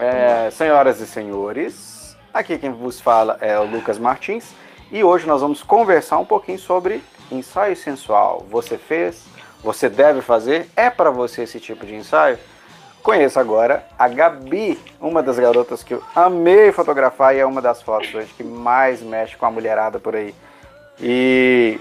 É, 0.00 0.50
senhoras 0.50 0.98
e 0.98 1.06
senhores, 1.06 2.16
aqui 2.32 2.56
quem 2.56 2.72
vos 2.72 2.98
fala 2.98 3.36
é 3.38 3.58
o 3.60 3.66
Lucas 3.66 3.98
Martins 3.98 4.54
e 4.90 5.04
hoje 5.04 5.26
nós 5.26 5.42
vamos 5.42 5.62
conversar 5.62 6.16
um 6.16 6.24
pouquinho 6.24 6.58
sobre 6.58 7.04
ensaio 7.30 7.76
sensual. 7.76 8.46
Você 8.48 8.78
fez? 8.78 9.26
Você 9.62 9.90
deve 9.90 10.22
fazer? 10.22 10.70
É 10.74 10.88
para 10.88 11.10
você 11.10 11.42
esse 11.42 11.60
tipo 11.60 11.84
de 11.84 11.94
ensaio? 11.94 12.38
Conheça 13.02 13.40
agora 13.40 13.84
a 13.98 14.08
Gabi, 14.08 14.80
uma 14.98 15.22
das 15.22 15.38
garotas 15.38 15.82
que 15.82 15.92
eu 15.92 16.02
amei 16.16 16.72
fotografar 16.72 17.36
e 17.36 17.40
é 17.40 17.44
uma 17.44 17.60
das 17.60 17.82
fotos 17.82 18.14
hoje 18.14 18.32
que 18.34 18.42
mais 18.42 19.02
mexe 19.02 19.36
com 19.36 19.44
a 19.44 19.50
mulherada 19.50 19.98
por 19.98 20.16
aí. 20.16 20.34
E 20.98 21.78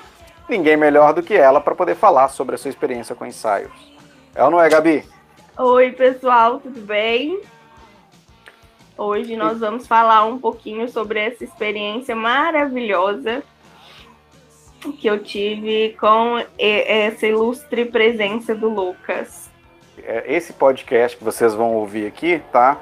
ninguém 0.49 0.75
melhor 0.75 1.13
do 1.13 1.23
que 1.23 1.35
ela 1.35 1.61
para 1.61 1.73
poder 1.73 1.95
falar 1.95 2.27
sobre 2.27 2.55
a 2.55 2.57
sua 2.57 2.69
experiência 2.69 3.15
com 3.15 3.25
ensaios. 3.25 3.71
É 4.35 4.43
ou 4.43 4.51
não 4.51 4.61
é, 4.61 4.67
Gabi? 4.67 5.05
Oi, 5.57 5.93
pessoal, 5.93 6.59
tudo 6.59 6.81
bem? 6.81 7.39
Hoje 9.01 9.37
nós 9.37 9.61
vamos 9.61 9.87
falar 9.87 10.25
um 10.25 10.37
pouquinho 10.37 10.89
sobre 10.89 11.21
essa 11.21 11.41
experiência 11.41 12.13
maravilhosa 12.13 13.41
que 14.99 15.07
eu 15.07 15.23
tive 15.23 15.95
com 15.97 16.43
essa 16.57 17.25
ilustre 17.25 17.85
presença 17.85 18.53
do 18.53 18.67
Lucas. 18.67 19.49
É, 20.03 20.25
esse 20.27 20.51
podcast 20.51 21.17
que 21.17 21.23
vocês 21.23 21.53
vão 21.53 21.75
ouvir 21.75 22.07
aqui, 22.07 22.41
tá? 22.51 22.77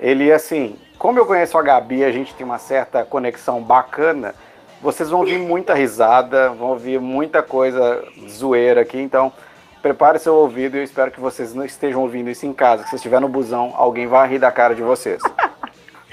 Ele, 0.00 0.32
assim, 0.32 0.78
como 0.98 1.18
eu 1.18 1.26
conheço 1.26 1.58
a 1.58 1.62
Gabi, 1.62 2.04
a 2.04 2.10
gente 2.10 2.34
tem 2.34 2.46
uma 2.46 2.58
certa 2.58 3.04
conexão 3.04 3.62
bacana, 3.62 4.34
vocês 4.80 5.10
vão 5.10 5.20
ouvir 5.20 5.36
muita 5.36 5.74
risada, 5.74 6.48
vão 6.48 6.70
ouvir 6.70 6.98
muita 6.98 7.42
coisa 7.42 8.02
zoeira 8.26 8.80
aqui, 8.80 8.98
então 8.98 9.30
prepare 9.82 10.18
seu 10.18 10.34
ouvido 10.36 10.76
e 10.76 10.80
eu 10.80 10.84
espero 10.84 11.10
que 11.10 11.20
vocês 11.20 11.52
não 11.52 11.66
estejam 11.66 12.00
ouvindo 12.00 12.30
isso 12.30 12.46
em 12.46 12.52
casa, 12.54 12.84
que 12.84 12.88
se 12.88 12.96
estiver 12.96 13.20
no 13.20 13.28
busão, 13.28 13.74
alguém 13.76 14.06
vai 14.06 14.26
rir 14.26 14.38
da 14.38 14.50
cara 14.50 14.74
de 14.74 14.82
vocês. 14.82 15.20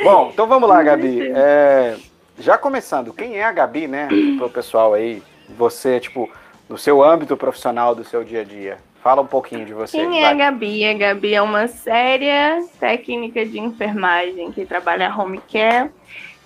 Bom, 0.03 0.29
então 0.31 0.47
vamos 0.47 0.69
lá, 0.69 0.81
Gabi. 0.83 1.31
É, 1.33 1.97
já 2.39 2.57
começando, 2.57 3.13
quem 3.13 3.37
é 3.37 3.43
a 3.43 3.51
Gabi, 3.51 3.87
né, 3.87 4.07
pro 4.37 4.49
pessoal 4.49 4.93
aí, 4.93 5.23
você, 5.49 5.99
tipo, 5.99 6.29
no 6.69 6.77
seu 6.77 7.03
âmbito 7.03 7.35
profissional 7.35 7.95
do 7.95 8.03
seu 8.03 8.23
dia 8.23 8.41
a 8.41 8.43
dia? 8.43 8.77
Fala 9.01 9.21
um 9.21 9.27
pouquinho 9.27 9.65
de 9.65 9.73
você. 9.73 9.97
Quem 9.97 10.23
é 10.23 10.27
a 10.27 10.33
Gabi? 10.33 10.85
A 10.85 10.93
Gabi 10.93 11.33
é 11.33 11.41
uma 11.41 11.67
séria 11.67 12.63
técnica 12.79 13.45
de 13.45 13.59
enfermagem 13.59 14.51
que 14.51 14.65
trabalha 14.65 15.13
home 15.15 15.41
care, 15.51 15.89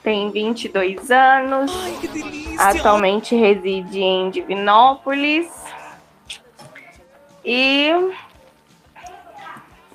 tem 0.03 0.29
22 0.31 1.11
anos, 1.11 1.71
Ai, 2.57 2.77
atualmente 2.77 3.35
reside 3.35 3.99
em 3.99 4.29
Divinópolis 4.29 5.47
e 7.43 7.91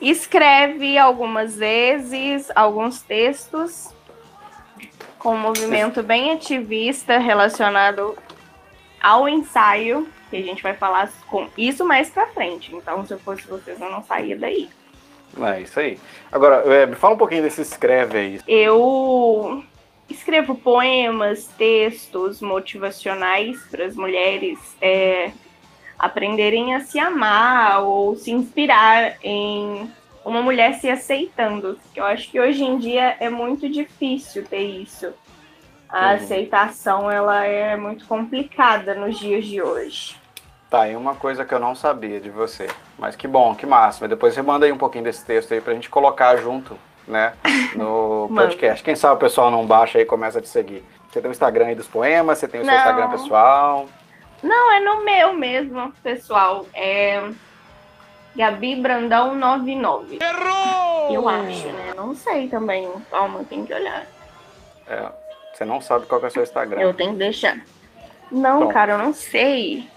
escreve 0.00 0.98
algumas 0.98 1.56
vezes 1.56 2.50
alguns 2.54 3.02
textos 3.02 3.94
com 5.18 5.34
um 5.34 5.38
movimento 5.38 6.02
bem 6.02 6.32
ativista 6.32 7.18
relacionado 7.18 8.16
ao 9.00 9.28
ensaio 9.28 10.08
que 10.30 10.36
a 10.36 10.42
gente 10.42 10.62
vai 10.62 10.74
falar 10.74 11.10
com 11.28 11.48
isso 11.56 11.84
mais 11.84 12.10
pra 12.10 12.26
frente. 12.28 12.74
Então, 12.74 13.06
se 13.06 13.14
eu 13.14 13.18
fosse 13.18 13.46
vocês, 13.46 13.80
eu 13.80 13.90
não 13.90 14.02
saía 14.02 14.36
daí. 14.36 14.68
É 15.40 15.60
isso 15.60 15.78
aí. 15.78 15.98
Agora, 16.32 16.56
é, 16.72 16.86
me 16.86 16.94
fala 16.94 17.14
um 17.14 17.18
pouquinho 17.18 17.42
desse 17.42 17.60
escreve 17.60 18.18
aí. 18.18 18.40
Eu 18.46 19.62
escrevo 20.08 20.54
poemas, 20.54 21.46
textos 21.58 22.40
motivacionais 22.40 23.60
para 23.70 23.84
as 23.84 23.96
mulheres 23.96 24.58
é, 24.80 25.30
aprenderem 25.98 26.74
a 26.74 26.80
se 26.80 26.98
amar 26.98 27.82
ou 27.82 28.16
se 28.16 28.30
inspirar 28.30 29.16
em 29.22 29.90
uma 30.24 30.42
mulher 30.42 30.74
se 30.74 30.90
aceitando. 30.90 31.78
Eu 31.94 32.04
acho 32.04 32.30
que 32.30 32.40
hoje 32.40 32.64
em 32.64 32.78
dia 32.78 33.16
é 33.20 33.30
muito 33.30 33.68
difícil 33.68 34.44
ter 34.44 34.62
isso. 34.62 35.12
A 35.88 36.00
uhum. 36.00 36.14
aceitação 36.14 37.10
ela 37.10 37.44
é 37.44 37.76
muito 37.76 38.06
complicada 38.06 38.94
nos 38.94 39.18
dias 39.18 39.46
de 39.46 39.62
hoje. 39.62 40.16
Tá, 40.68 40.82
aí 40.82 40.96
uma 40.96 41.14
coisa 41.14 41.44
que 41.44 41.54
eu 41.54 41.60
não 41.60 41.76
sabia 41.76 42.20
de 42.20 42.28
você. 42.28 42.66
Mas 42.98 43.14
que 43.14 43.28
bom, 43.28 43.54
que 43.54 43.64
máximo. 43.64 44.08
Depois 44.08 44.34
você 44.34 44.42
manda 44.42 44.66
aí 44.66 44.72
um 44.72 44.78
pouquinho 44.78 45.04
desse 45.04 45.24
texto 45.24 45.54
aí 45.54 45.60
pra 45.60 45.74
gente 45.74 45.88
colocar 45.88 46.36
junto, 46.36 46.76
né? 47.06 47.34
No 47.76 48.28
podcast. 48.34 48.82
Quem 48.82 48.96
sabe 48.96 49.14
o 49.14 49.18
pessoal 49.18 49.50
não 49.50 49.66
baixa 49.66 49.98
aí 49.98 50.02
e 50.02 50.06
começa 50.06 50.38
a 50.38 50.42
te 50.42 50.48
seguir. 50.48 50.82
Você 51.08 51.20
tem 51.20 51.30
o 51.30 51.32
Instagram 51.32 51.66
aí 51.66 51.74
dos 51.74 51.86
poemas, 51.86 52.38
você 52.38 52.48
tem 52.48 52.60
o 52.60 52.64
seu 52.64 52.72
não. 52.72 52.78
Instagram 52.78 53.10
pessoal. 53.10 53.86
Não, 54.42 54.72
é 54.72 54.80
no 54.80 55.04
meu 55.04 55.32
mesmo, 55.34 55.92
pessoal. 56.02 56.66
É 56.74 57.30
Gabi 58.36 58.76
Brandão 58.76 59.34
99. 59.34 60.18
Errou! 60.20 61.12
Eu 61.12 61.28
acho, 61.28 61.66
né? 61.68 61.94
Não 61.96 62.14
sei 62.14 62.48
também. 62.48 62.90
Calma, 63.10 63.44
tem 63.44 63.64
que 63.64 63.72
olhar. 63.72 64.06
É. 64.86 65.08
Você 65.52 65.64
não 65.64 65.80
sabe 65.80 66.04
qual 66.06 66.20
é 66.22 66.26
o 66.26 66.30
seu 66.30 66.42
Instagram. 66.42 66.80
Eu 66.80 66.92
tenho 66.92 67.12
que 67.12 67.18
deixar. 67.18 67.58
Não, 68.30 68.58
Pronto. 68.58 68.74
cara, 68.74 68.92
eu 68.92 68.98
não 68.98 69.14
sei. 69.14 69.88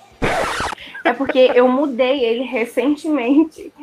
É 1.03 1.11
porque 1.11 1.51
eu 1.53 1.67
mudei 1.67 2.23
ele 2.23 2.43
recentemente. 2.43 3.73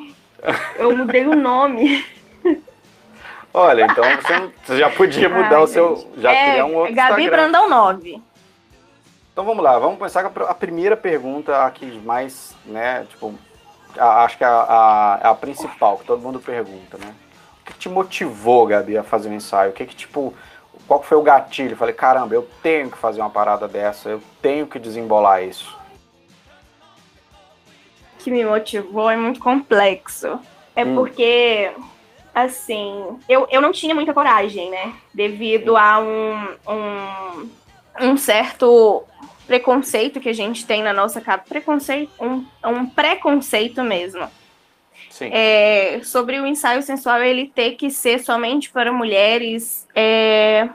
Eu 0.78 0.96
mudei 0.96 1.26
o 1.26 1.34
nome. 1.34 2.04
Olha, 3.52 3.84
então 3.84 4.04
você, 4.64 4.78
já 4.78 4.90
podia 4.90 5.28
mudar 5.28 5.56
Ai, 5.56 5.62
o 5.62 5.66
seu. 5.66 6.12
Já 6.18 6.32
é, 6.32 6.50
criar 6.50 6.66
um 6.66 6.76
outro 6.76 6.94
Gabi 6.94 7.22
Instagram. 7.22 7.50
Brandão 7.50 7.68
9. 7.68 8.22
Então 9.36 9.44
vamos 9.44 9.62
lá, 9.62 9.78
vamos 9.78 9.98
começar 9.98 10.24
com 10.24 10.44
a 10.44 10.54
primeira 10.54 10.96
pergunta 10.96 11.62
aqui 11.66 12.00
mais, 12.06 12.56
né, 12.64 13.04
tipo, 13.04 13.34
a, 13.98 14.24
acho 14.24 14.38
que 14.38 14.42
é 14.42 14.46
a, 14.46 14.50
a, 14.50 15.14
a, 15.30 15.34
principal, 15.34 15.98
que 15.98 16.06
todo 16.06 16.22
mundo 16.22 16.40
pergunta, 16.40 16.96
né? 16.96 17.14
O 17.60 17.64
que 17.66 17.74
te 17.74 17.86
motivou, 17.86 18.64
Gabi, 18.66 18.96
a 18.96 19.04
fazer 19.04 19.28
um 19.28 19.34
ensaio? 19.34 19.72
O 19.72 19.74
que 19.74 19.84
que, 19.84 19.94
tipo, 19.94 20.32
qual 20.88 21.02
foi 21.02 21.18
o 21.18 21.22
gatilho? 21.22 21.72
Eu 21.72 21.76
falei, 21.76 21.92
caramba, 21.92 22.34
eu 22.34 22.48
tenho 22.62 22.90
que 22.90 22.96
fazer 22.96 23.20
uma 23.20 23.28
parada 23.28 23.68
dessa, 23.68 24.08
eu 24.08 24.22
tenho 24.40 24.66
que 24.66 24.78
desembolar 24.78 25.44
isso. 25.44 25.78
O 28.14 28.24
que 28.24 28.30
me 28.30 28.42
motivou 28.42 29.10
é 29.10 29.18
muito 29.18 29.38
complexo. 29.38 30.40
É 30.74 30.82
hum. 30.82 30.94
porque, 30.94 31.72
assim, 32.34 33.20
eu, 33.28 33.46
eu 33.50 33.60
não 33.60 33.70
tinha 33.70 33.94
muita 33.94 34.14
coragem, 34.14 34.70
né? 34.70 34.94
Devido 35.12 35.76
a 35.76 35.98
um, 36.00 36.56
um, 36.66 37.50
um 38.00 38.16
certo 38.16 39.04
preconceito 39.46 40.20
que 40.20 40.28
a 40.28 40.34
gente 40.34 40.66
tem 40.66 40.82
na 40.82 40.92
nossa 40.92 41.20
casa. 41.20 41.42
Preconceito, 41.48 42.10
um, 42.20 42.44
um 42.64 42.86
preconceito 42.86 43.82
mesmo. 43.82 44.28
É, 45.20 46.00
sobre 46.02 46.38
o 46.38 46.46
ensaio 46.46 46.82
sensual 46.82 47.22
ele 47.22 47.50
ter 47.54 47.72
que 47.72 47.90
ser 47.90 48.18
somente 48.20 48.70
para 48.70 48.92
mulheres 48.92 49.86
é, 49.94 50.68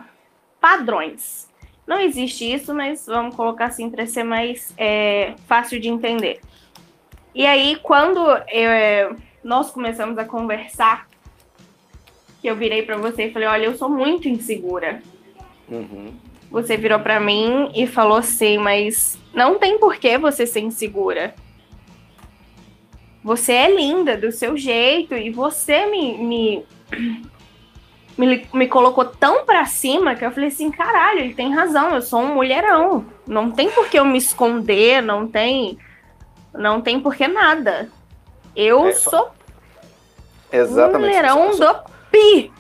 padrões. 0.60 1.48
Não 1.86 2.00
existe 2.00 2.52
isso, 2.52 2.74
mas 2.74 3.06
vamos 3.06 3.36
colocar 3.36 3.66
assim 3.66 3.90
para 3.90 4.08
ser 4.08 4.24
mais 4.24 4.74
é, 4.78 5.36
fácil 5.48 5.80
de 5.80 5.90
entender. 5.90 6.40
E 7.36 7.46
aí, 7.46 7.78
quando 7.84 8.20
eu, 8.50 9.16
nós 9.44 9.72
começamos 9.72 10.18
a 10.18 10.26
conversar, 10.26 11.08
que 12.42 12.48
eu 12.48 12.56
virei 12.56 12.84
para 12.84 12.98
você 12.98 13.26
e 13.26 13.32
falei: 13.32 13.48
Olha, 13.48 13.66
eu 13.66 13.78
sou 13.78 13.90
muito 13.90 14.28
insegura. 14.28 15.02
Uhum. 15.70 16.14
Você 16.52 16.78
virou 16.78 17.00
para 17.00 17.20
mim 17.20 17.72
e 17.74 17.88
falou 17.88 18.18
assim: 18.18 18.58
Mas 18.58 19.18
não 19.34 19.58
tem 19.58 19.80
por 19.80 19.96
que 19.96 20.18
você 20.18 20.46
ser 20.46 20.60
insegura 20.60 21.34
você 23.24 23.54
é 23.54 23.76
linda 23.76 24.18
do 24.18 24.32
seu 24.32 24.58
jeito 24.58 25.16
e 25.16 25.30
você 25.30 25.86
me, 25.86 26.18
me, 26.18 26.66
me, 28.18 28.48
me 28.52 28.68
colocou 28.68 29.06
tão 29.06 29.46
pra 29.46 29.66
cima 29.66 30.16
que 30.16 30.26
eu 30.26 30.32
falei 30.32 30.50
assim: 30.50 30.72
caralho, 30.72 31.20
ele 31.20 31.34
tem 31.34 31.54
razão, 31.54 31.94
eu 31.94 32.02
sou 32.02 32.22
um 32.22 32.34
mulherão. 32.34 33.06
Não 33.28 33.52
tem 33.52 33.70
por 33.70 33.88
que 33.88 34.00
eu 34.00 34.06
me 34.06 34.18
esconder, 34.18 35.02
não 35.02 35.28
tem. 35.28 35.78
Não 36.54 36.82
tem 36.82 37.00
por 37.00 37.16
que 37.16 37.28
nada. 37.28 37.90
Eu 38.56 38.88
é, 38.88 38.94
sou. 38.94 39.30
Exatamente. 40.52 40.98
Um 40.98 41.00
mulherão 41.00 41.54
só, 41.54 41.74
do 41.74 41.92
pi. 42.12 42.52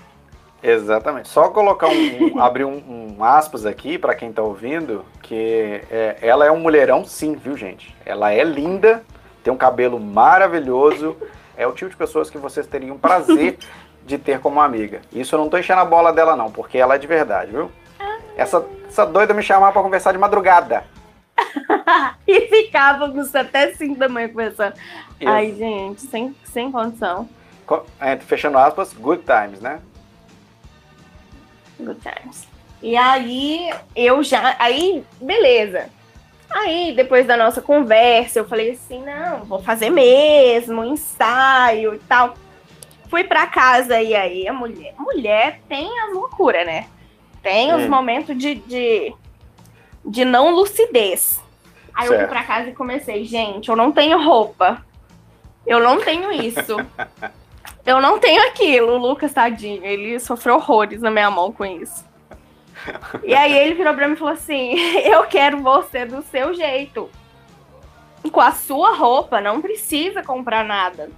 Exatamente. 0.63 1.28
Só 1.28 1.50
colocar 1.50 1.88
um, 1.88 2.36
um 2.36 2.40
abrir 2.42 2.66
um, 2.66 3.16
um, 3.18 3.24
aspas 3.24 3.66
aqui 3.66 3.98
para 3.98 4.16
quem 4.16 4.31
tá 4.31 4.42
ouvindo, 4.42 5.04
que 5.22 5.81
é, 5.90 6.18
ela 6.22 6.46
é 6.46 6.52
um 6.52 6.60
mulherão 6.60 7.04
sim, 7.06 7.36
viu, 7.36 7.58
gente? 7.58 7.96
Ela 8.06 8.31
é 8.31 8.44
linda, 8.44 9.04
tem 9.44 9.52
um 9.52 9.58
cabelo 9.58 10.00
maravilhoso, 10.00 11.18
é 11.58 11.66
o 11.66 11.72
tipo 11.72 11.90
de 11.90 11.98
pessoas 11.98 12.30
que 12.30 12.38
vocês 12.38 12.68
teriam 12.68 12.98
prazer 12.98 13.58
de 14.06 14.18
ter 14.18 14.40
como 14.40 14.62
amiga. 14.62 15.02
Isso 15.12 15.36
eu 15.36 15.40
não 15.40 15.50
tô 15.50 15.58
enchendo 15.58 15.81
a 15.81 15.86
bola 15.86 16.13
dela 16.13 16.36
não, 16.36 16.52
porque 16.52 16.78
ela 16.78 16.96
é 16.96 16.98
de 16.98 17.07
verdade, 17.07 17.52
viu? 17.52 17.72
Essa, 18.36 18.66
essa 18.88 19.06
doida 19.06 19.34
me 19.34 19.44
chamava 19.44 19.72
para 19.72 19.81
conversar 19.81 20.12
de 20.12 20.18
madrugada. 20.18 20.84
e 22.28 22.42
ficávamos 22.42 23.34
até 23.36 23.74
5 23.74 24.00
da 24.00 24.07
manhã 24.07 24.30
conversando. 24.30 24.74
Isso. 25.19 25.30
Ai, 25.30 25.54
gente, 25.54 26.02
sem, 26.02 26.36
sem 26.46 26.72
condição. 26.72 27.28
Entre, 28.02 28.25
fechando 28.25 28.57
aspas, 28.57 28.94
good 28.94 29.24
times, 29.24 29.62
né? 29.62 29.80
Good 31.81 32.00
times. 32.01 32.48
E 32.81 32.95
aí, 32.98 33.72
eu 33.95 34.24
já. 34.24 34.56
Aí, 34.60 35.04
beleza. 35.22 35.89
Aí, 36.50 36.94
depois 36.95 37.25
da 37.25 37.38
nossa 37.38 37.62
conversa, 37.62 38.39
eu 38.39 38.48
falei 38.48 38.72
assim: 38.72 39.01
não, 39.04 39.45
vou 39.45 39.62
fazer 39.62 39.89
mesmo, 39.89 40.83
ensaio 40.83 41.95
e 41.95 42.00
tal. 42.00 42.33
Fui 43.10 43.24
pra 43.24 43.45
casa 43.48 44.01
e 44.01 44.16
aí 44.16 44.48
a 44.48 44.54
mulher. 44.54 44.94
Mulher 44.98 45.62
tem 45.68 45.88
as 46.01 46.13
loucuras, 46.13 46.66
né? 46.66 46.88
Tem 47.44 47.74
os 47.74 47.83
Hum. 47.83 47.89
momentos 47.89 48.38
de, 48.38 48.56
de, 48.56 49.13
de 50.06 50.24
não 50.25 50.51
lucidez. 50.51 51.42
Aí 51.94 52.06
eu 52.06 52.12
fui 52.13 52.18
Certo. 52.19 52.30
pra 52.30 52.44
casa 52.44 52.69
e 52.69 52.74
comecei, 52.74 53.25
gente, 53.25 53.68
eu 53.69 53.75
não 53.75 53.92
tenho 53.92 54.22
roupa. 54.24 54.86
Eu 55.68 55.80
não 55.80 56.00
tenho 56.00 56.31
isso. 56.31 56.78
eu 57.86 58.01
não 58.01 58.19
tenho 58.19 58.42
aquilo. 58.48 58.94
O 58.94 58.98
Lucas, 58.98 59.33
tadinho, 59.33 59.83
ele 59.83 60.19
sofreu 60.19 60.56
horrores 60.56 61.01
na 61.01 61.12
minha 61.12 61.31
mão 61.31 61.51
com 61.51 61.66
isso. 61.66 62.06
E 63.24 63.33
aí 63.33 63.56
ele 63.56 63.75
virou 63.75 63.94
pra 63.94 64.07
mim 64.07 64.13
e 64.13 64.18
falou 64.18 64.33
assim: 64.33 64.75
Eu 65.06 65.24
quero 65.25 65.60
você 65.60 66.06
do 66.06 66.22
seu 66.24 66.54
jeito. 66.54 67.10
Com 68.31 68.42
a 68.42 68.51
sua 68.51 68.95
roupa, 68.95 69.42
não 69.42 69.62
precisa 69.62 70.24
comprar 70.24 70.63
nada. 70.63 71.10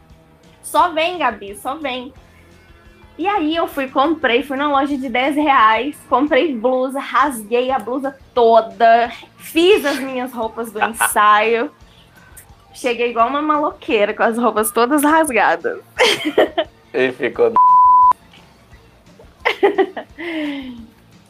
Só 0.61 0.89
vem, 0.89 1.17
Gabi, 1.17 1.55
só 1.55 1.75
vem. 1.75 2.13
E 3.17 3.27
aí 3.27 3.55
eu 3.55 3.67
fui, 3.67 3.87
comprei, 3.87 4.41
fui 4.41 4.57
na 4.57 4.71
loja 4.71 4.97
de 4.97 5.07
10 5.07 5.35
reais, 5.35 5.95
comprei 6.09 6.55
blusa, 6.55 6.99
rasguei 6.99 7.69
a 7.69 7.77
blusa 7.77 8.17
toda, 8.33 9.11
fiz 9.37 9.85
as 9.85 9.99
minhas 9.99 10.33
roupas 10.33 10.71
do 10.71 10.81
ensaio. 10.83 11.71
Cheguei 12.73 13.11
igual 13.11 13.27
uma 13.27 13.41
maloqueira, 13.41 14.13
com 14.13 14.23
as 14.23 14.37
roupas 14.37 14.71
todas 14.71 15.03
rasgadas. 15.03 15.79
Ele 16.93 17.11
ficou. 17.13 17.53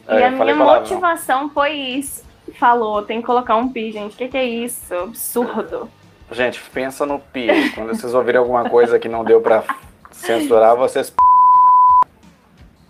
E 0.06 0.12
Aí 0.12 0.22
É, 0.22 0.26
a 0.26 0.30
minha 0.30 0.54
motivação 0.54 1.48
foi 1.48 1.72
isso. 1.72 2.22
Falou, 2.58 3.02
tem 3.02 3.20
que 3.20 3.26
colocar 3.26 3.56
um 3.56 3.70
pi, 3.70 3.90
gente. 3.90 4.12
O 4.14 4.16
que, 4.16 4.28
que 4.28 4.36
é 4.36 4.44
isso? 4.44 4.94
Absurdo. 4.94 5.88
Gente, 6.30 6.60
pensa 6.72 7.06
no 7.06 7.18
pi. 7.18 7.48
Quando 7.74 7.88
vocês 7.94 8.12
ouvirem 8.12 8.38
alguma 8.38 8.68
coisa 8.68 8.98
que 8.98 9.08
não 9.08 9.24
deu 9.24 9.40
pra 9.40 9.64
censurar, 10.10 10.76
vocês. 10.76 11.12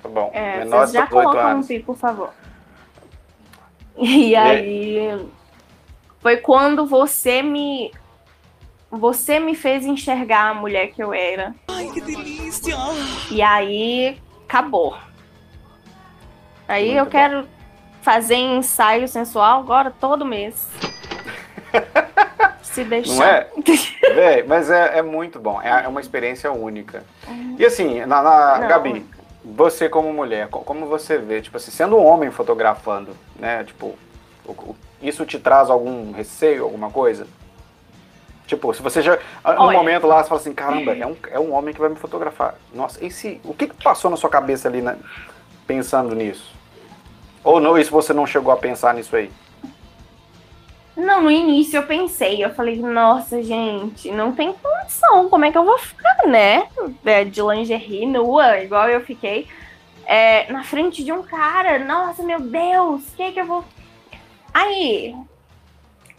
Tá 0.02 0.08
bom. 0.08 0.30
É, 0.34 0.58
Menor 0.58 0.80
vocês 0.80 0.92
já 0.92 1.04
18 1.04 1.10
colocam 1.10 1.42
um 1.42 1.46
anos. 1.52 1.66
pi, 1.68 1.78
por 1.78 1.96
favor. 1.96 2.30
E 3.96 4.34
aí 4.34 5.24
foi 6.20 6.38
quando 6.38 6.84
você 6.84 7.42
me 7.42 7.92
você 8.98 9.38
me 9.38 9.54
fez 9.54 9.84
enxergar 9.84 10.50
a 10.50 10.54
mulher 10.54 10.88
que 10.88 11.02
eu 11.02 11.12
era. 11.12 11.54
Ai, 11.68 11.88
que 11.92 12.00
delícia! 12.00 12.74
E 13.30 13.40
aí 13.42 14.20
acabou. 14.48 14.96
Aí 16.68 16.86
Muito 16.86 16.98
eu 16.98 17.04
bom. 17.04 17.10
quero 17.10 17.48
fazer 18.02 18.36
ensaio 18.36 19.06
sensual 19.08 19.60
agora 19.60 19.90
todo 19.90 20.24
mês. 20.24 20.68
Se 22.62 22.84
deixar. 22.84 23.14
Não 23.14 23.24
é? 23.24 23.48
Véi, 24.14 24.42
mas 24.44 24.70
é, 24.70 24.98
é 24.98 25.02
muito 25.02 25.38
bom. 25.38 25.60
É, 25.62 25.84
é 25.84 25.88
uma 25.88 26.00
experiência 26.00 26.50
única. 26.52 27.04
E 27.58 27.64
assim, 27.64 28.00
na, 28.00 28.22
na- 28.22 28.58
Não. 28.58 28.68
Gabi, 28.68 29.06
você 29.44 29.88
como 29.88 30.12
mulher, 30.12 30.48
co- 30.48 30.60
como 30.60 30.86
você 30.86 31.18
vê, 31.18 31.40
tipo 31.40 31.56
assim, 31.56 31.70
sendo 31.70 31.96
um 31.96 32.04
homem 32.04 32.30
fotografando, 32.30 33.16
né? 33.36 33.62
Tipo, 33.64 33.96
isso 35.00 35.24
te 35.24 35.38
traz 35.38 35.70
algum 35.70 36.12
receio, 36.12 36.64
alguma 36.64 36.90
coisa? 36.90 37.26
Tipo, 38.46 38.74
se 38.74 38.82
você 38.82 39.00
já. 39.00 39.16
No 39.16 39.62
Olha. 39.62 39.78
momento 39.78 40.06
lá, 40.06 40.22
você 40.22 40.28
fala 40.28 40.40
assim, 40.40 40.52
caramba, 40.52 40.92
é 40.94 41.06
um, 41.06 41.16
é 41.30 41.40
um 41.40 41.52
homem 41.54 41.72
que 41.72 41.80
vai 41.80 41.88
me 41.88 41.96
fotografar. 41.96 42.56
Nossa, 42.74 43.04
e 43.04 43.10
se. 43.10 43.40
O 43.44 43.54
que, 43.54 43.66
que 43.66 43.82
passou 43.82 44.10
na 44.10 44.16
sua 44.16 44.28
cabeça 44.28 44.68
ali, 44.68 44.82
né, 44.82 44.96
pensando 45.66 46.14
nisso? 46.14 46.54
Ou 47.42 47.60
não, 47.60 47.78
isso 47.78 47.90
você 47.90 48.12
não 48.12 48.26
chegou 48.26 48.52
a 48.52 48.56
pensar 48.56 48.94
nisso 48.94 49.16
aí? 49.16 49.30
Não, 50.96 51.22
no 51.22 51.30
início 51.30 51.76
eu 51.76 51.82
pensei, 51.82 52.44
eu 52.44 52.54
falei, 52.54 52.76
nossa, 52.80 53.42
gente, 53.42 54.12
não 54.12 54.32
tem 54.32 54.52
condição, 54.52 55.28
como 55.28 55.44
é 55.44 55.50
que 55.50 55.58
eu 55.58 55.64
vou 55.64 55.76
ficar, 55.76 56.24
né? 56.26 56.68
É, 57.04 57.24
De 57.24 57.42
lingerie 57.42 58.06
nua, 58.06 58.60
igual 58.60 58.88
eu 58.88 59.00
fiquei, 59.00 59.48
é, 60.06 60.50
na 60.52 60.62
frente 60.62 61.02
de 61.02 61.12
um 61.12 61.22
cara, 61.22 61.80
nossa, 61.80 62.22
meu 62.22 62.38
Deus, 62.38 63.02
o 63.08 63.16
que 63.16 63.32
que 63.32 63.40
eu 63.40 63.46
vou. 63.46 63.64
Aí, 64.52 65.16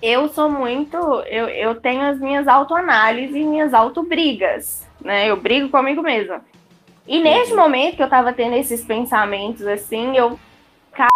eu 0.06 0.28
sou 0.30 0.50
muito. 0.50 0.98
Eu, 1.28 1.48
eu 1.50 1.76
tenho 1.82 2.02
as 2.04 2.20
minhas 2.20 2.48
autoanálises 2.48 3.36
e 3.36 3.44
minhas 3.44 3.74
autobrigas, 3.74 4.88
né? 5.02 5.30
Eu 5.30 5.38
brigo 5.38 5.70
comigo 5.70 6.02
mesma. 6.02 6.42
E 7.08 7.20
nesse 7.22 7.54
momento 7.54 7.96
que 7.98 8.04
eu 8.04 8.10
tava 8.10 8.34
tendo 8.34 8.56
esses 8.56 8.84
pensamentos 8.84 9.66
assim, 9.68 10.18
eu. 10.18 10.40
"Ca- 10.92 11.08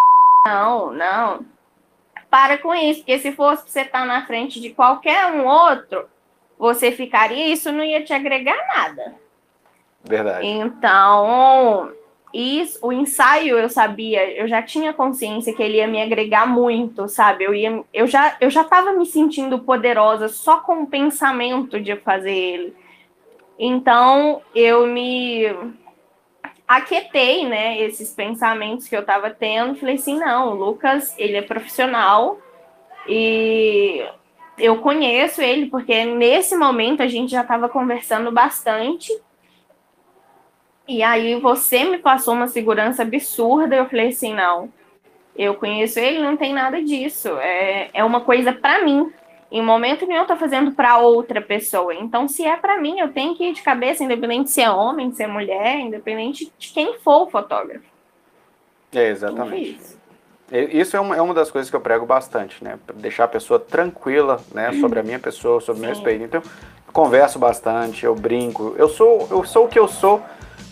Não, 0.46 0.92
não 0.94 1.46
para 2.30 2.60
com 2.60 2.76
isso, 2.76 3.00
porque 3.00 3.18
se 3.18 3.32
fosse 3.32 3.64
pra 3.64 3.72
você 3.72 3.82
estar 3.82 4.06
na 4.06 4.24
frente 4.28 4.62
de 4.62 4.70
qualquer 4.70 5.26
um 5.32 5.48
outro, 5.48 6.06
você 6.60 6.92
ficaria, 6.92 7.48
isso 7.48 7.72
não 7.72 7.84
ia 7.84 8.04
te 8.04 8.14
agregar 8.14 8.56
nada. 8.76 9.16
Verdade. 10.04 10.46
Então, 10.46 11.92
isso, 12.34 12.80
o 12.82 12.94
ensaio 12.94 13.58
eu 13.58 13.70
sabia, 13.70 14.30
eu 14.40 14.48
já 14.48 14.62
tinha 14.62 14.94
consciência 14.94 15.54
que 15.54 15.64
ele 15.64 15.78
ia 15.78 15.88
me 15.88 16.02
agregar 16.02 16.46
muito, 16.46 17.08
sabe? 17.08 17.44
Eu 17.44 17.56
ia, 17.56 17.84
eu 17.94 18.06
já, 18.06 18.38
eu 18.40 18.50
já 18.50 18.62
estava 18.62 18.94
me 18.94 19.06
sentindo 19.06 19.60
poderosa 19.60 20.28
só 20.28 20.60
com 20.60 20.84
o 20.84 20.88
pensamento 20.88 21.80
de 21.80 21.96
fazer 21.98 22.36
ele. 22.36 22.76
Então, 23.58 24.42
eu 24.54 24.86
me 24.86 25.46
aquietei, 26.68 27.48
né, 27.48 27.82
esses 27.82 28.14
pensamentos 28.14 28.88
que 28.88 28.96
eu 28.96 29.04
tava 29.04 29.32
tendo, 29.32 29.76
falei 29.76 29.96
assim, 29.96 30.20
não, 30.20 30.50
o 30.50 30.54
Lucas, 30.54 31.16
ele 31.18 31.36
é 31.36 31.42
profissional 31.42 32.40
e 33.08 34.06
eu 34.56 34.78
conheço 34.78 35.42
ele 35.42 35.66
porque 35.66 36.06
nesse 36.06 36.56
momento 36.56 37.02
a 37.02 37.08
gente 37.08 37.32
já 37.32 37.42
estava 37.42 37.68
conversando 37.68 38.32
bastante. 38.32 39.12
E 40.90 41.04
aí 41.04 41.40
você 41.40 41.84
me 41.84 42.00
passou 42.00 42.34
uma 42.34 42.48
segurança 42.48 43.04
absurda, 43.04 43.76
eu 43.76 43.88
falei 43.88 44.08
assim, 44.08 44.34
não, 44.34 44.74
eu 45.38 45.54
conheço 45.54 46.00
ele, 46.00 46.20
não 46.20 46.36
tem 46.36 46.52
nada 46.52 46.82
disso, 46.82 47.30
é, 47.38 47.92
é 47.94 48.04
uma 48.04 48.22
coisa 48.22 48.52
para 48.52 48.84
mim. 48.84 49.14
Em 49.52 49.62
momento 49.62 50.08
nenhum 50.08 50.22
eu 50.22 50.28
tô 50.28 50.36
fazendo 50.36 50.72
para 50.72 50.98
outra 50.98 51.42
pessoa. 51.42 51.94
Então, 51.94 52.28
se 52.28 52.44
é 52.44 52.58
para 52.58 52.82
mim, 52.82 53.00
eu 53.00 53.14
tenho 53.14 53.36
que 53.36 53.44
ir 53.44 53.54
de 53.54 53.62
cabeça, 53.62 54.04
independente 54.04 54.50
se 54.50 54.62
é 54.62 54.70
homem, 54.72 55.12
se 55.12 55.22
é 55.22 55.28
mulher, 55.28 55.80
independente 55.80 56.52
de 56.58 56.70
quem 56.70 56.98
for 57.00 57.28
o 57.28 57.30
fotógrafo. 57.30 57.86
É, 58.92 59.10
exatamente. 59.10 59.78
Isso. 59.80 60.00
Isso 60.52 60.98
é 60.98 61.00
uma, 61.00 61.16
é 61.16 61.22
uma 61.22 61.36
das 61.36 61.52
coisas 61.52 61.70
que 61.70 61.76
eu 61.76 61.82
prego 61.82 62.08
bastante, 62.08 62.64
né? 62.64 62.80
Deixar 62.96 63.26
a 63.26 63.28
pessoa 63.28 63.60
tranquila, 63.60 64.42
né? 64.52 64.72
Sobre 64.74 65.00
a 65.00 65.04
minha 65.04 65.20
pessoa, 65.20 65.62
sobre 65.62 65.82
o 65.82 65.86
meu 65.86 65.90
respeito. 65.94 66.24
Então, 66.24 66.42
eu 66.88 66.94
converso 66.94 67.38
bastante, 67.38 68.06
eu 68.06 68.16
brinco. 68.16 68.74
Eu 68.76 68.90
sou, 68.90 69.28
eu 69.30 69.44
sou 69.46 69.66
o 69.66 69.68
que 69.68 69.78
eu 69.78 69.88
sou, 69.88 70.22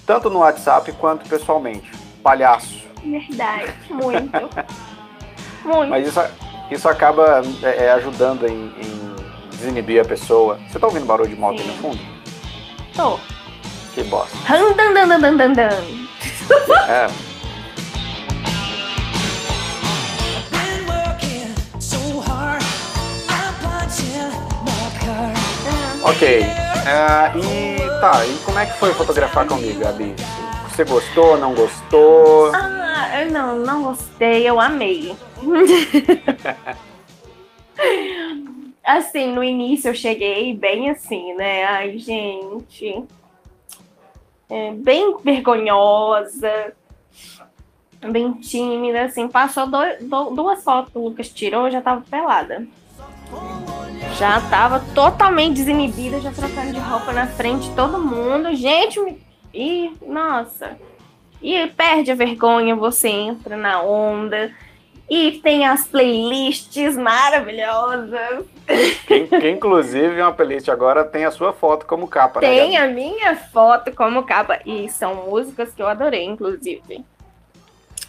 tanto 0.08 0.30
no 0.30 0.40
WhatsApp 0.40 0.92
quanto 0.94 1.28
pessoalmente. 1.30 1.92
Palhaço. 2.24 2.88
Verdade, 3.04 3.74
muito. 3.90 4.32
muito. 5.64 5.90
Mas 5.90 6.08
isso, 6.08 6.20
isso 6.72 6.90
acaba 6.90 7.44
é, 7.62 7.86
é, 7.86 7.92
ajudando 7.92 8.48
em, 8.48 8.74
em 8.82 9.16
desinibir 9.52 10.02
a 10.02 10.06
pessoa. 10.06 10.58
Você 10.68 10.80
tá 10.80 10.88
ouvindo 10.88 11.06
barulho 11.06 11.30
de 11.30 11.36
moto 11.36 11.60
aí 11.60 11.68
no 11.68 11.74
fundo? 11.74 12.00
Tô. 12.96 13.20
Que 13.94 14.04
bosta. 14.04 14.36
Ran, 14.46 14.72
dan, 14.74 14.94
dan, 14.94 15.08
dan, 15.10 15.22
dan, 15.22 15.38
dan, 15.38 15.54
dan. 15.54 15.98
É, 16.88 17.08
ok. 26.04 26.67
É, 26.88 27.38
e 27.38 28.00
tá, 28.00 28.26
e 28.26 28.38
como 28.46 28.58
é 28.60 28.66
que 28.66 28.78
foi 28.80 28.94
fotografar 28.94 29.46
comigo, 29.46 29.82
Gabi? 29.82 30.16
Você 30.70 30.86
gostou, 30.86 31.38
não 31.38 31.54
gostou? 31.54 32.50
Ah, 32.56 33.24
eu 33.24 33.32
não, 33.32 33.58
não 33.58 33.84
gostei, 33.84 34.48
eu 34.48 34.58
amei. 34.58 35.14
assim, 38.86 39.34
no 39.34 39.44
início 39.44 39.90
eu 39.90 39.96
cheguei 39.96 40.56
bem 40.56 40.90
assim, 40.90 41.34
né? 41.34 41.66
Ai, 41.66 41.98
gente. 41.98 43.04
É, 44.50 44.72
bem 44.72 45.18
vergonhosa, 45.22 46.74
bem 48.12 48.32
tímida, 48.34 49.04
assim. 49.04 49.28
Passou 49.28 49.68
dois- 49.68 49.98
duas 50.02 50.64
fotos 50.64 50.94
que 50.94 50.98
o 50.98 51.04
Lucas 51.04 51.28
tirou, 51.28 51.66
eu 51.66 51.72
já 51.72 51.82
tava 51.82 52.02
pelada. 52.10 52.66
Já 54.18 54.42
tava 54.50 54.80
totalmente 54.96 55.58
desinibida, 55.58 56.20
já 56.20 56.32
trocando 56.32 56.74
de 56.74 56.80
roupa 56.80 57.14
na 57.14 57.28
frente 57.28 57.70
de 57.70 57.76
todo 57.76 58.00
mundo. 58.00 58.56
Gente, 58.56 59.00
me... 59.00 59.22
Ih, 59.54 59.94
nossa. 60.08 60.76
E 61.40 61.68
perde 61.68 62.12
a 62.12 62.16
vergonha, 62.16 62.76
você 62.76 63.10
entra 63.10 63.56
na 63.56 63.84
onda. 63.84 64.52
E 65.08 65.34
tem 65.34 65.68
as 65.68 65.88
playlists 65.88 66.98
maravilhosas. 66.98 68.44
Que, 69.06 69.28
que, 69.28 69.50
inclusive 69.52 70.20
uma 70.20 70.34
playlist 70.34 70.68
agora 70.68 71.06
tem 71.06 71.24
a 71.24 71.32
sua 71.32 71.54
foto 71.54 71.86
como 71.86 72.08
capa, 72.08 72.42
né? 72.42 72.48
Tem 72.48 72.74
Gabi? 72.74 72.76
a 72.76 72.88
minha 72.88 73.36
foto 73.36 73.92
como 73.96 74.24
capa. 74.24 74.60
E 74.66 74.90
são 74.90 75.28
músicas 75.28 75.74
que 75.76 75.82
eu 75.82 75.88
adorei, 75.88 76.26
inclusive. 76.26 77.06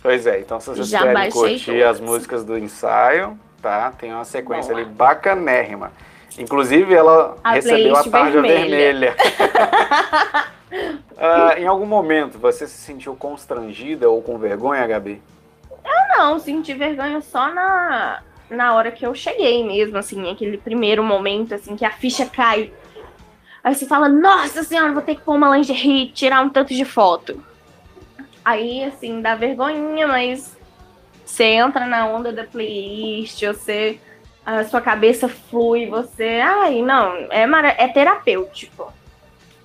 Pois 0.02 0.26
é, 0.26 0.40
então 0.40 0.58
se 0.58 0.70
vocês 0.70 0.88
Já 0.88 1.02
querem 1.02 1.30
curtir 1.30 1.66
todas. 1.66 1.86
as 1.86 2.00
músicas 2.00 2.44
do 2.44 2.56
ensaio, 2.56 3.38
tá? 3.60 3.92
Tem 3.92 4.12
uma 4.12 4.24
sequência 4.24 4.72
Boa. 4.72 4.84
ali 4.84 4.94
bacanérrima. 4.94 5.92
Inclusive, 6.38 6.94
ela 6.94 7.36
A 7.42 7.52
recebeu 7.52 7.96
a 7.96 8.04
tarja 8.04 8.40
vermelha. 8.40 9.14
vermelha. 9.14 9.16
Ah, 11.20 11.58
em 11.58 11.66
algum 11.66 11.86
momento 11.86 12.38
você 12.38 12.66
se 12.66 12.76
sentiu 12.78 13.16
constrangida 13.16 14.08
ou 14.08 14.22
com 14.22 14.38
vergonha, 14.38 14.86
Gabi? 14.86 15.20
Não, 16.16 16.38
senti 16.38 16.74
vergonha 16.74 17.20
só 17.20 17.52
na, 17.52 18.22
na 18.50 18.74
hora 18.74 18.90
que 18.90 19.06
eu 19.06 19.14
cheguei 19.14 19.64
mesmo, 19.64 19.96
assim, 19.98 20.30
aquele 20.30 20.58
primeiro 20.58 21.02
momento, 21.02 21.54
assim, 21.54 21.76
que 21.76 21.84
a 21.84 21.90
ficha 21.90 22.26
cai. 22.26 22.72
Aí 23.62 23.74
você 23.74 23.86
fala, 23.86 24.08
nossa 24.08 24.62
senhora, 24.62 24.92
vou 24.92 25.02
ter 25.02 25.14
que 25.14 25.22
pôr 25.22 25.36
uma 25.36 25.56
lingerie 25.56 26.04
e 26.04 26.12
tirar 26.12 26.42
um 26.42 26.48
tanto 26.48 26.74
de 26.74 26.84
foto. 26.84 27.42
Aí, 28.44 28.84
assim, 28.84 29.20
dá 29.20 29.34
vergonhinha, 29.34 30.06
mas 30.06 30.56
você 31.28 31.44
entra 31.44 31.86
na 31.86 32.06
onda 32.06 32.32
da 32.32 32.44
playlist, 32.44 33.44
você. 33.44 34.00
A 34.44 34.64
sua 34.64 34.80
cabeça 34.80 35.28
flui, 35.28 35.86
você. 35.86 36.40
Ai, 36.42 36.80
não, 36.80 37.12
é, 37.30 37.46
é 37.76 37.88
terapêutico. 37.88 38.90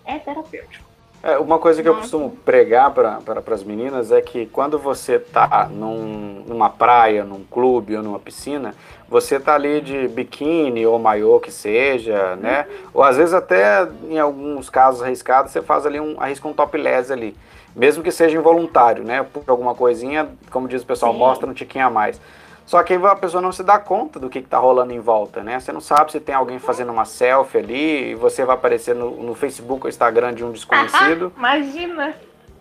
É 0.05 0.19
terapêutico. 0.19 0.83
É, 1.23 1.37
uma 1.37 1.57
coisa 1.57 1.81
que 1.81 1.87
eu 1.87 1.93
Nossa. 1.93 2.01
costumo 2.01 2.31
pregar 2.43 2.91
para 2.91 3.21
as 3.49 3.63
meninas 3.63 4.11
é 4.11 4.21
que 4.21 4.45
quando 4.47 4.77
você 4.77 5.17
tá 5.17 5.69
num- 5.71 6.43
numa 6.45 6.69
praia, 6.69 7.23
num 7.23 7.45
clube 7.45 7.95
ou 7.95 8.03
numa 8.03 8.19
piscina, 8.19 8.75
você 9.07 9.39
tá 9.39 9.55
ali 9.55 9.79
de 9.79 10.09
biquíni 10.09 10.85
ou 10.85 10.99
maiô 10.99 11.39
que 11.39 11.49
seja, 11.49 12.35
né? 12.35 12.67
Ou 12.93 13.01
às 13.01 13.15
vezes 13.15 13.33
até 13.33 13.87
em 14.09 14.19
alguns 14.19 14.69
casos 14.69 15.01
arriscados 15.01 15.53
você 15.53 15.61
faz 15.61 15.85
ali 15.85 15.97
um 15.97 16.19
arrisca 16.19 16.45
um 16.45 16.53
topless 16.53 17.09
ali, 17.13 17.33
mesmo 17.75 18.03
que 18.03 18.11
seja 18.11 18.37
involuntário, 18.37 19.03
né? 19.03 19.23
Por 19.23 19.43
alguma 19.47 19.73
coisinha, 19.73 20.29
como 20.51 20.67
diz 20.67 20.83
o 20.83 20.85
pessoal, 20.85 21.11
Sim. 21.13 21.19
mostra 21.19 21.49
um 21.49 21.53
tiquinho 21.53 21.87
a 21.87 21.89
mais. 21.89 22.19
Só 22.65 22.81
que 22.81 22.93
aí 22.93 23.05
a 23.05 23.15
pessoa 23.15 23.41
não 23.41 23.51
se 23.51 23.61
dá 23.61 23.77
conta 23.77 24.19
do 24.19 24.29
que, 24.29 24.41
que 24.41 24.47
tá 24.47 24.57
rolando 24.57 24.93
em 24.93 24.99
volta, 24.99 25.43
né? 25.43 25.59
Você 25.59 25.71
não 25.71 25.81
sabe 25.81 26.11
se 26.11 26.19
tem 26.19 26.33
alguém 26.33 26.59
fazendo 26.59 26.91
uma 26.91 27.05
selfie 27.05 27.57
ali 27.57 28.11
e 28.11 28.15
você 28.15 28.45
vai 28.45 28.55
aparecer 28.55 28.95
no, 28.95 29.11
no 29.21 29.35
Facebook 29.35 29.83
ou 29.83 29.89
Instagram 29.89 30.33
de 30.33 30.45
um 30.45 30.51
desconhecido. 30.51 31.33
Imagina. 31.37 32.15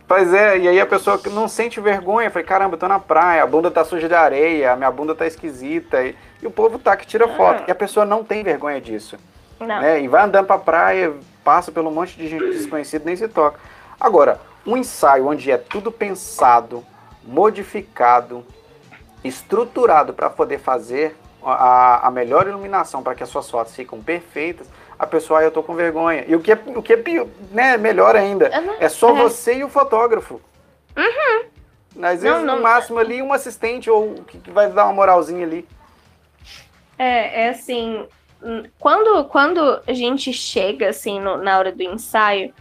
Pois 0.08 0.34
é, 0.34 0.58
e 0.58 0.68
aí 0.68 0.80
a 0.80 0.86
pessoa 0.86 1.16
que 1.16 1.30
não 1.30 1.48
sente 1.48 1.80
vergonha, 1.80 2.30
fala, 2.30 2.44
caramba, 2.44 2.74
eu 2.74 2.78
tô 2.78 2.88
na 2.88 2.98
praia, 2.98 3.42
a 3.42 3.46
bunda 3.46 3.70
tá 3.70 3.84
suja 3.84 4.08
de 4.08 4.14
areia, 4.14 4.72
a 4.72 4.76
minha 4.76 4.90
bunda 4.90 5.14
tá 5.14 5.26
esquisita, 5.26 6.04
e, 6.04 6.14
e 6.42 6.46
o 6.46 6.50
povo 6.50 6.78
tá 6.78 6.94
que 6.96 7.06
tira 7.06 7.28
foto. 7.28 7.64
E 7.66 7.70
a 7.70 7.74
pessoa 7.74 8.04
não 8.04 8.22
tem 8.24 8.42
vergonha 8.42 8.80
disso, 8.80 9.16
Não. 9.58 9.80
né? 9.80 10.02
E 10.02 10.08
vai 10.08 10.24
andando 10.24 10.46
pra 10.46 10.58
praia, 10.58 11.14
passa 11.42 11.72
pelo 11.72 11.90
monte 11.90 12.16
de 12.16 12.28
gente 12.28 12.44
desconhecida, 12.44 13.04
nem 13.06 13.16
se 13.16 13.26
toca. 13.28 13.58
Agora, 13.98 14.38
um 14.66 14.76
ensaio 14.76 15.26
onde 15.26 15.50
é 15.50 15.56
tudo 15.58 15.90
pensado, 15.90 16.84
modificado, 17.24 18.44
estruturado 19.24 20.12
para 20.12 20.28
poder 20.30 20.58
fazer 20.58 21.16
a, 21.44 22.06
a 22.06 22.10
melhor 22.10 22.46
iluminação 22.46 23.02
para 23.02 23.14
que 23.14 23.22
as 23.22 23.28
suas 23.28 23.50
fotos 23.50 23.74
fiquem 23.74 24.00
perfeitas, 24.00 24.68
a 24.98 25.06
pessoa, 25.06 25.40
ah, 25.40 25.42
eu 25.42 25.50
tô 25.50 25.62
com 25.62 25.74
vergonha. 25.74 26.24
E 26.28 26.36
o 26.36 26.40
que 26.40 26.52
é, 26.52 26.58
o 26.76 26.82
que 26.82 26.92
é 26.92 26.96
pior, 26.96 27.26
né, 27.50 27.76
melhor 27.76 28.14
ainda, 28.14 28.48
não- 28.60 28.76
é 28.78 28.88
só 28.88 29.10
é. 29.10 29.14
você 29.14 29.54
e 29.56 29.64
o 29.64 29.68
fotógrafo. 29.68 30.40
Às 32.00 32.22
vezes, 32.22 32.38
Não, 32.38 32.44
não. 32.44 32.56
no 32.56 32.62
máximo 32.62 32.98
ali, 32.98 33.20
um 33.20 33.32
assistente 33.32 33.90
ou 33.90 34.14
que, 34.24 34.38
que 34.38 34.50
vai 34.50 34.70
dar 34.70 34.84
uma 34.84 34.92
moralzinha 34.94 35.44
ali. 35.44 35.68
É, 36.98 37.44
é 37.44 37.48
assim, 37.50 38.06
hum, 38.42 38.62
quando, 38.78 39.24
quando 39.26 39.80
a 39.86 39.92
gente 39.92 40.32
chega 40.32 40.88
assim 40.88 41.20
no- 41.20 41.36
na 41.36 41.58
hora 41.58 41.72
do 41.72 41.82
ensaio, 41.82 42.54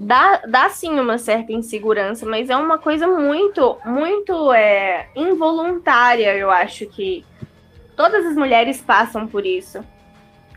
dá, 0.00 0.40
dá 0.48 0.68
sim 0.70 0.98
uma 0.98 1.18
certa 1.18 1.52
insegurança, 1.52 2.24
mas 2.24 2.48
é 2.48 2.56
uma 2.56 2.78
coisa 2.78 3.06
muito, 3.06 3.76
muito 3.84 4.50
é, 4.52 5.08
involuntária, 5.14 6.34
eu 6.34 6.50
acho 6.50 6.86
que 6.86 7.22
todas 7.94 8.24
as 8.24 8.34
mulheres 8.34 8.80
passam 8.80 9.26
por 9.26 9.44
isso. 9.44 9.84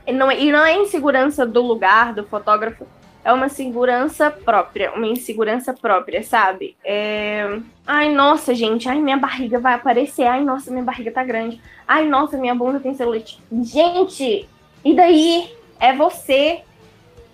E 0.08 0.14
não, 0.14 0.32
é- 0.32 0.40
e 0.40 0.50
não 0.52 0.64
é 0.64 0.76
insegurança 0.76 1.46
do 1.46 1.62
lugar, 1.62 2.14
do 2.14 2.24
fotógrafo, 2.24 2.88
é 3.26 3.32
uma 3.34 3.50
segurança 3.50 4.32
própria, 4.32 4.94
uma 4.94 5.08
insegurança 5.08 5.74
própria, 5.74 6.24
sabe? 6.24 6.76
É... 6.84 7.60
Ai, 7.86 8.14
nossa, 8.14 8.56
gente, 8.56 8.88
ai, 8.88 9.00
minha 9.00 9.18
barriga 9.18 9.60
vai 9.60 9.74
aparecer, 9.74 10.24
ai, 10.24 10.44
nossa, 10.44 10.72
minha 10.72 10.84
barriga 10.84 11.12
tá 11.12 11.24
grande. 11.24 11.62
Ai, 11.88 12.06
nossa, 12.08 12.38
minha 12.38 12.56
bunda 12.56 12.80
tem 12.80 12.94
celulite. 12.94 13.42
Gente, 13.62 14.48
e 14.84 14.94
daí? 14.94 15.54
É 15.80 15.94
você. 15.94 16.62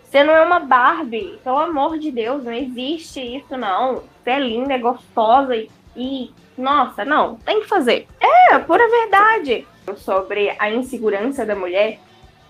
Você 0.09 0.23
não 0.23 0.33
é 0.33 0.41
uma 0.41 0.59
Barbie. 0.59 1.39
Pelo 1.43 1.59
amor 1.59 1.99
de 1.99 2.11
Deus, 2.11 2.43
não 2.43 2.51
existe 2.51 3.21
isso, 3.21 3.55
não. 3.55 4.01
Você 4.23 4.31
é 4.31 4.39
linda, 4.39 4.73
é 4.73 4.79
gostosa 4.79 5.55
e. 5.55 5.69
e- 5.95 6.31
nossa, 6.57 7.05
não, 7.05 7.35
tem 7.37 7.61
que 7.61 7.67
fazer. 7.67 8.05
É, 8.19 8.57
pura 8.59 8.85
verdade. 8.89 9.65
Sobre 9.97 10.53
a 10.59 10.69
insegurança 10.69 11.45
da 11.45 11.55
mulher, 11.55 11.99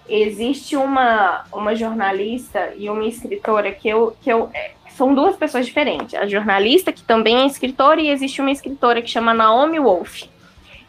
existe 0.08 0.76
uma, 0.76 1.44
uma 1.54 1.76
jornalista 1.76 2.74
e 2.76 2.90
uma 2.90 3.06
escritora 3.06 3.72
que 3.72 3.90
eu. 3.90 4.16
Que 4.22 4.32
eu 4.32 4.50
é, 4.54 4.72
são 4.96 5.14
duas 5.14 5.36
pessoas 5.36 5.66
diferentes. 5.66 6.16
A 6.16 6.26
jornalista, 6.26 6.92
que 6.92 7.04
também 7.04 7.42
é 7.42 7.46
escritora, 7.46 8.02
e 8.02 8.10
existe 8.10 8.42
uma 8.42 8.52
escritora 8.52 9.02
que 9.02 9.10
chama 9.10 9.34
Naomi 9.34 9.80
Wolf. 9.80 10.24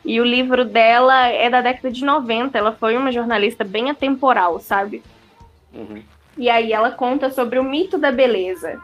E 0.04 0.20
o 0.20 0.24
livro 0.24 0.64
dela 0.64 1.26
é 1.26 1.50
da 1.50 1.60
década 1.60 1.90
de 1.90 2.04
90. 2.04 2.56
Ela 2.56 2.72
foi 2.72 2.96
uma 2.96 3.12
jornalista 3.12 3.64
bem 3.64 3.90
atemporal, 3.90 4.58
sabe? 4.60 5.02
Uhum. 5.74 6.02
E 6.36 6.48
aí 6.48 6.72
ela 6.72 6.90
conta 6.90 7.30
sobre 7.30 7.58
o 7.58 7.64
mito 7.64 7.98
da 7.98 8.10
beleza. 8.10 8.80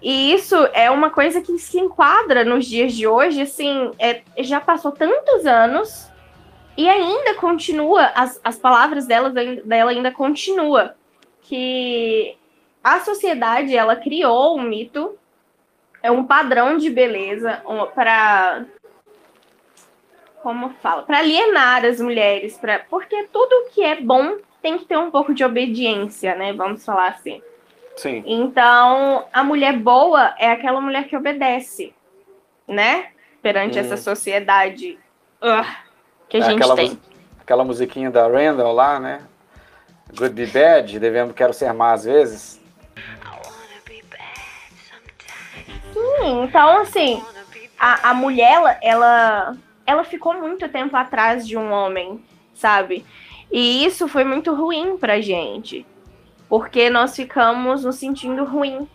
E 0.00 0.32
isso 0.32 0.54
é 0.72 0.90
uma 0.90 1.10
coisa 1.10 1.40
que 1.40 1.58
se 1.58 1.78
enquadra 1.78 2.44
nos 2.44 2.66
dias 2.66 2.92
de 2.92 3.06
hoje, 3.06 3.42
assim, 3.42 3.90
é, 3.98 4.22
já 4.38 4.60
passou 4.60 4.92
tantos 4.92 5.44
anos 5.44 6.08
e 6.76 6.88
ainda 6.88 7.34
continua, 7.34 8.12
as, 8.14 8.40
as 8.44 8.56
palavras 8.56 9.06
delas, 9.06 9.36
ain- 9.36 9.60
dela 9.64 9.90
ainda 9.90 10.12
continua, 10.12 10.94
que 11.42 12.36
a 12.84 13.00
sociedade, 13.00 13.76
ela 13.76 13.96
criou 13.96 14.56
um 14.56 14.62
mito, 14.62 15.18
é 16.00 16.10
um 16.12 16.24
padrão 16.24 16.76
de 16.76 16.88
beleza 16.88 17.60
para 17.94 18.64
como 20.40 20.70
fala, 20.80 21.02
para 21.02 21.18
alienar 21.18 21.84
as 21.84 22.00
mulheres, 22.00 22.56
pra, 22.56 22.78
porque 22.78 23.24
tudo 23.32 23.70
que 23.72 23.82
é 23.82 24.00
bom 24.00 24.36
tem 24.62 24.78
que 24.78 24.84
ter 24.84 24.96
um 24.98 25.10
pouco 25.10 25.34
de 25.34 25.44
obediência, 25.44 26.34
né? 26.34 26.52
Vamos 26.52 26.84
falar 26.84 27.08
assim. 27.08 27.42
Sim. 27.96 28.22
Então, 28.26 29.26
a 29.32 29.42
mulher 29.42 29.76
boa 29.78 30.34
é 30.38 30.50
aquela 30.50 30.80
mulher 30.80 31.08
que 31.08 31.16
obedece, 31.16 31.92
né? 32.66 33.08
Perante 33.42 33.76
Hum. 33.78 33.80
essa 33.80 33.96
sociedade 33.96 34.98
ugh, 35.42 35.66
que 36.28 36.36
a 36.36 36.40
É 36.40 36.42
gente 36.44 36.54
aquela, 36.56 36.76
tem. 36.76 36.90
mus- 36.90 36.98
aquela 37.40 37.64
musiquinha 37.64 38.10
da 38.10 38.26
Randall 38.26 38.72
lá, 38.72 38.98
né? 39.00 39.22
Good 40.16 40.34
be 40.34 40.46
bad, 40.46 40.98
devemos 40.98 41.34
quero 41.34 41.52
ser 41.52 41.72
má 41.72 41.92
às 41.92 42.04
vezes. 42.04 42.60
Sim, 45.92 46.42
então, 46.44 46.78
assim, 46.80 47.22
a, 47.78 48.10
a 48.10 48.14
mulher, 48.14 48.78
ela, 48.82 49.56
ela 49.86 50.04
ficou 50.04 50.34
muito 50.34 50.68
tempo 50.68 50.96
atrás 50.96 51.46
de 51.46 51.56
um 51.56 51.70
homem, 51.72 52.22
sabe? 52.54 53.04
E 53.50 53.84
isso 53.84 54.06
foi 54.08 54.24
muito 54.24 54.54
ruim 54.54 54.96
pra 54.96 55.20
gente. 55.20 55.86
Porque 56.48 56.88
nós 56.90 57.14
ficamos 57.14 57.84
nos 57.84 57.96
sentindo 57.96 58.44
ruim. 58.44 58.88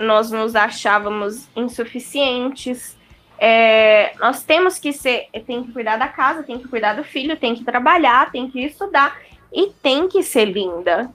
Nós 0.00 0.30
nos 0.30 0.54
achávamos 0.54 1.48
insuficientes. 1.56 2.96
É, 3.38 4.12
nós 4.18 4.42
temos 4.42 4.78
que 4.78 4.92
ser. 4.92 5.28
Tem 5.46 5.64
que 5.64 5.72
cuidar 5.72 5.96
da 5.96 6.08
casa, 6.08 6.42
tem 6.42 6.58
que 6.58 6.68
cuidar 6.68 6.94
do 6.94 7.04
filho, 7.04 7.36
tem 7.36 7.54
que 7.54 7.64
trabalhar, 7.64 8.30
tem 8.30 8.50
que 8.50 8.60
estudar. 8.60 9.18
E 9.52 9.70
tem 9.82 10.08
que 10.08 10.22
ser 10.22 10.46
linda. 10.46 11.12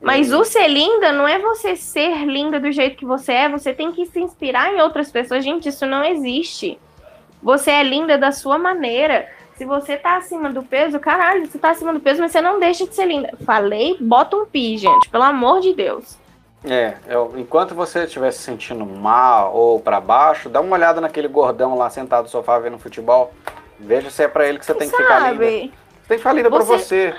Mas 0.00 0.32
o 0.32 0.44
ser 0.44 0.68
linda 0.68 1.12
não 1.12 1.26
é 1.26 1.38
você 1.38 1.74
ser 1.74 2.24
linda 2.24 2.60
do 2.60 2.70
jeito 2.70 2.96
que 2.96 3.06
você 3.06 3.32
é, 3.32 3.48
você 3.48 3.72
tem 3.72 3.92
que 3.92 4.06
se 4.06 4.20
inspirar 4.20 4.72
em 4.72 4.80
outras 4.80 5.10
pessoas. 5.10 5.44
Gente, 5.44 5.68
isso 5.68 5.86
não 5.86 6.04
existe. 6.04 6.78
Você 7.42 7.70
é 7.70 7.82
linda 7.82 8.18
da 8.18 8.32
sua 8.32 8.58
maneira. 8.58 9.28
Se 9.56 9.64
você 9.64 9.96
tá 9.96 10.16
acima 10.18 10.50
do 10.52 10.62
peso, 10.62 11.00
caralho, 11.00 11.46
você 11.46 11.58
tá 11.58 11.70
acima 11.70 11.92
do 11.92 12.00
peso, 12.00 12.20
mas 12.20 12.30
você 12.32 12.40
não 12.40 12.60
deixa 12.60 12.86
de 12.86 12.94
ser 12.94 13.06
linda. 13.06 13.32
Falei, 13.44 13.96
bota 14.00 14.36
um 14.36 14.44
pi, 14.46 14.76
gente, 14.76 15.08
pelo 15.08 15.24
amor 15.24 15.60
de 15.60 15.72
Deus. 15.72 16.18
É, 16.64 16.96
eu- 17.08 17.32
enquanto 17.36 17.74
você 17.74 18.04
estiver 18.04 18.30
se 18.32 18.40
sentindo 18.42 18.84
mal 18.84 19.54
ou 19.54 19.80
pra 19.80 20.00
baixo, 20.00 20.48
dá 20.48 20.60
uma 20.60 20.76
olhada 20.76 21.00
naquele 21.00 21.28
gordão 21.28 21.76
lá 21.76 21.88
sentado 21.88 22.24
no 22.24 22.28
sofá 22.28 22.58
vendo 22.58 22.78
futebol. 22.78 23.32
Veja 23.78 24.10
se 24.10 24.22
é 24.22 24.28
pra 24.28 24.46
ele 24.46 24.58
que 24.58 24.66
você 24.66 24.74
tem 24.74 24.90
que 24.90 24.96
ficar 24.96 25.20
linda. 25.32 25.44
Você 25.44 25.50
Sabe? 25.50 25.60
tem 25.60 25.72
que 26.08 26.16
ficar 26.18 26.32
linda 26.32 26.50
pra 26.50 26.58
Você- 26.58 26.78
você. 26.78 27.14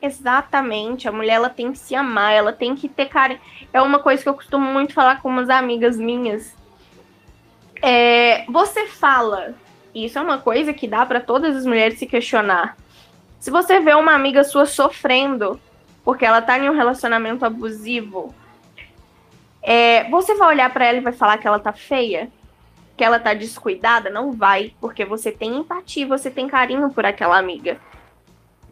Exatamente. 0.00 1.08
A 1.08 1.12
mulher 1.12 1.34
ela 1.34 1.50
tem 1.50 1.72
que 1.72 1.78
se 1.78 1.94
amar, 1.94 2.32
ela 2.32 2.52
tem 2.52 2.74
que 2.74 2.88
ter 2.88 3.06
carinho. 3.06 3.40
É 3.72 3.82
uma 3.82 3.98
coisa 3.98 4.22
que 4.22 4.28
eu 4.28 4.34
costumo 4.34 4.64
muito 4.64 4.94
falar 4.94 5.20
com 5.20 5.28
umas 5.28 5.50
amigas 5.50 5.96
minhas. 5.98 6.54
É, 7.82 8.44
você 8.46 8.86
fala, 8.86 9.54
e 9.94 10.04
isso 10.04 10.18
é 10.18 10.22
uma 10.22 10.38
coisa 10.38 10.72
que 10.72 10.86
dá 10.86 11.04
pra 11.04 11.20
todas 11.20 11.56
as 11.56 11.66
mulheres 11.66 11.98
se 11.98 12.06
questionar. 12.06 12.76
Se 13.38 13.50
você 13.50 13.80
vê 13.80 13.94
uma 13.94 14.14
amiga 14.14 14.44
sua 14.44 14.66
sofrendo 14.66 15.60
porque 16.04 16.24
ela 16.24 16.42
tá 16.42 16.58
em 16.58 16.68
um 16.68 16.74
relacionamento 16.74 17.44
abusivo, 17.44 18.34
é, 19.62 20.08
você 20.10 20.34
vai 20.34 20.48
olhar 20.48 20.72
pra 20.72 20.86
ela 20.86 20.98
e 20.98 21.02
vai 21.02 21.12
falar 21.12 21.38
que 21.38 21.46
ela 21.46 21.58
tá 21.58 21.72
feia? 21.72 22.30
Que 22.96 23.04
ela 23.04 23.18
tá 23.18 23.34
descuidada? 23.34 24.10
Não 24.10 24.32
vai, 24.32 24.74
porque 24.80 25.04
você 25.04 25.30
tem 25.30 25.56
empatia, 25.56 26.06
você 26.06 26.30
tem 26.30 26.48
carinho 26.48 26.90
por 26.90 27.04
aquela 27.04 27.38
amiga. 27.38 27.78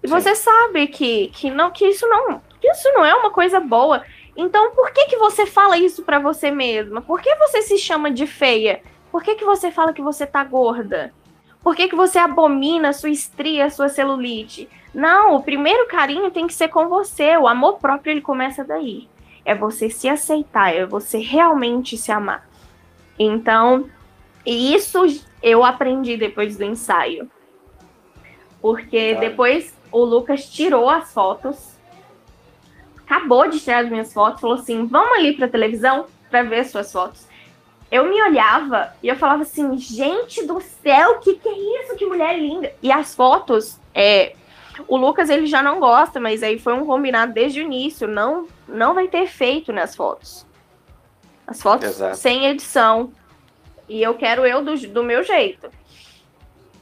E 0.03 0.09
Sim. 0.09 0.15
você 0.15 0.35
sabe 0.35 0.87
que, 0.87 1.29
que, 1.29 1.51
não, 1.51 1.71
que, 1.71 1.87
isso 1.87 2.07
não, 2.09 2.41
que 2.61 2.69
isso 2.69 2.91
não 2.93 3.05
é 3.05 3.15
uma 3.15 3.31
coisa 3.31 3.61
boa. 3.61 4.03
Então, 4.37 4.71
por 4.73 4.93
que 4.93 5.07
que 5.07 5.17
você 5.17 5.47
fala 5.47 5.77
isso 5.77 6.03
pra 6.03 6.19
você 6.19 6.51
mesma? 6.51 7.03
Por 7.03 7.21
que 7.21 7.35
você 7.37 7.63
se 7.63 7.77
chama 7.77 8.11
de 8.11 8.27
feia? 8.27 8.81
Por 9.11 9.23
que 9.23 9.35
que 9.35 9.45
você 9.45 9.71
fala 9.71 9.93
que 9.93 10.03
você 10.03 10.27
tá 10.27 10.45
gorda? 10.45 11.13
Por 11.63 11.75
que 11.75 11.89
que 11.89 11.97
você 11.97 12.19
abomina 12.19 12.91
a 12.91 12.93
sua 12.93 13.11
estria, 13.11 13.67
a 13.67 13.71
sua 13.71 13.89
celulite? 13.89 14.69
Não, 14.95 15.37
o 15.37 15.43
primeiro 15.43 15.87
carinho 15.87 16.31
tem 16.31 16.47
que 16.47 16.55
ser 16.55 16.69
com 16.69 16.89
você. 16.89 17.37
O 17.37 17.47
amor 17.47 17.79
próprio 17.79 18.11
ele 18.11 18.21
começa 18.21 18.65
daí. 18.65 19.09
É 19.45 19.55
você 19.55 19.91
se 19.91 20.09
aceitar, 20.09 20.75
é 20.75 20.87
você 20.87 21.19
realmente 21.19 21.97
se 21.97 22.13
amar. 22.13 22.49
Então, 23.19 23.89
isso 24.45 25.05
eu 25.43 25.65
aprendi 25.65 26.17
depois 26.17 26.57
do 26.57 26.65
ensaio. 26.65 27.31
Porque 28.61 29.15
depois 29.15 29.75
o 29.91 30.05
Lucas 30.05 30.49
tirou 30.49 30.89
as 30.89 31.13
fotos, 31.13 31.77
acabou 32.99 33.49
de 33.49 33.61
tirar 33.61 33.85
as 33.85 33.91
minhas 33.91 34.13
fotos, 34.13 34.41
falou 34.41 34.57
assim: 34.57 34.87
vamos 34.87 35.19
ali 35.19 35.35
pra 35.35 35.49
televisão 35.49 36.07
pra 36.31 36.43
ver 36.43 36.61
as 36.61 36.71
suas 36.71 36.91
fotos. 36.91 37.28
Eu 37.91 38.09
me 38.09 38.21
olhava 38.23 38.93
e 39.03 39.09
eu 39.09 39.17
falava 39.17 39.43
assim, 39.43 39.77
gente 39.79 40.47
do 40.47 40.61
céu, 40.61 41.19
que 41.21 41.35
que 41.35 41.49
é 41.49 41.83
isso? 41.83 41.97
Que 41.97 42.05
mulher 42.05 42.39
linda! 42.39 42.73
E 42.83 42.93
as 42.93 43.15
fotos, 43.15 43.81
é, 43.95 44.35
o 44.87 44.97
Lucas 44.97 45.31
ele 45.31 45.47
já 45.47 45.63
não 45.63 45.81
gosta, 45.81 46.21
mas 46.21 46.43
aí 46.43 46.59
foi 46.59 46.75
um 46.75 46.85
combinado 46.85 47.33
desde 47.33 47.61
o 47.61 47.65
início, 47.65 48.07
não, 48.07 48.47
não 48.67 48.95
vai 48.95 49.09
ter 49.09 49.23
efeito 49.23 49.73
nas 49.73 49.97
fotos. 49.97 50.47
As 51.47 51.63
fotos 51.63 51.89
Exato. 51.89 52.17
sem 52.17 52.47
edição. 52.47 53.11
E 53.89 54.03
eu 54.03 54.15
quero 54.15 54.45
eu 54.45 54.63
do, 54.63 54.77
do 54.89 55.03
meu 55.03 55.25
jeito. 55.25 55.71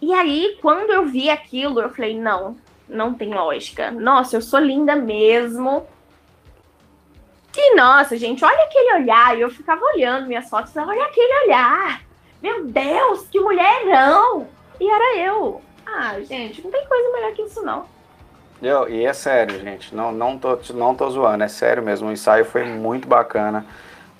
E 0.02 0.12
aí, 0.12 0.58
quando 0.60 0.90
eu 0.90 1.06
vi 1.06 1.30
aquilo, 1.30 1.80
eu 1.80 1.88
falei, 1.88 2.18
não, 2.18 2.56
não 2.88 3.14
tem 3.14 3.32
lógica. 3.32 3.92
Nossa, 3.92 4.36
eu 4.36 4.42
sou 4.42 4.58
linda 4.58 4.96
mesmo. 4.96 5.86
E 7.58 7.75
nossa, 7.75 8.16
gente, 8.16 8.44
olha 8.44 8.64
aquele 8.64 8.94
olhar. 9.02 9.36
E 9.36 9.40
eu 9.40 9.50
ficava 9.50 9.80
olhando 9.94 10.26
minhas 10.26 10.48
fotos, 10.48 10.76
olha 10.76 11.04
aquele 11.04 11.44
olhar. 11.44 12.02
Meu 12.42 12.66
Deus, 12.66 13.26
que 13.28 13.40
mulherão! 13.40 14.46
E 14.80 14.88
era 14.88 15.16
eu. 15.18 15.62
Ah, 15.86 16.20
gente, 16.20 16.62
não 16.62 16.70
tem 16.70 16.84
coisa 16.86 17.12
melhor 17.12 17.32
que 17.32 17.42
isso, 17.42 17.62
não. 17.62 17.84
Eu, 18.62 18.88
e 18.88 19.04
é 19.04 19.12
sério, 19.12 19.60
gente. 19.60 19.94
Não, 19.94 20.12
não, 20.12 20.38
tô, 20.38 20.58
não 20.75 20.94
tô 20.94 21.08
zoando, 21.10 21.44
é 21.44 21.48
sério 21.48 21.82
mesmo. 21.82 22.08
O 22.08 22.12
ensaio 22.12 22.44
foi 22.44 22.64
muito 22.64 23.06
bacana. 23.06 23.64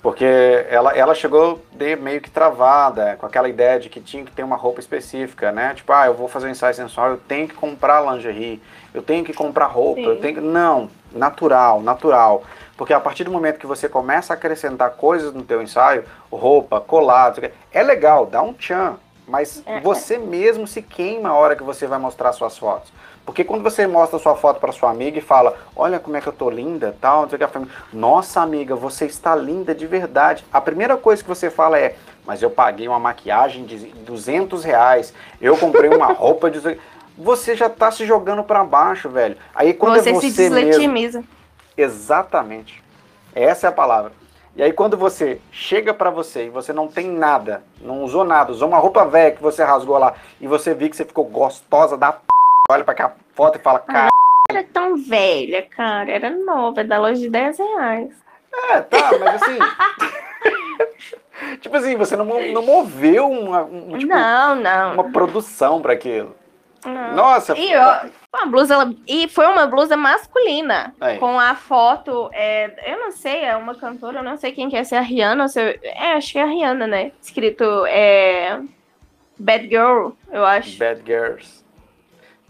Porque 0.01 0.25
ela, 0.69 0.95
ela 0.95 1.15
chegou 1.15 1.61
de 1.71 1.95
meio 1.95 2.21
que 2.21 2.29
travada, 2.29 3.15
com 3.17 3.25
aquela 3.25 3.49
ideia 3.49 3.79
de 3.79 3.89
que 3.89 3.99
tinha 3.99 4.23
que 4.23 4.31
ter 4.31 4.43
uma 4.43 4.55
roupa 4.55 4.79
específica, 4.79 5.51
né? 5.51 5.73
Tipo, 5.73 5.91
ah, 5.91 6.05
eu 6.05 6.13
vou 6.13 6.27
fazer 6.27 6.47
um 6.47 6.51
ensaio 6.51 6.73
sensual, 6.73 7.09
eu 7.09 7.17
tenho 7.17 7.47
que 7.47 7.55
comprar 7.55 8.01
lingerie, 8.13 8.61
eu 8.93 9.01
tenho 9.01 9.25
que 9.25 9.33
comprar 9.33 9.65
roupa, 9.65 10.01
Sim. 10.01 10.07
eu 10.07 10.19
tenho 10.21 10.35
que. 10.35 10.41
Não, 10.41 10.89
natural, 11.11 11.81
natural. 11.81 12.43
Porque 12.77 12.93
a 12.93 12.99
partir 12.99 13.23
do 13.23 13.31
momento 13.31 13.59
que 13.59 13.65
você 13.65 13.89
começa 13.89 14.31
a 14.31 14.35
acrescentar 14.35 14.91
coisas 14.91 15.33
no 15.33 15.41
teu 15.41 15.61
ensaio, 15.61 16.05
roupa, 16.31 16.79
colado, 16.79 17.41
é 17.73 17.83
legal, 17.83 18.25
dá 18.25 18.41
um 18.41 18.53
tchan. 18.53 18.97
Mas 19.27 19.61
É, 19.65 19.81
você 19.81 20.17
mesmo 20.17 20.65
se 20.65 20.81
queima 20.81 21.29
a 21.29 21.33
hora 21.33 21.55
que 21.55 21.63
você 21.63 21.85
vai 21.85 21.99
mostrar 21.99 22.31
suas 22.31 22.57
fotos. 22.57 22.93
Porque 23.25 23.43
quando 23.43 23.61
você 23.61 23.85
mostra 23.85 24.17
sua 24.19 24.37
foto 24.37 24.57
para 24.57 24.71
sua 24.71 24.89
amiga 24.89 25.17
e 25.17 25.21
fala, 25.21 25.53
olha 25.75 25.99
como 25.99 26.15
é 26.15 26.21
que 26.21 26.27
eu 26.27 26.33
tô 26.33 26.49
linda, 26.49 26.95
tal, 27.01 27.23
não 27.23 27.29
sei 27.29 27.35
o 27.35 27.39
que, 27.39 27.43
a 27.43 27.49
família, 27.49 27.73
nossa 27.91 28.39
amiga, 28.39 28.73
você 28.73 29.05
está 29.05 29.35
linda 29.35 29.75
de 29.75 29.85
verdade. 29.85 30.45
A 30.53 30.61
primeira 30.61 30.95
coisa 30.95 31.21
que 31.21 31.27
você 31.27 31.49
fala 31.49 31.77
é, 31.77 31.95
mas 32.25 32.41
eu 32.41 32.49
paguei 32.49 32.87
uma 32.87 32.99
maquiagem 32.99 33.65
de 33.65 33.77
200 33.77 34.63
reais, 34.63 35.13
eu 35.41 35.57
comprei 35.57 35.89
uma 35.89 36.07
roupa 36.13 36.49
de... 36.49 36.79
Você 37.17 37.53
já 37.53 37.67
tá 37.67 37.91
se 37.91 38.05
jogando 38.05 38.43
para 38.43 38.63
baixo, 38.63 39.09
velho. 39.09 39.35
Aí 39.53 39.73
quando 39.73 39.95
você 39.95 40.11
é 40.11 40.15
se 40.21 40.31
você 40.31 40.49
mesmo... 40.49 41.27
Exatamente. 41.77 42.83
Essa 43.35 43.67
é 43.67 43.69
a 43.69 43.73
palavra. 43.73 44.11
E 44.55 44.63
aí 44.63 44.73
quando 44.73 44.97
você 44.97 45.39
chega 45.51 45.93
pra 45.93 46.09
você 46.09 46.45
e 46.45 46.49
você 46.49 46.73
não 46.73 46.87
tem 46.87 47.07
nada, 47.07 47.63
não 47.79 48.03
usou 48.03 48.23
nada, 48.23 48.51
usou 48.51 48.67
uma 48.67 48.79
roupa 48.79 49.05
velha 49.05 49.35
que 49.35 49.41
você 49.41 49.63
rasgou 49.63 49.99
lá 49.99 50.15
e 50.41 50.47
você 50.47 50.73
viu 50.73 50.89
que 50.89 50.95
você 50.95 51.05
ficou 51.05 51.25
gostosa 51.25 51.95
da 51.95 52.11
p... 52.11 52.21
olha 52.71 52.83
pra 52.83 52.93
aquela 52.93 53.15
foto 53.35 53.59
e 53.59 53.61
fala, 53.61 53.77
cara, 53.77 54.09
Era 54.49 54.63
tão 54.63 54.97
velha, 54.97 55.61
cara. 55.61 56.09
Era 56.09 56.31
nova, 56.31 56.81
é 56.81 56.83
da 56.83 56.97
loja 56.97 57.21
de 57.21 57.29
10 57.29 57.59
reais. 57.59 58.09
é, 58.71 58.81
tá, 58.81 59.11
mas 59.19 59.43
assim... 59.43 59.59
tipo 61.61 61.77
assim, 61.77 61.95
você 61.95 62.15
não, 62.15 62.25
não 62.25 62.63
moveu 62.63 63.29
uma, 63.29 63.61
um, 63.61 63.95
tipo, 63.95 64.11
não, 64.11 64.55
não. 64.55 64.93
uma 64.93 65.11
produção 65.11 65.83
pra 65.83 65.93
aquilo. 65.93 66.35
Não. 66.87 67.15
Nossa, 67.15 67.57
E, 67.57 67.75
ó, 67.75 68.01
uma 68.35 68.45
blusa, 68.47 68.95
e 69.07 69.27
foi 69.27 69.45
uma 69.47 69.65
blusa 69.67 69.95
masculina. 69.97 70.93
Aí. 70.99 71.17
Com 71.17 71.39
a 71.39 71.55
foto. 71.55 72.29
é, 72.33 72.91
eu 72.93 72.99
não 72.99 73.11
sei, 73.11 73.43
é 73.45 73.55
uma 73.55 73.75
cantora, 73.75 74.19
eu 74.19 74.23
não 74.23 74.37
sei 74.37 74.51
quem 74.51 74.69
que 74.69 74.75
é, 74.77 74.83
se 74.83 74.95
é 74.95 74.99
a 74.99 75.01
Rihanna 75.01 75.47
se. 75.47 75.59
É, 75.83 76.13
acho 76.13 76.31
que 76.31 76.39
é 76.39 76.43
a 76.43 76.45
Rihanna, 76.45 76.87
né? 76.87 77.11
Escrito 77.21 77.85
é, 77.87 78.59
Bad 79.37 79.67
Girl, 79.67 80.09
eu 80.31 80.45
acho. 80.45 80.77
Bad 80.77 81.01
Girls. 81.05 81.63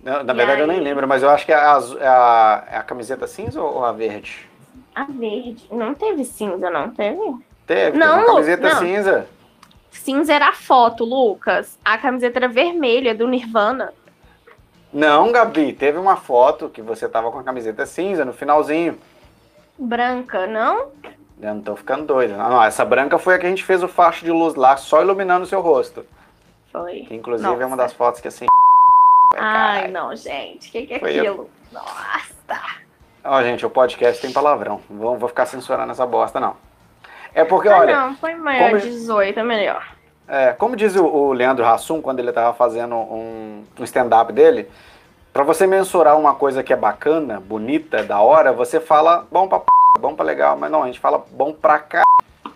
Não, 0.03 0.23
na 0.23 0.33
E 0.33 0.35
verdade 0.37 0.61
eu 0.61 0.67
nem 0.67 0.77
aí? 0.77 0.83
lembro, 0.83 1.07
mas 1.07 1.21
eu 1.23 1.29
acho 1.29 1.45
que 1.45 1.51
é 1.51 1.55
a, 1.55 1.79
é 1.99 2.07
a, 2.07 2.63
é 2.71 2.77
a 2.77 2.83
camiseta 2.83 3.27
cinza 3.27 3.61
ou 3.61 3.83
a 3.83 3.91
verde? 3.91 4.47
A 4.95 5.03
verde. 5.05 5.65
Não 5.71 5.93
teve 5.93 6.23
cinza, 6.23 6.69
não 6.69 6.89
teve? 6.91 7.19
Teve, 7.65 7.97
Não, 7.97 8.15
teve 8.19 8.27
camiseta 8.27 8.69
não. 8.69 8.79
cinza. 8.79 9.27
Cinza 9.91 10.33
era 10.33 10.49
a 10.49 10.53
foto, 10.53 11.03
Lucas. 11.03 11.77
A 11.83 11.97
camiseta 11.97 12.39
era 12.39 12.47
vermelha, 12.47 13.13
do 13.13 13.27
Nirvana. 13.27 13.91
Não, 14.97 15.31
Gabi, 15.31 15.73
teve 15.73 15.99
uma 15.99 16.15
foto 16.15 16.69
que 16.69 16.81
você 16.81 17.07
tava 17.07 17.31
com 17.31 17.37
a 17.37 17.43
camiseta 17.43 17.85
cinza 17.85 18.25
no 18.25 18.33
finalzinho. 18.33 18.97
Branca, 19.77 20.47
não? 20.47 20.87
Eu 21.39 21.53
não 21.53 21.61
tô 21.61 21.75
ficando 21.75 22.03
doido. 22.05 22.35
Não, 22.35 22.49
não, 22.49 22.63
essa 22.63 22.83
branca 22.83 23.19
foi 23.19 23.35
a 23.35 23.37
que 23.39 23.45
a 23.45 23.49
gente 23.49 23.63
fez 23.63 23.83
o 23.83 23.87
facho 23.87 24.25
de 24.25 24.31
luz 24.31 24.55
lá, 24.55 24.75
só 24.75 24.99
iluminando 25.03 25.43
o 25.43 25.47
seu 25.47 25.61
rosto. 25.61 26.03
Foi. 26.71 27.01
Que 27.01 27.13
inclusive 27.13 27.47
é 27.47 27.51
uma 27.65 27.75
Nossa. 27.75 27.75
das 27.83 27.93
fotos 27.93 28.19
que 28.21 28.27
assim. 28.27 28.47
Ai, 29.37 29.87
não, 29.89 30.15
gente. 30.15 30.69
O 30.69 30.71
que, 30.71 30.87
que 30.87 30.93
é 30.95 30.99
Foi 30.99 31.13
eu. 31.15 31.19
aquilo? 31.21 31.49
Nossa. 31.71 32.61
Ó, 33.23 33.43
gente, 33.43 33.63
o 33.65 33.69
podcast 33.69 34.19
tem 34.19 34.31
palavrão. 34.33 34.81
Não 34.89 34.97
vou, 34.97 35.17
vou 35.17 35.29
ficar 35.29 35.45
censurando 35.45 35.91
essa 35.91 36.07
bosta, 36.07 36.39
não. 36.39 36.55
É 37.35 37.45
porque, 37.45 37.69
Ah, 37.69 37.77
olha, 37.81 37.95
não, 37.95 38.15
foi 38.15 38.33
maior, 38.33 38.71
como- 38.71 38.81
18 38.81 39.39
é 39.39 39.43
melhor. 39.43 39.85
É, 40.27 40.53
como 40.53 40.75
diz 40.75 40.95
o, 40.95 41.05
o 41.05 41.33
Leandro 41.33 41.65
Hassum, 41.65 42.01
quando 42.01 42.19
ele 42.19 42.31
tava 42.31 42.53
fazendo 42.53 42.95
um, 42.95 43.63
um 43.79 43.83
stand-up 43.83 44.31
dele, 44.33 44.69
pra 45.31 45.43
você 45.43 45.67
mensurar 45.67 46.17
uma 46.17 46.35
coisa 46.35 46.63
que 46.63 46.73
é 46.73 46.75
bacana, 46.75 47.39
bonita, 47.39 48.03
da 48.03 48.19
hora, 48.19 48.51
você 48.51 48.79
fala 48.79 49.25
bom 49.31 49.47
pra 49.47 49.59
p, 49.59 49.65
bom 49.99 50.15
pra 50.15 50.25
legal, 50.25 50.57
mas 50.57 50.71
não, 50.71 50.83
a 50.83 50.87
gente 50.87 50.99
fala 50.99 51.23
bom 51.31 51.53
pra 51.53 51.79
cá. 51.79 52.03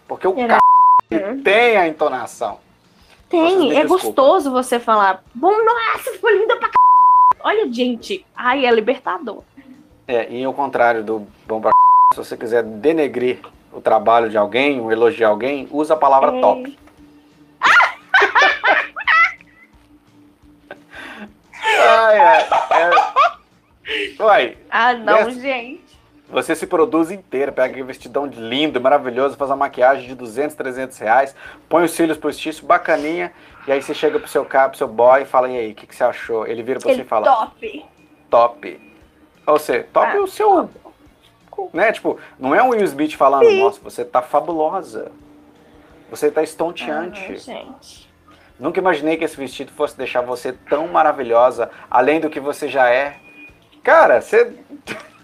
Porque 0.07 0.27
o 0.27 0.35
c 0.35 1.39
tem 1.43 1.77
a 1.77 1.87
entonação. 1.87 2.57
Tem, 3.29 3.77
é 3.77 3.85
gostoso 3.85 4.51
você 4.51 4.77
falar. 4.77 5.23
Bom, 5.33 5.53
nossa, 5.63 6.11
ficou 6.11 6.29
linda 6.29 6.57
pra 6.57 6.67
c... 6.67 6.73
Olha, 7.43 7.71
gente. 7.71 8.25
Ai, 8.35 8.65
é 8.65 8.71
libertador. 8.71 9.41
É, 10.05 10.29
e 10.29 10.43
ao 10.43 10.53
contrário 10.53 11.01
do 11.01 11.25
bom 11.47 11.61
pra 11.61 11.71
c, 11.71 12.15
se 12.15 12.17
você 12.17 12.35
quiser 12.35 12.61
denegrir 12.61 13.39
o 13.71 13.79
trabalho 13.79 14.29
de 14.29 14.37
alguém, 14.37 14.81
ou 14.81 14.91
elogiar 14.91 15.29
alguém, 15.29 15.65
usa 15.71 15.93
a 15.93 15.97
palavra 15.97 16.35
É. 16.37 16.41
top. 16.41 16.77
Ai, 22.11 22.19
ai, 22.19 22.47
é... 24.17 24.23
Uai, 24.23 24.57
Ah, 24.69 24.93
não, 24.93 25.13
Dessa- 25.25 25.31
gente. 25.39 25.81
você 26.29 26.55
se 26.55 26.67
produz 26.67 27.11
inteira, 27.11 27.51
pega 27.51 27.67
aquele 27.71 27.83
vestidão 27.83 28.27
de 28.27 28.39
lindo, 28.39 28.79
maravilhoso, 28.79 29.35
faz 29.37 29.49
uma 29.51 29.57
maquiagem 29.57 30.07
de 30.07 30.15
200, 30.15 30.55
300 30.55 30.97
reais, 30.97 31.35
põe 31.67 31.83
os 31.83 31.91
cílios 31.91 32.17
postiços, 32.17 32.61
bacaninha, 32.61 33.31
e 33.67 33.71
aí 33.71 33.81
você 33.81 33.93
chega 33.93 34.19
pro 34.19 34.27
seu 34.29 34.45
cara, 34.45 34.69
pro 34.69 34.77
seu 34.77 34.87
boy 34.87 35.21
e 35.21 35.25
fala, 35.25 35.49
e 35.49 35.57
aí, 35.57 35.71
o 35.71 35.75
que, 35.75 35.85
que 35.87 35.95
você 35.95 36.03
achou? 36.03 36.47
Ele 36.47 36.63
vira 36.63 36.79
pra 36.79 36.89
você 36.89 36.93
Ele 36.95 37.01
e 37.03 37.05
fala, 37.05 37.25
top. 37.25 37.85
top. 38.29 38.91
Ou 39.47 39.59
seja, 39.59 39.87
top 39.91 40.07
Ah. 40.07 40.15
é 40.15 40.19
o 40.19 40.27
seu. 40.27 40.69
Né? 41.73 41.91
Tipo, 41.91 42.17
não 42.39 42.55
é 42.55 42.63
um 42.63 42.69
Will 42.69 42.83
Smith 42.85 43.13
falando, 43.15 43.45
Sim. 43.45 43.59
nossa, 43.61 43.79
você 43.81 44.03
tá 44.05 44.21
fabulosa. 44.21 45.11
Você 46.09 46.31
tá 46.31 46.41
Ah, 46.41 46.43
estonteante. 46.43 47.37
gente. 47.37 48.10
Nunca 48.61 48.79
imaginei 48.79 49.17
que 49.17 49.23
esse 49.23 49.35
vestido 49.35 49.71
fosse 49.71 49.97
deixar 49.97 50.21
você 50.21 50.53
tão 50.53 50.87
maravilhosa, 50.87 51.71
além 51.89 52.19
do 52.19 52.29
que 52.29 52.39
você 52.39 52.67
já 52.69 52.87
é. 52.87 53.15
Cara, 53.81 54.21
você. 54.21 54.53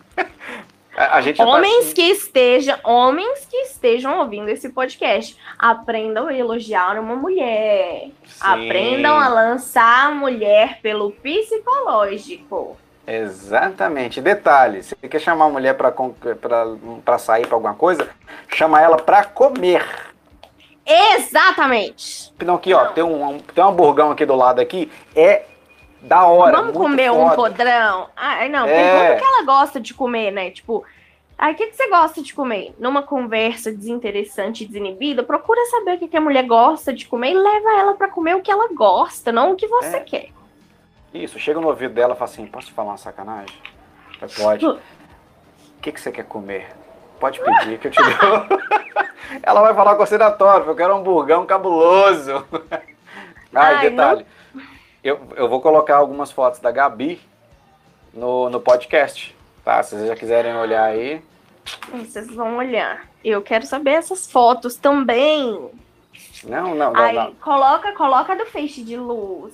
a 0.97 1.17
a 1.17 1.21
gente 1.21 1.37
tá- 1.37 1.45
Homens 1.45 1.93
que 1.93 2.01
estejam, 2.01 2.79
homens 2.83 3.45
que 3.45 3.57
estejam 3.57 4.17
ouvindo 4.17 4.49
esse 4.49 4.69
podcast, 4.69 5.37
aprendam 5.59 6.25
a 6.25 6.33
elogiar 6.33 6.99
uma 6.99 7.15
mulher. 7.15 8.09
Sim, 8.25 8.41
Aprendam 8.41 9.15
a 9.15 9.27
lançar 9.27 10.07
a 10.07 10.11
mulher 10.11 10.79
pelo 10.81 11.11
psicológico. 11.11 12.75
Exatamente. 13.05 14.19
Detalhe: 14.19 14.81
você 14.81 14.95
quer 14.95 15.19
chamar 15.21 15.45
a 15.45 15.49
mulher 15.49 15.77
pra 15.77 17.19
sair 17.19 17.45
pra 17.45 17.55
alguma 17.55 17.75
coisa? 17.75 18.09
Chama 18.47 18.81
ela 18.81 18.97
pra 18.97 19.23
comer. 19.23 19.85
Exatamente. 20.87 22.33
Não, 22.43 22.55
aqui, 22.55 22.73
ó, 22.73 22.85
tem 22.87 23.03
um, 23.03 23.29
um- 23.35 23.39
tem 23.39 23.63
um 23.63 23.67
hamburgão 23.67 24.11
aqui 24.11 24.25
do 24.25 24.35
lado 24.35 24.59
aqui. 24.61 24.89
É 25.15 25.43
da 26.01 26.25
hora. 26.25 26.55
Vamos 26.55 26.73
comer 26.77 27.11
um 27.11 27.29
foda. 27.29 27.35
podrão? 27.35 28.09
Ai, 28.15 28.47
não, 28.49 28.65
É. 28.67 28.73
pergunta 28.73 29.13
o 29.13 29.17
que 29.17 29.23
ela 29.35 29.45
gosta 29.45 29.79
de 29.79 29.93
comer, 29.93 30.31
né? 30.31 30.51
Tipo, 30.51 30.83
Aí, 31.39 31.53
o 31.53 31.55
que, 31.55 31.67
que 31.67 31.75
você 31.75 31.87
gosta 31.87 32.19
de 32.19 32.33
comer? 32.33 32.73
Numa 32.79 33.03
conversa 33.03 33.71
desinteressante 33.71 34.63
e 34.63 34.67
desinibida, 34.67 35.21
procura 35.21 35.63
saber 35.67 35.93
o 35.93 35.99
que, 35.99 36.07
que 36.07 36.17
a 36.17 36.21
mulher 36.21 36.43
gosta 36.47 36.91
de 36.91 37.05
comer 37.05 37.29
e 37.29 37.35
leva 37.35 37.79
ela 37.79 37.93
pra 37.93 38.07
comer 38.07 38.35
o 38.35 38.41
que 38.41 38.49
ela 38.49 38.67
gosta, 38.73 39.31
não 39.31 39.51
o 39.51 39.55
que 39.55 39.67
você 39.67 39.97
É. 39.97 39.99
quer. 39.99 40.29
Isso, 41.13 41.37
chega 41.37 41.61
no 41.61 41.67
ouvido 41.67 41.93
dela 41.93 42.15
e 42.15 42.17
fala 42.17 42.31
assim, 42.31 42.47
posso 42.47 42.65
te 42.69 42.73
falar 42.73 42.89
uma 42.93 42.97
sacanagem? 42.97 43.55
Pode. 44.35 44.65
O 45.77 45.79
que, 45.79 45.91
que 45.91 46.01
você 46.01 46.11
quer 46.11 46.25
comer? 46.25 46.71
Pode 47.19 47.39
pedir 47.39 47.79
que 47.79 47.87
eu 47.87 47.91
te 47.91 47.97
dou. 48.01 48.57
Ela 49.43 49.61
vai 49.61 49.73
falar 49.73 49.95
com 49.95 50.05
você 50.05 50.17
na 50.17 50.31
torta, 50.31 50.69
eu 50.69 50.75
quero 50.75 50.93
um 50.93 50.97
hamburgão 50.99 51.45
cabuloso. 51.45 52.45
Ai, 53.53 53.75
Ai, 53.75 53.89
detalhe. 53.89 54.25
Eu, 55.03 55.27
eu 55.35 55.49
vou 55.49 55.61
colocar 55.61 55.97
algumas 55.97 56.31
fotos 56.31 56.59
da 56.59 56.71
Gabi 56.71 57.19
no, 58.13 58.49
no 58.49 58.59
podcast, 58.59 59.35
tá? 59.63 59.81
Se 59.81 59.95
vocês 59.95 60.07
já 60.07 60.15
quiserem 60.15 60.55
olhar 60.55 60.83
aí. 60.83 61.21
Vocês 61.91 62.27
vão 62.33 62.57
olhar. 62.57 63.07
Eu 63.23 63.41
quero 63.41 63.65
saber 63.65 63.91
essas 63.91 64.29
fotos 64.29 64.75
também. 64.75 65.69
Não, 66.43 66.75
não, 66.75 66.91
não, 66.93 66.95
Aí, 67.01 67.15
não. 67.15 67.33
coloca, 67.35 67.91
coloca 67.93 68.35
do 68.35 68.45
feixe 68.45 68.81
de 68.83 68.95
luz. 68.97 69.53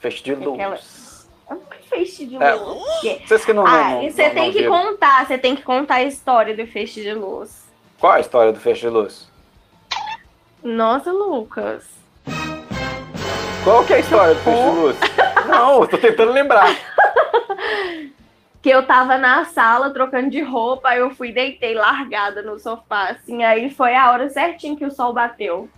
Feixe 0.00 0.22
de 0.22 0.34
luz. 0.34 0.54
Aquela- 0.60 0.78
Feixe 1.88 2.26
de 2.26 2.36
É. 2.36 2.52
luz. 2.54 3.00
Que- 3.00 3.26
Vocês 3.26 3.44
que 3.44 3.52
não, 3.52 3.64
não, 3.64 3.70
Ah, 3.72 3.88
não, 3.90 4.02
você 4.10 4.28
não- 4.28 4.34
tem 4.34 4.44
não 4.46 4.52
que 4.52 4.66
contar, 4.68 5.26
você 5.26 5.38
tem 5.38 5.56
que 5.56 5.62
contar 5.62 5.94
a 5.96 6.02
história 6.02 6.54
do 6.54 6.66
feixe 6.66 7.00
de 7.02 7.14
luz. 7.14 7.66
Qual 7.98 8.12
a 8.12 8.20
história 8.20 8.52
do 8.52 8.60
feixe 8.60 8.82
de 8.82 8.88
luz? 8.88 9.26
Nossa, 10.62 11.10
Lucas. 11.10 11.84
Qual 13.64 13.84
que 13.84 13.94
é 13.94 13.96
a 13.96 14.00
história 14.00 14.34
do 14.34 14.40
feixe 14.42 14.62
de 14.62 14.70
luz? 14.70 14.96
Não, 15.48 15.80
eu 15.80 15.88
tô 15.88 15.98
tentando 15.98 16.32
lembrar. 16.32 16.66
Que 18.60 18.70
eu 18.70 18.84
tava 18.84 19.16
na 19.16 19.44
sala 19.44 19.90
trocando 19.90 20.30
de 20.30 20.42
roupa, 20.42 20.94
eu 20.96 21.10
fui 21.14 21.30
deitei 21.30 21.74
largada 21.74 22.42
no 22.42 22.58
sofá, 22.58 23.10
assim, 23.10 23.44
aí 23.44 23.70
foi 23.70 23.94
a 23.94 24.10
hora 24.10 24.28
certinho 24.28 24.76
que 24.76 24.84
o 24.84 24.90
sol 24.90 25.12
bateu. 25.12 25.68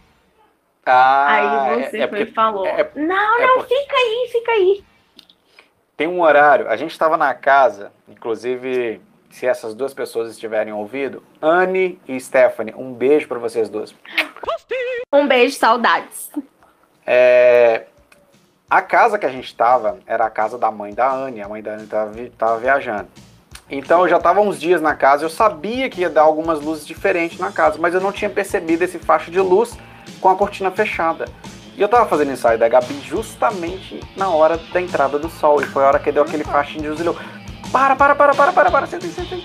Ah, 0.87 1.27
aí 1.29 1.85
você 1.85 1.99
é, 1.99 2.01
é 2.01 2.09
foi 2.09 2.19
porque 2.21 2.31
e 2.33 2.35
falou: 2.35 2.67
é- 2.67 2.91
Não, 2.97 3.39
é 3.39 3.47
não, 3.47 3.55
porque- 3.59 3.77
fica 3.77 3.95
aí, 3.95 4.29
fica 4.33 4.51
aí. 4.53 4.85
Tem 6.01 6.09
um 6.09 6.23
horário. 6.23 6.67
A 6.67 6.77
gente 6.77 6.93
estava 6.93 7.19
na 7.19 7.35
casa, 7.35 7.93
inclusive, 8.09 9.03
se 9.29 9.45
essas 9.45 9.75
duas 9.75 9.93
pessoas 9.93 10.31
estiverem 10.31 10.73
ouvindo, 10.73 11.23
Anne 11.43 12.01
e 12.09 12.19
Stephanie, 12.19 12.75
um 12.75 12.95
beijo 12.95 13.29
para 13.29 13.39
vocês 13.39 13.69
duas. 13.69 13.95
Um 15.13 15.29
beijo, 15.29 15.59
saudades. 15.59 16.31
É, 17.07 17.85
a 18.71 18.81
casa 18.81 19.19
que 19.19 19.27
a 19.27 19.29
gente 19.29 19.45
estava 19.45 19.99
era 20.07 20.25
a 20.25 20.31
casa 20.31 20.57
da 20.57 20.71
mãe 20.71 20.95
da 20.95 21.13
Anne. 21.13 21.43
A 21.43 21.49
mãe 21.51 21.63
da 21.63 21.75
Anne 21.75 22.29
estava 22.29 22.59
viajando. 22.59 23.09
Então 23.71 24.01
eu 24.01 24.09
já 24.09 24.17
estava 24.17 24.41
uns 24.41 24.59
dias 24.59 24.81
na 24.81 24.95
casa, 24.95 25.27
eu 25.27 25.31
sabia 25.31 25.91
que 25.91 26.01
ia 26.01 26.09
dar 26.09 26.23
algumas 26.23 26.63
luzes 26.63 26.87
diferentes 26.87 27.39
na 27.39 27.53
casa, 27.53 27.77
mas 27.79 27.93
eu 27.93 28.01
não 28.01 28.11
tinha 28.11 28.31
percebido 28.31 28.83
esse 28.85 28.99
facho 28.99 29.31
de 29.31 29.39
luz 29.39 29.77
com 30.19 30.31
a 30.31 30.35
cortina 30.35 30.71
fechada. 30.71 31.27
E 31.77 31.83
eu 31.83 31.89
tava 31.89 32.07
fazendo 32.07 32.33
ensaio 32.33 32.59
da 32.59 32.69
Gabi 32.69 33.01
justamente 33.05 34.01
na 34.17 34.29
hora 34.29 34.59
da 34.73 34.81
entrada 34.81 35.19
do 35.19 35.29
sol. 35.29 35.63
E 35.63 35.67
foi 35.67 35.83
a 35.85 35.89
hora 35.89 35.99
que 35.99 36.13
deu 36.13 36.23
aquele 36.23 36.45
faixinho 36.45 36.83
de 36.83 36.89
luz 36.89 37.01
e 37.01 37.03
ele 37.03 37.17
para, 37.73 37.95
para, 37.95 38.15
para, 38.15 38.35
para, 38.35 38.53
para, 38.53 38.71
para, 38.71 38.87
senta 38.87 39.07
aí, 39.07 39.13
senta 39.13 39.35
aí. 39.35 39.45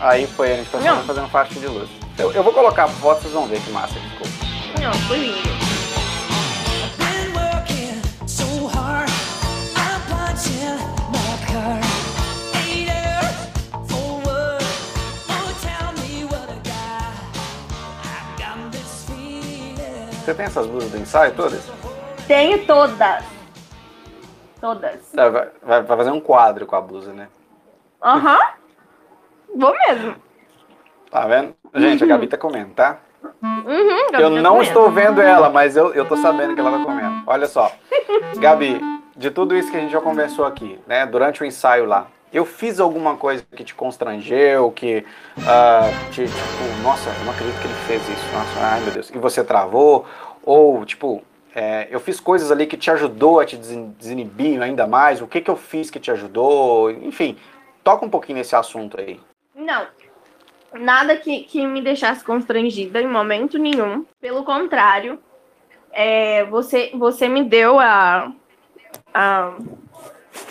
Aí 0.00 0.26
foi 0.26 0.52
a 0.52 0.56
gente 0.56 0.68
foi 0.68 0.80
fazendo 0.80 1.28
faixinho 1.28 1.60
de 1.60 1.66
luz. 1.66 1.90
Eu, 2.18 2.30
eu 2.32 2.42
vou 2.42 2.52
colocar 2.52 2.84
a 2.84 2.88
foto, 2.88 3.22
vocês 3.22 3.32
vão 3.32 3.46
ver 3.46 3.60
que 3.60 3.70
massa 3.70 3.94
que 3.94 4.08
ficou. 4.10 4.26
Não, 4.80 4.92
foi 5.08 5.18
lindo. 5.18 5.61
Você 20.24 20.34
tem 20.34 20.46
essas 20.46 20.66
blusas 20.66 20.90
do 20.90 20.98
ensaio 20.98 21.34
todas? 21.34 21.68
Tenho 22.26 22.64
todas. 22.66 23.24
Todas. 24.60 25.14
É, 25.16 25.28
Vai, 25.30 25.48
vai- 25.62 25.82
vai 25.82 25.96
fazer 25.96 26.10
um 26.10 26.20
quadro 26.20 26.66
com 26.66 26.76
a 26.76 26.80
blusa, 26.80 27.12
né? 27.12 27.28
Aham. 28.02 28.38
Vou 29.54 29.74
mesmo. 29.86 30.14
Tá 31.10 31.26
vendo? 31.26 31.54
Gente, 31.74 32.04
a 32.04 32.06
Gabi 32.06 32.26
tá 32.26 32.38
comendo, 32.38 32.72
tá? 32.74 32.98
Uhum, 33.42 33.66
Eu 34.12 34.12
Gabi, 34.12 34.40
não 34.40 34.56
tô 34.56 34.62
estou 34.62 34.84
comendo. 34.84 35.16
vendo 35.16 35.22
ela, 35.22 35.50
mas 35.50 35.76
eu, 35.76 35.92
eu 35.92 36.04
tô 36.06 36.16
sabendo 36.16 36.54
que 36.54 36.60
ela 36.60 36.78
tá 36.78 36.84
comendo. 36.84 37.22
Olha 37.26 37.46
só. 37.46 37.70
Gabi, 38.38 38.80
de 39.16 39.30
tudo 39.30 39.56
isso 39.56 39.70
que 39.70 39.76
a 39.76 39.80
gente 39.80 39.92
já 39.92 40.00
conversou 40.00 40.44
aqui, 40.44 40.80
né? 40.86 41.04
Durante 41.06 41.42
o 41.42 41.46
ensaio 41.46 41.84
lá, 41.84 42.06
eu 42.32 42.44
fiz 42.46 42.80
alguma 42.80 43.16
coisa 43.16 43.44
que 43.54 43.62
te 43.62 43.74
constrangeu, 43.74 44.70
que 44.72 45.04
ah, 45.46 45.90
te, 46.10 46.24
tipo, 46.24 46.82
nossa, 46.82 47.10
eu 47.10 47.24
não 47.24 47.32
acredito 47.32 47.60
que 47.60 47.66
ele 47.66 47.74
fez 47.86 48.02
isso. 48.08 48.32
Nossa, 48.32 48.60
ai 48.60 48.80
meu 48.80 48.92
Deus. 48.92 49.10
E 49.10 49.18
você 49.18 49.44
travou? 49.44 50.06
Ou, 50.42 50.84
tipo, 50.84 51.22
é, 51.54 51.86
eu 51.90 52.00
fiz 52.00 52.18
coisas 52.18 52.50
ali 52.50 52.66
que 52.66 52.76
te 52.76 52.90
ajudou 52.90 53.38
a 53.38 53.44
te 53.44 53.56
desin- 53.56 53.94
desinibir 53.98 54.60
ainda 54.62 54.86
mais? 54.86 55.20
O 55.20 55.26
que 55.26 55.40
que 55.40 55.50
eu 55.50 55.56
fiz 55.56 55.90
que 55.90 56.00
te 56.00 56.10
ajudou? 56.10 56.90
Enfim, 56.90 57.36
toca 57.84 58.04
um 58.04 58.10
pouquinho 58.10 58.38
nesse 58.38 58.56
assunto 58.56 58.98
aí. 58.98 59.20
Não. 59.54 59.86
Nada 60.72 61.16
que, 61.16 61.40
que 61.40 61.66
me 61.66 61.82
deixasse 61.82 62.24
constrangida 62.24 63.00
em 63.00 63.06
momento 63.06 63.58
nenhum. 63.58 64.06
Pelo 64.18 64.42
contrário, 64.42 65.18
é, 65.92 66.44
você, 66.44 66.90
você 66.94 67.28
me 67.28 67.44
deu 67.44 67.78
a, 67.78 68.32
a, 69.12 69.52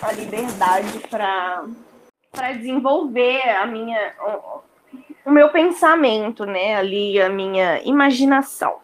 a 0.02 0.12
liberdade 0.12 1.00
para 1.10 2.52
desenvolver 2.54 3.42
a 3.50 3.66
minha, 3.66 4.14
o, 4.20 5.30
o 5.30 5.32
meu 5.32 5.50
pensamento, 5.50 6.46
né? 6.46 6.76
Ali, 6.76 7.22
a 7.22 7.30
minha 7.30 7.82
imaginação. 7.84 8.80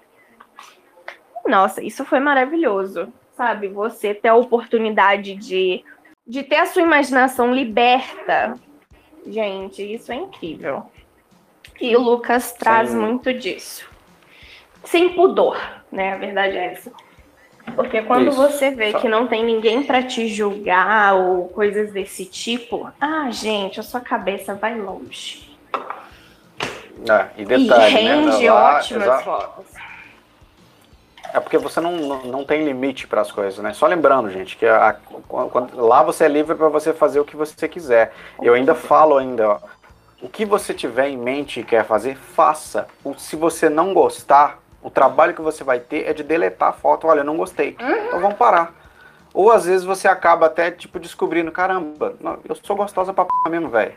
Nossa, 1.46 1.82
isso 1.84 2.04
foi 2.04 2.20
maravilhoso, 2.20 3.12
sabe? 3.36 3.68
Você 3.68 4.14
ter 4.14 4.30
a 4.30 4.36
oportunidade 4.36 5.36
de, 5.36 5.84
de 6.26 6.44
ter 6.44 6.58
a 6.58 6.66
sua 6.66 6.82
imaginação 6.82 7.54
liberta 7.54 8.60
Gente, 9.28 9.84
isso 9.84 10.12
é 10.12 10.16
incrível. 10.16 10.86
E 11.82 11.96
o 11.96 12.02
Lucas 12.02 12.54
traz 12.54 12.90
Sim. 12.90 12.98
muito 12.98 13.34
disso. 13.34 13.88
Sem 14.86 15.14
pudor, 15.14 15.60
né? 15.92 16.14
A 16.14 16.18
verdade 16.18 16.58
é 16.58 16.74
essa. 16.74 16.92
Porque 17.76 18.02
quando 18.02 18.30
Isso. 18.30 18.38
você 18.38 18.72
vê 18.72 18.94
que 18.94 19.08
não 19.08 19.28
tem 19.28 19.44
ninguém 19.46 19.84
pra 19.84 20.02
te 20.02 20.28
julgar 20.28 21.14
ou 21.16 21.48
coisas 21.50 21.92
desse 21.92 22.26
tipo, 22.26 22.90
ah, 23.00 23.30
gente, 23.30 23.80
a 23.80 23.84
sua 23.84 24.00
cabeça 24.02 24.56
vai 24.56 24.76
longe. 24.80 25.56
É, 27.08 27.28
e 27.38 27.42
e 27.44 27.46
detalhe, 27.46 27.94
rende 27.94 28.44
né? 28.44 28.52
Lá- 28.52 28.78
ótimas 28.78 29.24
fotos. 29.24 29.66
É 31.34 31.40
porque 31.40 31.58
você 31.58 31.80
não, 31.82 31.92
não, 31.98 32.24
não 32.24 32.44
tem 32.46 32.64
limite 32.64 33.06
para 33.06 33.22
as 33.22 33.32
coisas, 33.32 33.60
né? 33.60 33.74
Só 33.74 33.86
lembrando, 33.86 34.32
gente, 34.32 34.56
que 34.58 34.66
a- 34.66 34.90
a- 34.90 34.94
quando- 35.28 35.76
lá 35.80 36.02
você 36.02 36.24
é 36.24 36.28
livre 36.28 36.56
para 36.56 36.70
você 36.70 36.94
fazer 36.94 37.20
o 37.20 37.26
que 37.26 37.36
você 37.36 37.68
quiser. 37.68 38.14
Eu 38.42 38.54
ainda 38.54 38.74
falo 38.74 39.18
ainda, 39.18 39.50
ó, 39.50 39.60
o 40.22 40.30
que 40.30 40.46
você 40.46 40.74
tiver 40.74 41.10
em 41.10 41.18
mente 41.18 41.60
e 41.60 41.64
quer 41.64 41.86
fazer, 41.86 42.16
faça. 42.18 42.88
Se 43.18 43.36
você 43.36 43.70
não 43.70 43.94
gostar, 43.94 44.58
o 44.82 44.90
trabalho 44.90 45.34
que 45.34 45.42
você 45.42 45.64
vai 45.64 45.80
ter 45.80 46.08
é 46.08 46.14
de 46.14 46.24
deletar 46.24 46.70
a 46.70 46.74
foto. 46.74 47.08
Olha, 47.08 47.20
eu 47.22 47.26
não 47.26 47.38
gostei. 47.38 47.76
Então 47.80 48.20
vamos 48.20 48.38
parar. 48.38 48.74
Ou 49.34 49.52
às 49.52 49.66
vezes 49.66 49.86
você 49.86 50.08
acaba 50.08 50.48
até, 50.48 50.72
tipo, 50.72 51.00
descobrindo, 51.00 51.52
caramba, 51.52 52.16
não, 52.20 52.40
eu 52.48 52.56
sou 52.56 52.76
gostosa 52.76 53.14
pra 53.14 53.26
p 53.26 53.50
mesmo, 53.50 53.70
velho. 53.70 53.94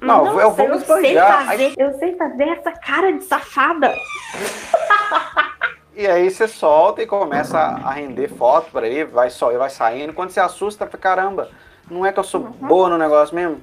Não, 0.00 0.26
eu 0.26 0.32
Nossa, 0.34 0.48
vou 0.48 0.68
me 0.68 0.74
eu 0.74 0.80
sei 0.80 1.16
fazer, 1.16 1.74
eu 1.78 1.98
sei 1.98 2.16
fazer 2.16 2.48
essa 2.48 2.72
cara 2.72 3.12
de 3.12 3.22
safada. 3.24 3.94
E 5.94 6.06
aí 6.06 6.30
você 6.30 6.48
solta 6.48 7.02
e 7.02 7.06
começa 7.06 7.58
a 7.58 7.90
render 7.90 8.26
foto 8.28 8.70
por 8.70 8.82
aí, 8.82 9.04
vai, 9.04 9.28
só, 9.28 9.52
vai 9.58 9.68
saindo. 9.68 10.14
Quando 10.14 10.30
você 10.30 10.40
assusta, 10.40 10.86
fica, 10.86 10.96
caramba, 10.96 11.50
não 11.90 12.06
é 12.06 12.10
que 12.10 12.18
eu 12.18 12.24
sou 12.24 12.40
boa 12.40 12.88
no 12.88 12.96
negócio 12.96 13.34
mesmo? 13.34 13.60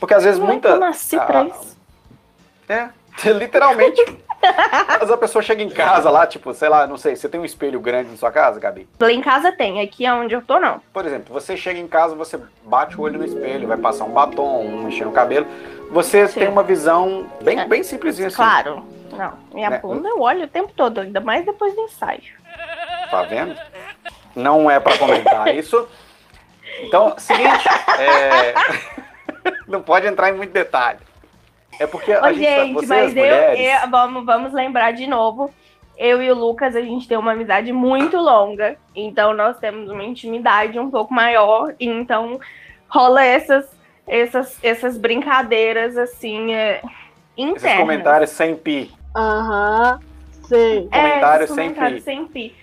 Porque 0.00 0.12
às 0.12 0.24
vezes 0.24 0.40
Não 0.40 0.48
é 0.48 0.50
muita. 0.50 0.68
eu 0.70 0.80
nasci 0.80 1.16
pra 1.16 1.44
isso. 1.44 1.76
É, 2.68 2.88
literalmente. 3.24 4.02
Vezes 4.98 5.10
a 5.10 5.16
pessoa 5.16 5.40
chega 5.42 5.62
em 5.62 5.68
casa 5.68 6.10
lá, 6.10 6.26
tipo, 6.26 6.52
sei 6.52 6.68
lá, 6.68 6.84
não 6.86 6.96
sei, 6.96 7.14
você 7.14 7.28
tem 7.28 7.40
um 7.40 7.44
espelho 7.44 7.78
grande 7.78 8.10
na 8.10 8.16
sua 8.16 8.32
casa, 8.32 8.58
Gabi? 8.58 8.88
Lá 9.00 9.12
em 9.12 9.20
casa 9.20 9.52
tem, 9.52 9.80
aqui 9.80 10.04
é 10.04 10.12
onde 10.12 10.34
eu 10.34 10.42
tô, 10.42 10.58
não. 10.58 10.80
Por 10.92 11.06
exemplo, 11.06 11.32
você 11.32 11.56
chega 11.56 11.78
em 11.78 11.86
casa, 11.86 12.16
você 12.16 12.40
bate 12.64 12.98
o 12.98 13.02
olho 13.02 13.18
no 13.18 13.24
espelho, 13.24 13.68
vai 13.68 13.76
passar 13.76 14.04
um 14.04 14.10
batom, 14.10 14.64
um 14.66 14.82
mexer 14.84 15.04
no 15.04 15.12
cabelo. 15.12 15.46
Você 15.90 16.26
Sim. 16.26 16.40
tem 16.40 16.48
uma 16.48 16.62
visão 16.64 17.30
bem, 17.42 17.60
É. 17.60 17.66
bem 17.66 17.82
simplesinha 17.84 18.26
assim. 18.28 18.36
Claro. 18.36 18.84
Não, 19.12 19.34
minha 19.52 19.70
Né? 19.70 19.78
bunda 19.78 20.08
eu 20.08 20.20
olho 20.20 20.44
o 20.44 20.48
tempo 20.48 20.72
todo, 20.74 21.00
ainda 21.02 21.20
mais 21.20 21.44
depois 21.44 21.74
do 21.76 21.82
ensaio. 21.82 22.22
Tá 23.10 23.22
vendo? 23.22 23.54
Não 24.34 24.68
é 24.70 24.80
pra 24.80 24.96
comentar 24.98 25.48
isso. 25.54 25.86
Então, 26.80 27.14
seguinte, 27.18 27.68
é... 28.00 28.54
não 29.68 29.82
pode 29.82 30.06
entrar 30.06 30.30
em 30.30 30.36
muito 30.36 30.52
detalhe. 30.52 30.98
É 31.82 31.86
porque 31.86 32.12
a 32.12 32.22
Ô, 32.22 32.32
gente, 32.32 32.46
tá- 32.46 32.64
gente, 32.64 32.74
vocês 32.74 32.88
mas 32.88 33.16
eu, 33.16 33.22
mulheres, 33.22 33.82
eu- 33.82 33.90
vamos, 33.90 34.24
vamos 34.24 34.52
lembrar 34.52 34.92
de 34.92 35.06
novo. 35.06 35.52
Eu 35.98 36.22
e 36.22 36.30
o 36.30 36.34
Lucas, 36.34 36.76
a 36.76 36.80
gente 36.80 37.08
tem 37.08 37.18
uma 37.18 37.32
amizade 37.32 37.72
muito 37.72 38.16
longa. 38.18 38.76
Então 38.94 39.34
nós 39.34 39.58
temos 39.58 39.90
uma 39.90 40.04
intimidade 40.04 40.78
um 40.78 40.90
pouco 40.90 41.12
maior. 41.12 41.74
Então 41.80 42.38
rola 42.88 43.24
essas, 43.24 43.66
essas, 44.06 44.58
essas 44.62 44.96
brincadeiras 44.96 45.96
assim 45.96 46.54
é, 46.54 46.80
internas. 47.36 47.64
Esses 47.64 47.78
comentários 47.78 48.30
sem 48.30 48.54
pi. 48.54 48.92
Aham. 49.16 49.98
Sim. 50.44 50.88
É, 50.92 51.00
comentários 51.00 51.50
sem 51.50 51.56
comentários 51.56 51.98
pi. 51.98 52.04
sem 52.04 52.26
pi. 52.26 52.56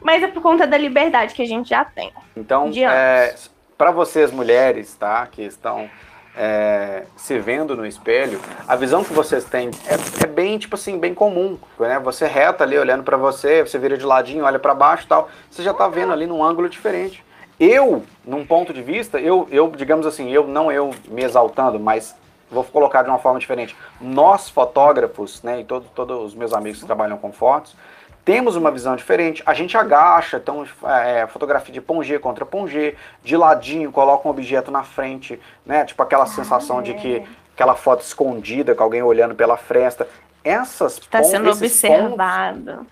Mas 0.00 0.22
é 0.22 0.28
por 0.28 0.40
conta 0.42 0.66
da 0.66 0.76
liberdade 0.78 1.34
que 1.34 1.42
a 1.42 1.46
gente 1.46 1.70
já 1.70 1.84
tem. 1.84 2.12
Então, 2.36 2.70
é, 2.74 3.34
para 3.76 3.90
vocês 3.90 4.30
mulheres, 4.30 4.94
tá, 4.94 5.26
que 5.26 5.42
estão 5.42 5.88
é, 6.36 7.04
se 7.16 7.38
vendo 7.38 7.76
no 7.76 7.86
espelho, 7.86 8.40
a 8.66 8.74
visão 8.74 9.04
que 9.04 9.12
vocês 9.12 9.44
têm 9.44 9.70
é, 9.86 10.24
é 10.24 10.26
bem, 10.26 10.58
tipo 10.58 10.74
assim, 10.74 10.98
bem 10.98 11.14
comum, 11.14 11.58
né? 11.78 11.98
Você 12.00 12.26
reta 12.26 12.64
ali 12.64 12.78
olhando 12.78 13.02
para 13.02 13.16
você, 13.16 13.62
você 13.62 13.78
vira 13.78 13.98
de 13.98 14.04
ladinho, 14.04 14.44
olha 14.44 14.58
para 14.58 14.74
baixo, 14.74 15.06
tal, 15.06 15.28
você 15.50 15.62
já 15.62 15.74
tá 15.74 15.88
vendo 15.88 16.12
ali 16.12 16.26
num 16.26 16.42
ângulo 16.42 16.68
diferente. 16.68 17.24
Eu, 17.60 18.02
num 18.24 18.44
ponto 18.44 18.72
de 18.72 18.82
vista, 18.82 19.20
eu, 19.20 19.46
eu, 19.50 19.70
digamos 19.70 20.06
assim, 20.06 20.30
eu 20.30 20.46
não 20.46 20.72
eu 20.72 20.92
me 21.08 21.22
exaltando, 21.22 21.78
mas 21.78 22.16
vou 22.50 22.64
colocar 22.64 23.02
de 23.02 23.08
uma 23.08 23.18
forma 23.18 23.38
diferente. 23.38 23.76
Nós 24.00 24.48
fotógrafos, 24.48 25.42
né, 25.42 25.60
e 25.60 25.64
todo, 25.64 25.86
todos 25.94 26.24
os 26.24 26.34
meus 26.34 26.52
amigos 26.52 26.80
que 26.80 26.86
trabalham 26.86 27.18
com 27.18 27.32
fotos, 27.32 27.76
temos 28.24 28.56
uma 28.56 28.70
visão 28.70 28.94
diferente. 28.96 29.42
A 29.44 29.54
gente 29.54 29.76
agacha, 29.76 30.36
então 30.36 30.64
é, 30.84 31.26
fotografia 31.26 31.72
de 31.72 31.80
pongê 31.80 32.18
contra 32.18 32.46
pongê, 32.46 32.94
de 33.22 33.36
ladinho, 33.36 33.90
coloca 33.90 34.26
um 34.26 34.30
objeto 34.30 34.70
na 34.70 34.82
frente, 34.84 35.40
né? 35.66 35.84
Tipo 35.84 36.02
aquela 36.02 36.26
sensação 36.26 36.82
de 36.82 36.94
que 36.94 37.22
aquela 37.54 37.74
foto 37.74 38.02
escondida 38.02 38.74
com 38.74 38.82
alguém 38.82 39.02
olhando 39.02 39.34
pela 39.34 39.56
fresta. 39.56 40.08
Essas 40.44 40.98
Está 40.98 41.22
sendo 41.22 41.50
esses 41.50 41.80
pontos, 41.80 42.12
observado. 42.12 42.86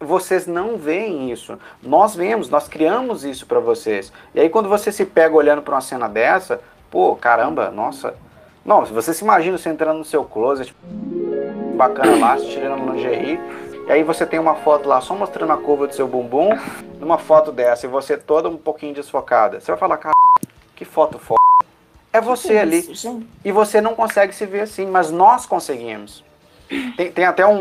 vocês 0.00 0.46
não 0.46 0.76
veem 0.76 1.30
isso. 1.30 1.58
Nós 1.82 2.14
vemos, 2.16 2.48
nós 2.48 2.68
criamos 2.68 3.24
isso 3.24 3.46
pra 3.46 3.60
vocês. 3.60 4.12
E 4.34 4.40
aí 4.40 4.48
quando 4.48 4.68
você 4.68 4.90
se 4.90 5.04
pega 5.04 5.34
olhando 5.34 5.62
pra 5.62 5.74
uma 5.74 5.80
cena 5.80 6.08
dessa, 6.08 6.60
pô, 6.90 7.14
caramba, 7.16 7.70
nossa. 7.70 8.14
Não, 8.64 8.84
você 8.84 9.14
se 9.14 9.22
imagina 9.22 9.56
você 9.56 9.68
entrando 9.68 9.98
no 9.98 10.04
seu 10.04 10.24
closet, 10.24 10.74
bacana 11.76 12.16
lá, 12.18 12.36
se 12.38 12.48
tirando 12.48 12.92
lingerie, 12.92 13.38
e 13.86 13.92
aí 13.92 14.02
você 14.02 14.26
tem 14.26 14.38
uma 14.38 14.56
foto 14.56 14.88
lá 14.88 15.00
só 15.00 15.14
mostrando 15.14 15.52
a 15.52 15.56
curva 15.56 15.86
do 15.86 15.94
seu 15.94 16.08
bumbum, 16.08 16.50
numa 16.98 17.18
foto 17.18 17.52
dessa, 17.52 17.86
e 17.86 17.88
você 17.88 18.16
toda 18.16 18.48
um 18.48 18.56
pouquinho 18.56 18.94
desfocada. 18.94 19.60
Você 19.60 19.70
vai 19.70 19.78
falar, 19.78 19.96
cara, 19.98 20.14
que 20.74 20.84
foto 20.84 21.18
foda. 21.18 21.40
É 22.12 22.20
você 22.20 22.58
ali. 22.58 22.78
Isso. 22.78 23.22
E 23.44 23.52
você 23.52 23.80
não 23.80 23.94
consegue 23.94 24.34
se 24.34 24.44
ver 24.46 24.60
assim, 24.62 24.86
mas 24.86 25.10
nós 25.10 25.46
conseguimos. 25.46 26.24
Tem, 26.96 27.12
tem 27.12 27.24
até 27.24 27.46
um- 27.46 27.52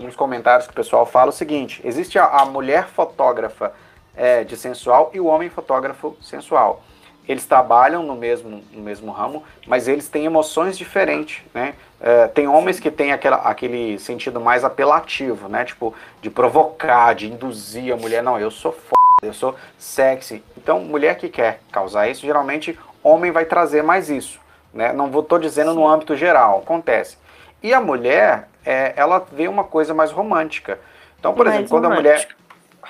um- 0.00 0.06
uns 0.06 0.14
comentários 0.14 0.66
que 0.66 0.72
o 0.72 0.76
pessoal 0.76 1.06
fala 1.06 1.30
o 1.30 1.32
seguinte: 1.32 1.80
existe 1.84 2.18
a, 2.18 2.26
a 2.26 2.44
mulher 2.44 2.86
fotógrafa 2.88 3.72
é, 4.14 4.44
de 4.44 4.56
sensual 4.58 5.10
e 5.14 5.20
o 5.20 5.26
homem 5.26 5.48
fotógrafo 5.48 6.14
sensual. 6.20 6.82
Eles 7.28 7.46
trabalham 7.46 8.02
no 8.02 8.16
mesmo, 8.16 8.62
no 8.72 8.82
mesmo 8.82 9.12
ramo, 9.12 9.44
mas 9.66 9.86
eles 9.86 10.08
têm 10.08 10.24
emoções 10.24 10.76
diferentes, 10.76 11.42
né? 11.54 11.74
É, 12.00 12.26
tem 12.26 12.48
homens 12.48 12.80
que 12.80 12.90
têm 12.90 13.12
aquela, 13.12 13.36
aquele 13.36 13.96
sentido 13.98 14.40
mais 14.40 14.64
apelativo, 14.64 15.48
né? 15.48 15.64
Tipo, 15.64 15.94
de 16.20 16.28
provocar, 16.28 17.14
de 17.14 17.28
induzir 17.30 17.92
a 17.92 17.96
mulher. 17.96 18.22
Não, 18.22 18.40
eu 18.40 18.50
sou 18.50 18.72
foda, 18.72 19.22
eu 19.22 19.32
sou 19.32 19.54
sexy. 19.78 20.42
Então, 20.56 20.80
mulher 20.80 21.16
que 21.16 21.28
quer 21.28 21.60
causar 21.70 22.08
isso, 22.08 22.26
geralmente 22.26 22.76
homem 23.04 23.30
vai 23.30 23.44
trazer 23.44 23.82
mais 23.82 24.10
isso, 24.10 24.40
né? 24.74 24.92
Não 24.92 25.10
vou 25.10 25.22
tô 25.22 25.38
dizendo 25.38 25.74
no 25.74 25.86
âmbito 25.86 26.16
geral, 26.16 26.58
acontece. 26.58 27.16
E 27.62 27.72
a 27.72 27.80
mulher, 27.80 28.48
é, 28.64 28.92
ela 28.96 29.24
vê 29.30 29.46
uma 29.46 29.62
coisa 29.62 29.94
mais 29.94 30.10
romântica. 30.10 30.80
Então, 31.20 31.34
por 31.34 31.46
Mais 31.46 31.54
exemplo, 31.54 31.70
quando 31.70 31.84
a 31.84 31.94
mulher 31.94 32.26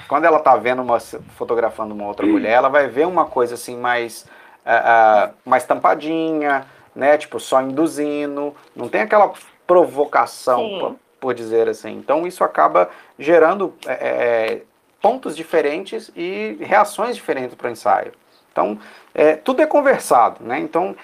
quando 0.09 0.25
ela 0.25 0.39
tá 0.39 0.57
vendo 0.57 0.83
uma 0.83 0.99
fotografando 1.01 1.95
uma 1.95 2.07
outra 2.07 2.27
mulher, 2.27 2.53
ela 2.53 2.69
vai 2.69 2.89
ver 2.89 3.07
uma 3.07 3.25
coisa 3.25 3.55
assim 3.55 3.77
mais 3.77 4.27
ah, 4.65 4.83
ah, 4.85 5.31
mais 5.45 5.65
tampadinha, 5.65 6.67
né? 6.95 7.19
Tipo 7.19 7.41
só 7.41 7.61
induzindo, 7.61 8.55
não 8.75 8.89
tem 8.89 9.03
aquela 9.03 9.33
provocação, 9.67 10.79
por, 10.79 10.97
por 11.21 11.35
dizer 11.35 11.69
assim. 11.69 11.93
Então 11.93 12.27
isso 12.27 12.45
acaba 12.45 12.89
gerando 13.19 13.75
é, 13.87 13.93
é, 13.93 14.63
pontos 15.01 15.37
diferentes 15.37 16.11
e 16.17 16.57
reações 16.61 17.17
diferentes 17.17 17.55
para 17.55 17.69
o 17.69 17.71
ensaio. 17.71 18.13
Então 18.51 18.79
é, 19.15 19.37
tudo 19.37 19.63
é 19.63 19.67
conversado, 19.67 20.45
né? 20.45 20.59
Então 20.59 20.97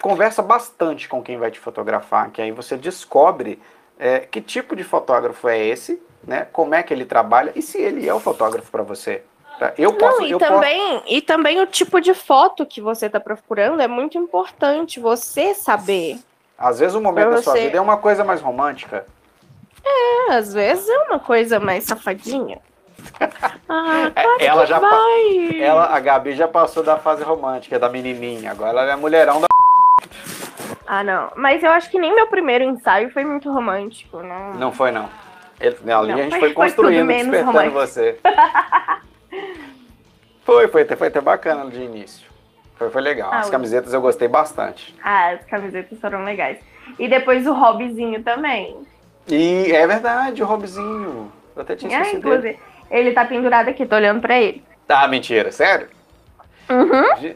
conversa 0.00 0.42
bastante 0.42 1.08
com 1.08 1.22
quem 1.22 1.36
vai 1.38 1.50
te 1.50 1.58
fotografar, 1.58 2.30
que 2.30 2.42
aí 2.42 2.50
você 2.50 2.76
descobre 2.76 3.60
é, 3.98 4.20
que 4.20 4.40
tipo 4.40 4.74
de 4.76 4.84
fotógrafo 4.84 5.48
é 5.48 5.58
esse, 5.58 6.02
né? 6.26 6.46
Como 6.52 6.74
é 6.74 6.82
que 6.82 6.92
ele 6.92 7.04
trabalha 7.04 7.52
e 7.54 7.62
se 7.62 7.78
ele 7.80 8.08
é 8.08 8.14
o 8.14 8.20
fotógrafo 8.20 8.70
para 8.70 8.82
você. 8.82 9.22
Eu 9.78 9.92
posso, 9.94 10.20
Não, 10.20 10.26
e 10.26 10.30
eu 10.32 10.38
posso- 10.38 10.52
também, 10.52 11.02
e 11.06 11.20
também 11.22 11.60
o 11.60 11.66
tipo 11.66 12.00
de 12.00 12.12
foto 12.12 12.66
que 12.66 12.80
você 12.80 13.06
está 13.06 13.20
procurando 13.20 13.80
é 13.80 13.86
muito 13.86 14.18
importante 14.18 14.98
você 14.98 15.54
saber. 15.54 16.18
às 16.58 16.78
vezes 16.80 16.94
o 16.94 17.00
momento 17.00 17.26
pra 17.28 17.36
da 17.36 17.42
sua 17.42 17.52
você- 17.52 17.66
vida 17.66 17.78
é 17.78 17.80
uma 17.80 17.96
coisa 17.96 18.24
mais 18.24 18.40
romântica. 18.40 19.06
É, 19.84 20.32
às 20.34 20.52
vezes 20.54 20.88
é 20.88 20.98
uma 21.02 21.18
coisa 21.18 21.60
mais 21.60 21.84
safadinha. 21.84 22.58
Ah, 23.68 24.10
claro 24.14 24.36
ela 24.40 24.66
já 24.66 24.78
vai. 24.78 25.60
Ela, 25.60 25.86
a 25.94 26.00
Gabi 26.00 26.34
já 26.34 26.46
passou 26.48 26.82
da 26.82 26.96
fase 26.96 27.22
romântica 27.22 27.78
da 27.78 27.88
menininha, 27.88 28.50
agora 28.50 28.70
ela 28.80 28.92
é 28.92 28.96
mulherão 28.96 29.40
da 29.40 29.46
Ah, 30.86 31.02
não. 31.02 31.30
Mas 31.36 31.62
eu 31.62 31.70
acho 31.70 31.90
que 31.90 31.98
nem 31.98 32.14
meu 32.14 32.26
primeiro 32.28 32.64
ensaio 32.64 33.10
foi 33.10 33.24
muito 33.24 33.50
romântico, 33.50 34.18
né? 34.20 34.52
Não 34.56 34.72
foi 34.72 34.90
não. 34.90 35.08
Ele, 35.60 35.76
ali 35.92 36.12
Não, 36.12 36.18
a 36.18 36.22
gente 36.22 36.30
foi- 36.30 36.40
foi 36.40 36.40
foi 36.40 36.52
construindo, 36.54 37.04
menos 37.06 37.22
despertando 37.30 37.52
romântico. 37.52 37.74
você. 37.80 38.18
foi, 40.44 40.68
foi, 40.68 40.82
até- 40.82 40.96
foi 40.96 41.08
até 41.08 41.20
bacana 41.20 41.70
de 41.70 41.80
início. 41.80 42.26
Foi, 42.76 42.90
foi 42.90 43.00
legal. 43.02 43.30
Ah, 43.32 43.38
As 43.40 43.50
camisetas 43.50 43.94
eu 43.94 44.00
gostei 44.00 44.28
bastante. 44.28 44.94
Ah, 45.02 45.30
as 45.30 45.44
camisetas 45.46 45.98
foram 46.00 46.24
legais. 46.24 46.58
E 46.98 47.08
depois 47.08 47.46
o 47.46 47.52
hobbyzinho 47.52 48.22
também. 48.22 48.76
E 49.28 49.72
é 49.72 49.86
verdade, 49.86 50.42
o 50.42 50.46
Robzinho. 50.46 51.32
Eu 51.56 51.62
até 51.62 51.76
tinha 51.76 51.96
Ah, 51.96 52.00
esquecido 52.02 52.22
dele. 52.28 52.36
inclusive, 52.50 52.62
ele 52.90 53.12
tá 53.12 53.24
pendurado 53.24 53.68
aqui, 53.68 53.86
tô 53.86 53.96
olhando 53.96 54.20
pra 54.20 54.38
ele. 54.38 54.62
Tá, 54.86 55.06
mentira, 55.08 55.50
sério? 55.50 55.88
Uhum. 56.68 57.34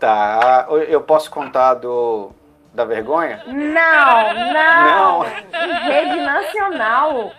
Tá, 0.00 0.66
eu 0.88 1.00
posso 1.02 1.30
contar 1.30 1.74
do 1.74 2.32
da 2.74 2.84
vergonha? 2.84 3.42
Não, 3.46 4.34
não. 4.52 5.20
Não. 5.20 5.26
Em 5.26 5.72
rede 5.84 6.20
nacional. 6.20 7.32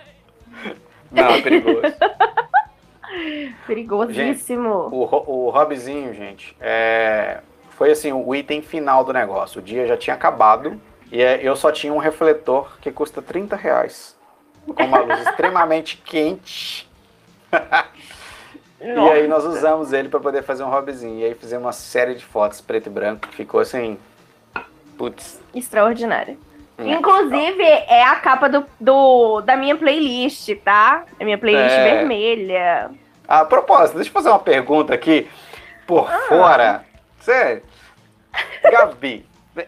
Não, 1.12 1.26
é 1.30 1.41
perigoso. 1.41 1.82
Perigosíssimo. 3.67 4.69
O, 4.91 5.04
ro- 5.06 5.24
o 5.28 5.50
Robzinho, 5.50 6.13
gente, 6.13 6.56
é, 6.60 7.39
foi 7.71 7.91
assim, 7.91 8.12
o 8.12 8.34
item 8.36 8.62
final 8.62 9.04
do 9.04 9.13
negócio. 9.13 9.60
O 9.60 9.63
dia 9.63 9.86
já 9.88 9.95
tinha 9.95 10.15
acabado 10.15 10.80
e 11.12 11.21
é, 11.21 11.39
eu 11.41 11.56
só 11.56 11.71
tinha 11.71 11.93
um 11.93 11.98
refletor 11.98 12.78
que 12.80 12.91
custa 12.91 13.21
30 13.21 13.56
reais. 13.56 14.15
Com 14.65 14.84
uma 14.84 15.00
luz 15.00 15.19
extremamente 15.28 15.98
quente. 15.98 16.89
E 18.78 18.89
aí 19.10 19.26
nós 19.28 19.43
usamos 19.45 19.93
ele 19.93 20.10
para 20.10 20.19
poder 20.19 20.43
fazer 20.43 20.62
um 20.63 20.69
Robzinho. 20.69 21.19
E 21.19 21.26
aí 21.26 21.34
fizemos 21.34 21.65
uma 21.65 21.71
série 21.71 22.13
de 22.13 22.24
fotos 22.24 22.62
preto 22.62 22.86
e 22.88 22.89
branco. 22.91 23.26
Ficou 23.32 23.60
assim. 23.62 23.98
Putz. 24.97 25.41
Extraordinária. 25.53 26.38
É. 26.77 26.89
Inclusive, 26.91 27.63
é 27.63 28.03
a 28.03 28.15
capa 28.15 28.49
do, 28.49 28.65
do- 28.79 29.41
da 29.41 29.55
minha 29.55 29.75
playlist, 29.77 30.49
tá? 30.63 31.03
A 31.19 31.23
minha 31.23 31.38
playlist 31.38 31.73
É. 31.73 31.84
vermelha. 31.95 32.91
A 33.27 33.45
propósito, 33.45 33.95
deixa 33.95 34.10
eu 34.10 34.13
fazer 34.13 34.29
uma 34.29 34.39
pergunta 34.39 34.93
aqui 34.93 35.27
por 35.88 36.10
Ah. 36.12 36.19
fora. 36.27 36.86
Sério. 37.21 37.63
Gabi, 38.69 39.25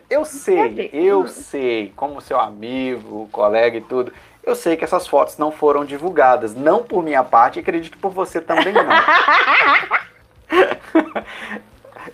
eu 0.09 0.25
sei, 0.25 0.55
Gabi. 0.69 0.89
eu 0.93 1.27
sei, 1.27 1.93
como 1.95 2.19
seu 2.21 2.39
amigo, 2.39 3.29
colega 3.31 3.77
e 3.77 3.81
tudo, 3.81 4.11
eu 4.43 4.53
sei 4.55 4.75
que 4.75 4.83
essas 4.83 5.07
fotos 5.07 5.37
não 5.37 5.51
foram 5.51 5.85
divulgadas. 5.85 6.53
Não 6.53 6.83
por 6.83 7.01
minha 7.01 7.23
parte, 7.23 7.59
acredito 7.59 7.97
por 7.97 8.11
você 8.11 8.41
também 8.41 8.73
não. 8.73 8.83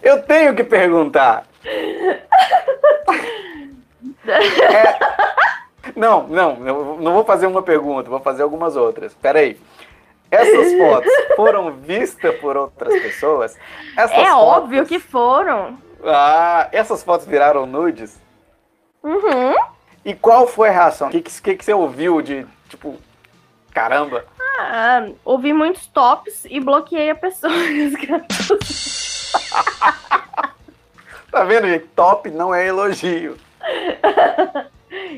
eu 0.03 0.21
tenho 0.23 0.55
que 0.55 0.63
perguntar. 0.63 1.45
É- 4.25 4.99
Não, 5.95 6.25
não, 6.27 6.55
não 6.55 7.13
vou 7.13 7.25
fazer 7.25 7.45
uma 7.45 7.61
pergunta, 7.61 8.09
vou 8.09 8.19
fazer 8.19 8.41
algumas 8.43 8.75
outras. 8.75 9.13
Peraí. 9.13 9.59
Essas 10.31 10.73
fotos 10.77 11.11
foram 11.35 11.71
vistas 11.73 12.33
por 12.39 12.55
outras 12.57 12.93
pessoas? 13.01 13.55
Essas 13.95 14.17
é 14.17 14.25
fotos- 14.25 14.33
óbvio 14.57 14.85
que 14.85 14.97
foram. 14.97 15.77
Ah, 16.05 16.67
essas 16.71 17.03
fotos 17.03 17.27
viraram 17.27 17.65
nudes? 17.65 18.19
Uhum. 19.03 19.53
E 20.05 20.13
qual 20.15 20.47
foi 20.47 20.69
a 20.69 20.71
reação? 20.71 21.09
O 21.09 21.11
que, 21.11 21.21
que, 21.21 21.41
que 21.41 21.55
que 21.57 21.65
você 21.65 21.73
ouviu 21.73 22.21
de, 22.21 22.45
tipo, 22.69 22.97
caramba? 23.73 24.25
Ah, 24.59 25.07
ouvi 25.23 25.53
muitos 25.53 25.85
tops 25.87 26.45
e 26.45 26.59
bloqueei 26.59 27.09
a 27.11 27.15
pessoa. 27.15 27.51
Tá 31.31 31.43
vendo, 31.45 31.67
gente? 31.67 31.87
Top 31.95 32.29
não 32.29 32.53
é 32.53 32.67
elogio. 32.67 33.37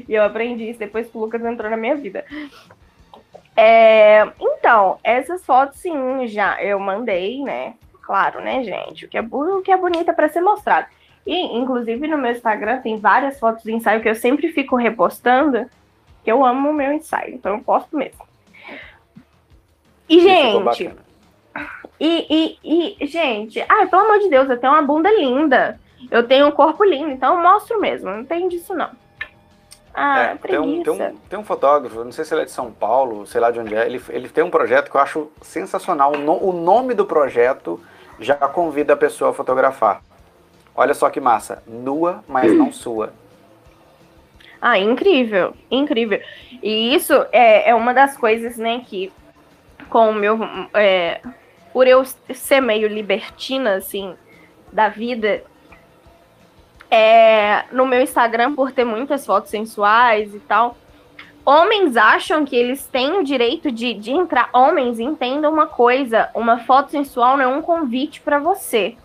E 0.08 0.14
eu 0.14 0.24
aprendi 0.24 0.70
isso 0.70 0.80
depois 0.80 1.10
que 1.10 1.18
o 1.18 1.20
Lucas 1.20 1.44
entrou 1.44 1.70
na 1.70 1.76
minha 1.76 1.96
vida. 1.96 2.24
É, 3.56 4.28
então, 4.40 5.00
essas 5.04 5.46
fotos 5.46 5.80
sim, 5.80 6.28
já 6.28 6.62
eu 6.62 6.80
mandei, 6.80 7.42
né? 7.42 7.74
Claro, 8.02 8.42
né, 8.42 8.64
gente? 8.64 9.06
O 9.06 9.10
que 9.10 9.18
é, 9.18 9.22
o 9.22 9.62
que 9.62 9.72
é 9.72 9.78
bonito 9.78 10.10
é 10.10 10.14
pra 10.14 10.30
ser 10.30 10.42
mostrado. 10.42 10.88
E, 11.26 11.58
inclusive, 11.58 12.08
no 12.08 12.18
meu 12.18 12.32
Instagram 12.32 12.82
tem 12.82 12.98
várias 12.98 13.40
fotos 13.40 13.64
de 13.64 13.74
ensaio 13.74 14.02
que 14.02 14.10
eu 14.10 14.16
sempre 14.16 14.52
fico 14.52 14.76
repostando, 14.76 15.66
que 16.24 16.32
eu 16.32 16.46
amo 16.46 16.70
o 16.70 16.74
meu 16.74 16.92
ensaio, 16.92 17.34
então 17.34 17.56
eu 17.56 17.64
posto 17.64 17.98
mesmo. 17.98 18.26
E, 20.08 20.20
gente. 20.20 20.92
E, 22.00 22.58
e, 22.64 22.96
e, 23.00 23.08
gente, 23.08 23.64
ai, 23.68 23.88
pelo 23.88 24.04
amor 24.04 24.20
de 24.20 24.30
Deus, 24.30 24.50
eu 24.50 24.58
tenho 24.60 24.74
uma 24.74 24.82
bunda 24.82 25.10
linda. 25.12 25.80
Eu 26.12 26.28
tenho 26.28 26.48
um 26.48 26.52
corpo 26.52 26.84
lindo, 26.84 27.10
então 27.10 27.36
eu 27.36 27.42
mostro 27.42 27.80
mesmo, 27.80 28.12
não 28.12 28.24
tem 28.26 28.48
disso 28.48 28.74
não. 28.76 28.90
Ah, 29.94 30.20
É, 30.20 30.36
tem, 30.36 30.60
um, 30.60 30.84
tem, 30.84 30.94
um, 30.94 31.16
tem 31.30 31.40
um 31.40 31.44
fotógrafo, 31.44 32.04
não 32.04 32.12
sei 32.12 32.26
se 32.26 32.34
ele 32.34 32.42
é 32.42 32.46
de 32.46 32.52
São 32.52 32.72
Paulo, 32.72 33.26
sei 33.26 33.40
lá 33.40 33.50
de 33.50 33.60
onde 33.60 33.74
é, 33.74 33.86
ele, 33.86 34.02
ele 34.10 34.30
tem 34.30 34.44
um 34.44 34.50
projeto 34.50 34.92
que 34.92 34.98
eu 34.98 35.02
acho 35.02 35.32
sensacional. 35.42 36.14
O, 36.14 36.18
no- 36.18 36.44
o 36.50 36.52
nome 36.52 36.94
do 36.94 37.06
projeto 37.06 37.80
já 38.20 38.36
convida 38.36 38.94
a 38.94 38.98
pessoa 38.98 39.32
a 39.32 39.34
fotografar. 39.34 40.02
Olha 40.76 40.94
só 40.94 41.10
que 41.10 41.22
massa. 41.22 41.64
Nua, 41.66 42.24
mas 42.28 42.54
não 42.54 42.72
sua. 42.74 43.14
Ah, 44.62 44.78
incrível, 44.78 45.54
incrível. 45.72 46.20
E 46.62 46.94
isso 46.94 47.14
é, 47.32 47.70
é 47.70 47.76
uma 47.76 47.94
das 47.94 48.18
coisas, 48.18 48.58
né, 48.58 48.82
que 48.86 49.12
com 49.90 50.10
o 50.10 50.14
meu. 50.14 50.38
é, 50.74 51.22
por 51.76 51.88
eu 51.88 52.06
ser 52.34 52.62
meio 52.62 52.88
libertina, 52.88 53.74
assim, 53.74 54.16
da 54.72 54.88
vida, 54.88 55.44
é, 56.90 57.66
no 57.70 57.86
meu 57.86 58.00
Instagram, 58.00 58.56
por 58.56 58.72
ter 58.72 58.86
muitas 58.86 59.26
fotos 59.26 59.52
sensuais 59.52 60.34
e 60.34 60.40
tal, 60.40 60.78
homens 61.44 61.98
acham 61.98 62.46
que 62.46 62.56
eles 62.56 62.88
têm 62.88 63.20
o 63.20 63.26
direito 63.26 63.70
de, 63.74 63.94
de 63.94 64.12
entrar. 64.12 64.50
Homens, 64.54 65.02
entendam 65.02 65.52
uma 65.52 65.68
coisa: 65.68 66.30
uma 66.34 66.60
foto 66.60 66.92
sensual 66.92 67.36
não 67.36 67.44
é 67.44 67.48
um 67.48 67.62
convite 67.62 68.22
pra 68.22 68.40
você, 68.40 68.96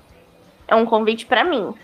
é 0.69 0.77
um 0.77 0.87
convite 0.87 1.27
pra 1.27 1.43
mim. 1.43 1.75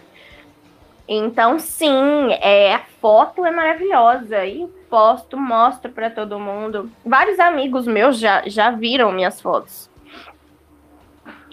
Então, 1.09 1.59
sim, 1.59 2.33
é, 2.41 2.75
a 2.75 2.83
foto 3.01 3.45
é 3.45 3.51
maravilhosa. 3.51 4.45
E 4.47 4.69
posto, 4.89 5.37
mostro 5.37 5.91
pra 5.91 6.11
todo 6.11 6.39
mundo. 6.39 6.89
Vários 7.05 7.41
amigos 7.41 7.89
meus 7.89 8.21
já, 8.21 8.45
já 8.47 8.71
viram 8.71 9.11
minhas 9.11 9.41
fotos. 9.41 9.91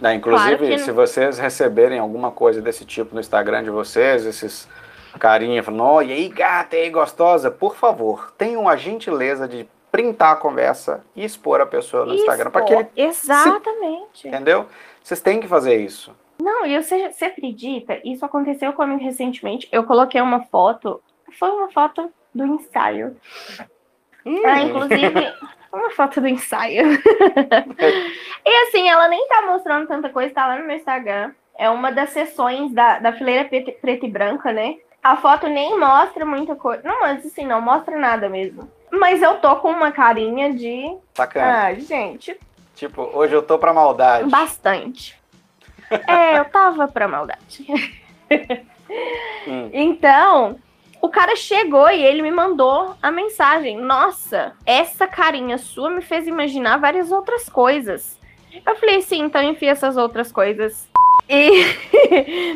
Né, 0.03 0.15
inclusive, 0.15 0.57
Claro 0.57 0.79
se 0.79 0.91
vocês 0.91 1.39
receberem 1.39 1.97
alguma 1.97 2.29
coisa 2.29 2.61
desse 2.61 2.83
tipo 2.83 3.15
no 3.15 3.21
Instagram 3.21 3.63
de 3.63 3.69
vocês, 3.69 4.25
esses 4.25 4.67
carinha 5.17 5.63
falando, 5.63 6.03
e 6.03 6.11
aí 6.11 6.27
gata, 6.27 6.75
e 6.75 6.81
aí 6.81 6.89
gostosa, 6.89 7.49
por 7.49 7.77
favor, 7.77 8.33
tenham 8.37 8.67
a 8.67 8.75
gentileza 8.75 9.47
de 9.47 9.65
printar 9.89 10.33
a 10.33 10.35
conversa 10.35 11.05
e 11.15 11.23
expor 11.23 11.61
a 11.61 11.65
pessoa 11.65 12.05
no 12.05 12.15
Instagram, 12.15 12.51
para 12.51 12.65
que 12.65 12.73
ele, 12.73 12.89
Exatamente. 12.97 14.27
entendeu? 14.27 14.65
Vocês 15.01 15.21
têm 15.21 15.39
que 15.39 15.47
fazer 15.47 15.77
isso. 15.77 16.13
Não, 16.37 16.65
e 16.65 16.83
você, 16.83 17.09
você 17.09 17.23
acredita? 17.23 18.01
Isso 18.03 18.25
aconteceu 18.25 18.73
comigo 18.73 19.01
recentemente. 19.01 19.69
Eu 19.71 19.85
coloquei 19.85 20.19
uma 20.19 20.41
foto. 20.47 21.01
Foi 21.39 21.49
uma 21.49 21.71
foto 21.71 22.11
do 22.35 22.45
ensaio. 22.45 23.15
Ah, 24.43 24.61
inclusive, 24.63 25.33
foto 25.95 26.19
do 26.21 26.27
ensaio. 26.27 26.85
e 28.45 28.67
assim, 28.67 28.89
ela 28.89 29.07
nem 29.07 29.27
tá 29.27 29.41
mostrando 29.43 29.87
tanta 29.87 30.09
coisa, 30.09 30.33
tá 30.33 30.47
lá 30.47 30.57
no 30.57 30.65
meu 30.65 30.75
Instagram. 30.75 31.31
É 31.57 31.69
uma 31.69 31.91
das 31.91 32.09
sessões 32.09 32.71
da, 32.71 32.99
da 32.99 33.13
fileira 33.13 33.45
preta, 33.45 33.71
preta 33.71 34.05
e 34.05 34.09
branca, 34.09 34.51
né? 34.51 34.75
A 35.03 35.17
foto 35.17 35.47
nem 35.47 35.77
mostra 35.77 36.25
muita 36.25 36.55
coisa. 36.55 36.81
Não, 36.83 37.01
mas 37.01 37.25
assim, 37.25 37.45
não 37.45 37.61
mostra 37.61 37.97
nada 37.97 38.29
mesmo. 38.29 38.69
Mas 38.91 39.21
eu 39.21 39.35
tô 39.39 39.55
com 39.57 39.69
uma 39.69 39.91
carinha 39.91 40.53
de. 40.53 40.95
Sacana. 41.13 41.65
Ah, 41.67 41.73
gente, 41.73 42.37
Tipo, 42.75 43.09
hoje 43.13 43.33
eu 43.33 43.41
tô 43.43 43.59
pra 43.59 43.73
maldade. 43.73 44.29
bastante. 44.29 45.17
É, 46.07 46.39
eu 46.39 46.45
tava 46.45 46.87
pra 46.87 47.07
maldade. 47.07 47.65
Hum. 49.47 49.69
Então, 49.73 50.59
o 51.03 51.09
cara 51.09 51.35
chegou 51.35 51.89
e 51.89 52.01
ele 52.01 52.21
me 52.21 52.31
mandou 52.31 52.95
a 53.01 53.11
mensagem: 53.11 53.77
Nossa, 53.77 54.53
essa 54.65 55.05
carinha 55.05 55.57
sua 55.57 55.89
me 55.89 56.01
fez 56.01 56.25
imaginar 56.25 56.77
várias 56.77 57.11
outras 57.11 57.49
coisas. 57.49 58.17
Eu 58.65 58.75
falei: 58.77 59.01
Sim, 59.01 59.23
então 59.23 59.43
enfia 59.43 59.71
essas 59.71 59.97
outras 59.97 60.31
coisas. 60.31 60.87
E. 61.29 61.65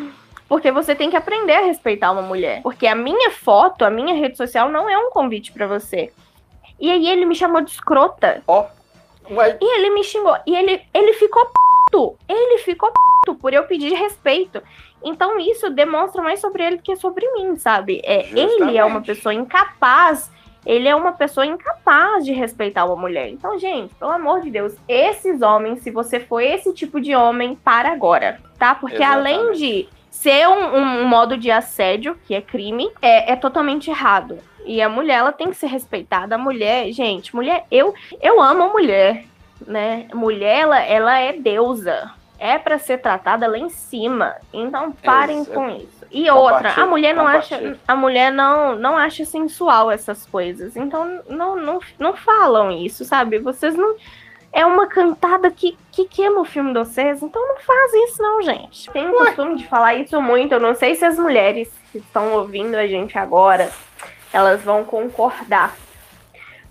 Porque 0.47 0.71
você 0.71 0.95
tem 0.95 1.09
que 1.09 1.17
aprender 1.17 1.55
a 1.55 1.65
respeitar 1.65 2.09
uma 2.09 2.21
mulher. 2.21 2.61
Porque 2.61 2.87
a 2.87 2.95
minha 2.95 3.31
foto, 3.31 3.83
a 3.83 3.89
minha 3.89 4.15
rede 4.15 4.37
social 4.37 4.69
não 4.69 4.89
é 4.89 4.97
um 4.97 5.09
convite 5.09 5.51
pra 5.51 5.67
você. 5.67 6.13
E 6.79 6.89
aí 6.89 7.05
ele 7.05 7.25
me 7.25 7.35
chamou 7.35 7.59
de 7.59 7.71
escrota. 7.71 8.41
Ó, 8.47 8.65
ué, 9.29 9.57
E 9.59 9.77
ele 9.77 9.89
me 9.89 10.05
xingou. 10.05 10.37
E 10.47 10.55
ele, 10.55 10.81
ele 10.93 11.11
ficou 11.15 11.45
puto. 11.91 12.15
Ele 12.29 12.59
ficou 12.59 12.93
puto 12.93 13.35
por 13.35 13.53
eu 13.53 13.65
pedir 13.65 13.93
respeito. 13.93 14.63
Então 15.03 15.39
isso 15.39 15.69
demonstra 15.69 16.21
mais 16.21 16.39
sobre 16.39 16.63
ele 16.63 16.77
do 16.77 16.83
que 16.83 16.95
sobre 16.95 17.29
mim, 17.33 17.55
sabe? 17.55 18.01
É, 18.03 18.29
ele 18.31 18.77
é 18.77 18.83
uma 18.83 19.01
pessoa 19.01 19.33
incapaz. 19.33 20.31
Ele 20.65 20.85
é 20.85 20.93
uma 20.93 21.13
pessoa 21.13 21.45
incapaz 21.45 22.25
de 22.25 22.33
respeitar 22.33 22.83
uma 22.83 22.95
mulher. 22.97 23.29
Então, 23.29 23.57
gente, 23.57 23.95
pelo 23.95 24.11
amor 24.11 24.41
de 24.41 24.51
Deus, 24.51 24.75
esses 24.85 25.41
homens, 25.41 25.79
se 25.79 25.89
você 25.89 26.19
for 26.19 26.41
esse 26.41 26.73
tipo 26.73 26.99
de 26.99 27.15
homem, 27.15 27.55
para 27.55 27.89
agora, 27.89 28.41
tá? 28.59 28.75
Porque 28.75 29.01
além 29.01 29.35
Exatamente. 29.35 29.59
de 29.59 29.89
ser 30.11 30.45
um, 30.49 30.75
um 30.75 31.07
modo 31.07 31.37
de 31.37 31.49
assédio, 31.49 32.17
que 32.25 32.35
é 32.35 32.41
crime, 32.41 32.91
é, 33.01 33.31
é 33.31 33.35
totalmente 33.37 33.89
errado. 33.89 34.39
E 34.65 34.81
a 34.81 34.89
mulher, 34.89 35.19
ela 35.19 35.31
tem 35.31 35.49
que 35.49 35.55
ser 35.55 35.67
respeitada. 35.67 36.35
A 36.35 36.37
mulher, 36.37 36.91
gente, 36.91 37.33
mulher, 37.33 37.65
eu, 37.71 37.93
eu 38.21 38.41
amo 38.41 38.63
a 38.63 38.69
mulher, 38.73 39.23
né? 39.65 40.07
Mulher, 40.13 40.63
ela, 40.63 40.79
ela 40.81 41.19
é 41.19 41.31
deusa. 41.31 42.11
É 42.39 42.57
pra 42.57 42.77
ser 42.77 42.99
tratada 42.99 43.47
lá 43.47 43.57
em 43.57 43.69
cima. 43.69 44.35
Então 44.53 44.91
parem 44.91 45.39
Ex- 45.39 45.47
com 45.47 45.69
isso. 45.69 46.05
E 46.11 46.29
outra, 46.29 46.71
a 46.73 46.85
mulher 46.85 47.13
não 47.13 47.27
acha, 47.27 47.77
a 47.87 47.95
mulher 47.95 48.31
não, 48.31 48.75
não 48.75 48.97
acha 48.97 49.25
sensual 49.25 49.91
essas 49.91 50.25
coisas. 50.25 50.75
Então 50.77 51.21
não, 51.27 51.55
não, 51.55 51.79
não 51.99 52.13
falam 52.13 52.71
isso, 52.71 53.03
sabe? 53.03 53.39
Vocês 53.39 53.75
não 53.75 53.95
é 54.53 54.65
uma 54.65 54.87
cantada 54.87 55.51
que, 55.51 55.77
que 55.91 56.05
queima 56.05 56.39
o 56.39 56.45
filme 56.45 56.73
de 56.73 56.79
vocês, 56.79 57.21
então 57.21 57.45
não 57.47 57.57
fazem 57.57 58.05
isso 58.05 58.21
não, 58.21 58.41
gente. 58.41 58.89
Tem 58.91 59.07
o 59.07 59.13
costume 59.13 59.57
de 59.57 59.67
falar 59.67 59.95
isso 59.95 60.19
muito, 60.21 60.53
eu 60.53 60.59
não 60.59 60.73
sei 60.73 60.95
se 60.95 61.05
as 61.05 61.19
mulheres 61.19 61.69
que 61.91 61.97
estão 61.97 62.33
ouvindo 62.33 62.75
a 62.75 62.87
gente 62.87 63.17
agora, 63.17 63.69
elas 64.31 64.61
vão 64.63 64.83
concordar. 64.83 65.75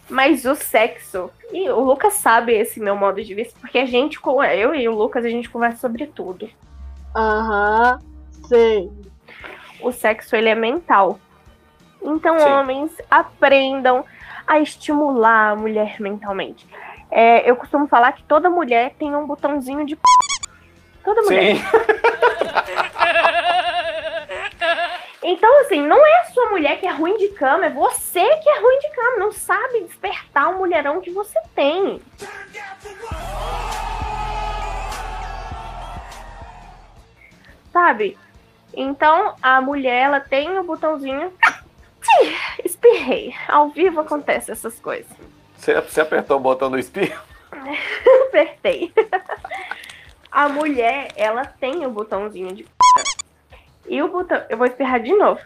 Mas 0.09 0.45
o 0.45 0.55
sexo, 0.55 1.31
e 1.53 1.69
o 1.69 1.81
Lucas 1.81 2.14
sabe 2.14 2.53
esse 2.53 2.79
meu 2.79 2.95
modo 2.95 3.23
de 3.23 3.35
vista, 3.35 3.59
porque 3.61 3.79
a 3.79 3.87
gente, 3.87 4.21
com 4.21 4.42
eu 4.42 4.75
e 4.75 4.88
o 4.88 4.95
Lucas, 4.95 5.25
a 5.25 5.29
gente 5.29 5.49
conversa 5.49 5.79
sobre 5.79 6.07
tudo. 6.07 6.49
Aham, 7.14 7.99
sei. 8.49 8.90
O 9.81 9.90
sexo, 9.90 10.37
ele 10.37 10.49
é 10.49 10.55
mental. 10.55 11.19
Então, 12.01 12.38
Sim. 12.38 12.49
homens, 12.49 12.92
aprendam 13.11 14.05
a 14.47 14.61
estimular 14.61 15.53
a 15.53 15.57
mulher 15.57 16.01
mentalmente. 16.01 16.66
É, 17.11 17.49
eu 17.49 17.57
costumo 17.57 17.88
falar 17.88 18.12
que 18.12 18.23
toda 18.23 18.49
mulher 18.49 18.95
tem 18.99 19.14
um 19.14 19.27
botãozinho 19.27 19.85
de 19.85 19.97
p. 19.97 20.03
Toda 21.05 21.23
mulher. 21.23 21.57
sim. 21.57 21.62
Então, 25.29 25.61
assim, 25.62 25.85
não 25.85 26.07
é 26.07 26.21
a 26.21 26.25
sua 26.27 26.51
mulher 26.51 26.79
que 26.79 26.87
é 26.87 26.93
ruim 26.93 27.17
de 27.17 27.27
cama, 27.31 27.67
é 27.67 27.71
você 27.71 28.21
que 28.37 28.49
é 28.49 28.61
ruim 28.61 28.79
de 28.79 28.91
cama. 28.91 29.17
Não 29.17 29.33
sabe 29.33 29.81
despertar 29.81 30.51
o 30.51 30.59
mulherão 30.59 31.01
que 31.01 31.11
você 31.11 31.37
tem. 31.53 32.01
Sabe? 37.73 38.17
Então, 38.73 39.35
a 39.43 39.61
mulher, 39.61 40.05
ela 40.05 40.20
tem 40.20 40.61
o 40.61 40.62
botãozinho. 40.62 41.33
Espirrei. 42.64 43.35
Ao 43.49 43.68
vivo 43.70 43.99
acontece 43.99 44.53
essas 44.53 44.79
coisas. 44.79 45.11
Você, 45.57 45.74
você 45.81 46.03
apertou 46.03 46.37
o 46.37 46.41
botão 46.41 46.70
do 46.70 46.79
espirro? 46.79 47.20
Apertei. 48.29 48.93
A 50.31 50.51
mulher, 50.51 51.09
ela 51.16 51.47
tem 51.47 51.87
o 51.87 51.91
botãozinho 51.91 52.55
de. 52.55 52.66
E 53.89 54.03
o 54.03 54.09
botão. 54.09 54.43
Eu 54.49 54.57
vou 54.59 54.66
espirrar 54.66 55.01
de 55.01 55.14
novo. 55.14 55.41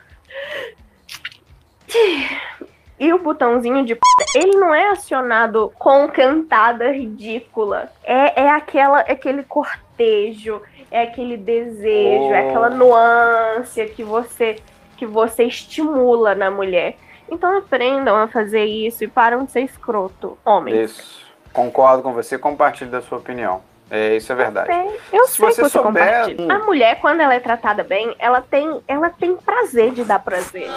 E 2.98 3.12
o 3.12 3.18
botãozinho 3.18 3.84
de. 3.84 3.98
Ele 4.34 4.52
não 4.58 4.74
é 4.74 4.90
acionado 4.90 5.72
com 5.78 6.06
cantada 6.08 6.92
ridícula. 6.92 7.90
É, 8.04 8.42
é 8.42 8.50
aquela, 8.50 9.00
é 9.00 9.12
aquele 9.12 9.42
cortejo, 9.42 10.60
é 10.90 11.02
aquele 11.02 11.36
desejo, 11.36 12.32
é 12.32 12.44
Oh. 12.44 12.48
aquela 12.48 12.70
nuance 12.70 13.84
que 13.86 14.04
você, 14.04 14.56
que 14.96 15.06
você 15.06 15.44
estimula 15.44 16.34
na 16.34 16.50
mulher. 16.50 16.96
Então 17.30 17.56
aprendam 17.56 18.16
a 18.16 18.28
fazer 18.28 18.64
isso 18.64 19.02
e 19.04 19.08
param 19.08 19.44
de 19.44 19.52
ser 19.52 19.62
escroto, 19.62 20.36
homens. 20.44 20.90
Isso. 20.90 21.30
Concordo 21.52 22.02
com 22.02 22.12
você, 22.12 22.36
compartilhe 22.38 22.90
da 22.90 23.00
sua 23.00 23.18
opinião. 23.18 23.62
É, 23.90 24.16
isso 24.16 24.30
é 24.32 24.36
verdade. 24.36 24.70
Eu 25.12 25.26
Se 25.26 25.34
sei 25.36 25.46
você 25.46 25.62
que 25.62 25.68
você 25.68 25.78
souber, 25.78 26.04
compartilha. 26.06 26.42
hum. 26.44 26.50
A 26.50 26.58
mulher, 26.64 27.00
quando 27.00 27.20
ela 27.20 27.34
é 27.34 27.40
tratada 27.40 27.82
bem, 27.82 28.14
ela 28.18 28.40
tem, 28.40 28.80
ela 28.86 29.10
tem 29.10 29.36
prazer 29.36 29.90
de 29.92 30.04
dar 30.04 30.20
prazer. 30.20 30.68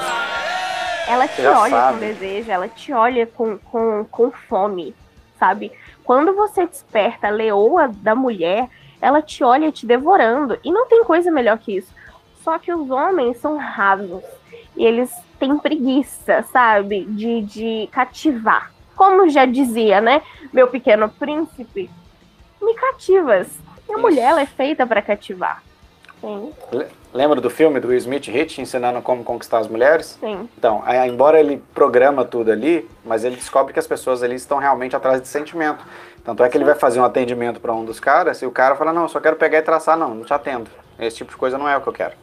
Ela 1.07 1.27
te 1.27 1.41
Já 1.41 1.59
olha 1.59 1.69
sabe. 1.71 1.93
com 1.93 1.99
desejo, 2.05 2.51
ela 2.51 2.67
te 2.67 2.93
olha 2.93 3.27
com, 3.27 3.57
com, 3.59 4.05
com 4.09 4.31
fome, 4.31 4.95
sabe? 5.37 5.71
Quando 6.03 6.33
você 6.33 6.65
desperta 6.65 7.27
a 7.27 7.31
leoa 7.31 7.89
da 7.89 8.15
mulher, 8.15 8.67
ela 9.01 9.21
te 9.21 9.43
olha 9.43 9.71
te 9.71 9.85
devorando. 9.85 10.57
E 10.63 10.71
não 10.71 10.87
tem 10.87 11.03
coisa 11.03 11.29
melhor 11.29 11.57
que 11.57 11.77
isso. 11.77 11.93
Só 12.43 12.57
que 12.57 12.73
os 12.73 12.89
homens 12.89 13.37
são 13.37 13.57
rasos. 13.57 14.23
E 14.75 14.83
eles 14.85 15.11
têm 15.39 15.57
preguiça, 15.59 16.41
sabe? 16.51 17.05
De, 17.05 17.41
de 17.41 17.89
cativar. 17.91 18.71
Como 18.95 19.29
já 19.29 19.45
dizia, 19.45 19.99
né? 20.01 20.21
Meu 20.51 20.67
pequeno 20.67 21.09
príncipe, 21.09 21.89
me 22.63 22.73
cativas. 22.75 23.47
E 23.89 23.93
a 23.93 23.97
mulher, 23.97 24.31
ela 24.31 24.41
é 24.41 24.45
feita 24.45 24.85
para 24.87 25.01
cativar. 25.01 25.61
Sim, 26.21 26.53
Le- 26.71 26.87
Lembra 27.13 27.39
do 27.39 27.49
filme 27.49 27.79
do 27.79 27.89
Will 27.89 27.97
Smith 27.97 28.25
Hit 28.27 28.59
ensinando 28.59 28.99
como 29.01 29.23
conquistar 29.23 29.59
as 29.59 29.67
mulheres? 29.67 30.17
sim. 30.19 30.49
Então, 30.57 30.81
aí, 30.85 31.07
embora 31.07 31.39
ele 31.39 31.61
programa 31.75 32.25
tudo 32.25 32.51
ali, 32.51 32.89
mas 33.05 33.23
ele 33.23 33.35
descobre 33.35 33.71
que 33.73 33.77
as 33.77 33.85
pessoas 33.85 34.23
ali 34.23 34.33
estão 34.35 34.57
realmente 34.57 34.95
atrás 34.95 35.21
de 35.21 35.27
sentimento. 35.27 35.85
Tanto 36.23 36.41
é 36.43 36.49
que 36.49 36.57
ele 36.57 36.63
vai 36.63 36.73
fazer 36.75 36.99
um 36.99 37.03
atendimento 37.05 37.59
para 37.59 37.71
um 37.73 37.83
dos 37.85 37.99
caras 37.99 38.41
e 38.41 38.45
o 38.45 38.51
cara 38.51 38.75
fala: 38.75 38.91
Não, 38.93 39.07
só 39.09 39.19
quero 39.19 39.35
pegar 39.35 39.59
e 39.59 39.61
traçar, 39.61 39.95
não, 39.97 40.15
não 40.15 40.23
te 40.23 40.33
atendo. 40.33 40.71
Esse 40.97 41.17
tipo 41.17 41.29
de 41.31 41.37
coisa 41.37 41.57
não 41.57 41.67
é 41.67 41.75
o 41.77 41.81
que 41.81 41.87
eu 41.89 41.93
quero. 41.93 42.13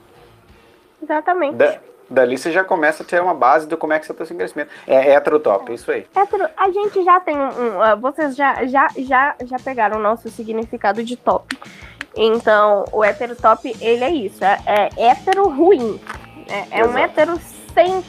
Exatamente. 1.03 1.57
Da- 1.57 1.79
dali 2.11 2.37
você 2.37 2.51
já 2.51 2.65
começa 2.65 3.03
a 3.03 3.07
ter 3.07 3.23
uma 3.23 3.33
base 3.33 3.67
do 3.69 3.77
como 3.77 3.93
é 3.93 3.99
que 3.99 4.07
você 4.07 4.13
está 4.13 4.25
seu 4.25 4.37
crescimento. 4.37 4.71
É 4.87 5.13
heterotop, 5.13 5.73
isso 5.73 5.91
aí. 5.91 6.07
Hétero, 6.15 6.49
a 6.57 6.71
gente 6.71 7.05
já 7.05 7.21
tem 7.21 7.37
um. 7.37 7.49
um, 7.49 7.83
ah, 7.83 7.95
vocês 7.95 8.35
já, 8.35 8.67
já, 8.67 8.89
já, 8.99 9.37
já 9.45 9.59
pegaram 9.59 9.99
o 9.99 10.03
nosso 10.03 10.29
significado 10.29 11.05
de 11.05 11.17
top. 11.17 11.57
Então, 12.17 12.85
o 12.93 13.05
hétero 13.05 13.37
top, 13.37 13.75
ele 13.81 14.03
é 14.03 14.11
isso. 14.11 14.45
É, 14.45 14.59
é 14.67 15.11
hétero 15.11 15.49
ruim. 15.49 16.01
É, 16.49 16.81
é 16.81 16.85
um 16.85 16.99
hétero 16.99 17.39
sem. 17.73 18.03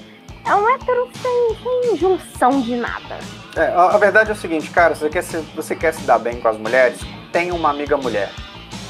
É 0.43 0.55
um 0.55 0.67
hétero 0.67 1.07
sem, 1.21 1.57
sem 1.61 1.97
junção 1.97 2.61
de 2.61 2.75
nada. 2.75 3.19
É, 3.55 3.67
a, 3.67 3.91
a 3.91 3.97
verdade 3.97 4.31
é 4.31 4.33
o 4.33 4.35
seguinte, 4.35 4.71
cara, 4.71 4.95
se 4.95 5.01
você 5.01 5.09
quer 5.09 5.21
se, 5.21 5.37
você 5.55 5.75
quer 5.75 5.93
se 5.93 6.01
dar 6.01 6.17
bem 6.17 6.41
com 6.41 6.47
as 6.47 6.57
mulheres, 6.57 6.99
tenha 7.31 7.53
uma 7.53 7.69
amiga 7.69 7.95
mulher. 7.95 8.31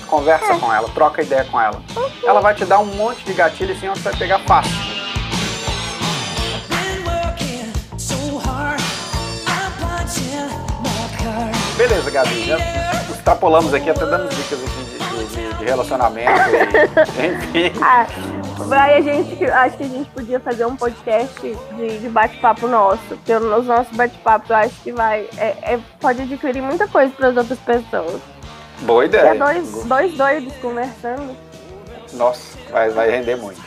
Conversa 0.07 0.57
com 0.59 0.73
ela, 0.73 0.89
troca 0.89 1.21
ideia 1.21 1.45
com 1.45 1.59
ela. 1.59 1.81
Ela 2.23 2.41
vai 2.41 2.53
te 2.53 2.65
dar 2.65 2.79
um 2.79 2.85
monte 2.85 3.23
de 3.23 3.33
gatilho 3.33 3.73
assim, 3.73 3.87
onde 3.87 3.99
você 3.99 4.09
vai 4.09 4.19
pegar 4.19 4.39
fácil. 4.39 4.90
Beleza, 12.03 12.11
Gabi, 12.11 12.45
já 12.45 12.57
extrapolamos 13.11 13.73
aqui, 13.73 13.89
até 13.89 14.05
dando 14.05 14.29
dicas 14.29 14.59
aqui 14.63 14.83
de, 14.83 15.25
de- 15.35 15.53
de 15.59 15.65
relacionamento 15.65 16.31
e, 16.31 17.27
enfim. 17.27 17.71
Ah, 17.83 18.07
vai 18.67 18.97
a 18.97 19.01
gente. 19.01 19.43
Acho 19.45 19.77
que 19.77 19.83
a 19.83 19.87
gente 19.87 20.09
podia 20.09 20.39
fazer 20.39 20.65
um 20.65 20.75
podcast 20.75 21.39
de, 21.75 21.99
de 21.99 22.09
bate-papo 22.09 22.67
nosso. 22.67 23.01
Porque 23.07 23.33
nos 23.37 23.65
nossos 23.67 23.95
bate-papos 23.95 24.49
eu 24.49 24.55
acho 24.55 24.75
que 24.81 24.91
vai. 24.91 25.27
é- 25.37 25.73
é- 25.73 25.79
pode 25.99 26.21
adquirir 26.23 26.61
muita 26.61 26.87
coisa 26.87 27.13
para 27.15 27.27
as 27.27 27.37
outras 27.37 27.59
pessoas. 27.59 28.19
Boa 28.81 29.03
É 29.03 29.05
ideia. 29.05 29.35
dois, 29.35 29.83
dois 29.85 30.13
doidos 30.17 30.53
conversando. 30.57 31.35
Nossa, 32.13 32.57
vai, 32.71 32.89
vai 32.89 33.09
render 33.11 33.35
muito. 33.35 33.61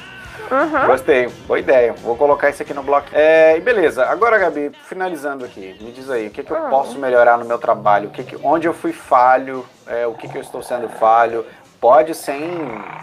Uhum. 0.51 0.87
Gostei, 0.87 1.29
boa 1.47 1.59
ideia. 1.59 1.93
Vou 1.95 2.17
colocar 2.17 2.51
isso 2.51 2.63
aqui 2.63 2.75
no 2.75 2.83
bloco. 2.83 3.09
É, 3.13 3.57
e 3.57 3.61
beleza, 3.61 4.05
agora, 4.07 4.37
Gabi, 4.39 4.71
finalizando 4.89 5.45
aqui, 5.45 5.77
me 5.81 5.93
diz 5.93 6.11
aí, 6.11 6.27
o 6.27 6.31
que, 6.31 6.43
que 6.43 6.51
eu 6.51 6.57
Ah. 6.67 6.69
posso 6.71 6.99
melhorar 6.99 7.39
no 7.39 7.45
meu 7.45 7.59
trabalho? 7.59 8.09
O 8.09 8.13
que 8.13 8.25
que- 8.25 8.39
onde 8.43 8.67
eu 8.67 8.75
fui 8.75 8.93
falho? 8.93 9.65
É, 9.87 10.07
o 10.07 10.15
que, 10.15 10.29
que 10.29 10.37
eu 10.37 10.43
estou 10.43 10.63
sendo 10.63 10.89
falho? 10.89 11.47
Pode 11.81 12.15
sem, 12.15 12.43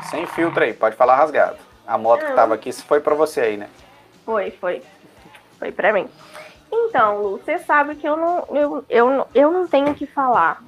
sem 0.09 0.25
filtro 0.27 0.63
aí, 0.63 0.73
pode 0.73 0.95
falar 0.95 1.15
rasgado. 1.15 1.57
A 1.87 1.97
moto 1.97 2.25
que 2.25 2.33
tava 2.33 2.53
aqui 2.53 2.71
foi 2.73 2.99
pra 2.99 3.15
você 3.15 3.41
aí, 3.41 3.57
né? 3.57 3.67
Foi, 4.25 4.51
foi. 4.51 4.81
Foi 5.59 5.71
pra 5.71 5.93
mim. 5.93 6.07
Então, 6.71 7.21
Lu, 7.21 7.37
você 7.37 7.59
sabe 7.59 7.95
que 7.95 8.07
eu 8.07 8.15
não, 8.15 8.45
eu, 8.51 8.85
eu, 8.89 9.09
não- 9.09 9.27
eu 9.35 9.51
não 9.51 9.67
tenho 9.67 9.89
o 9.89 9.95
que 9.95 10.05
falar. 10.05 10.61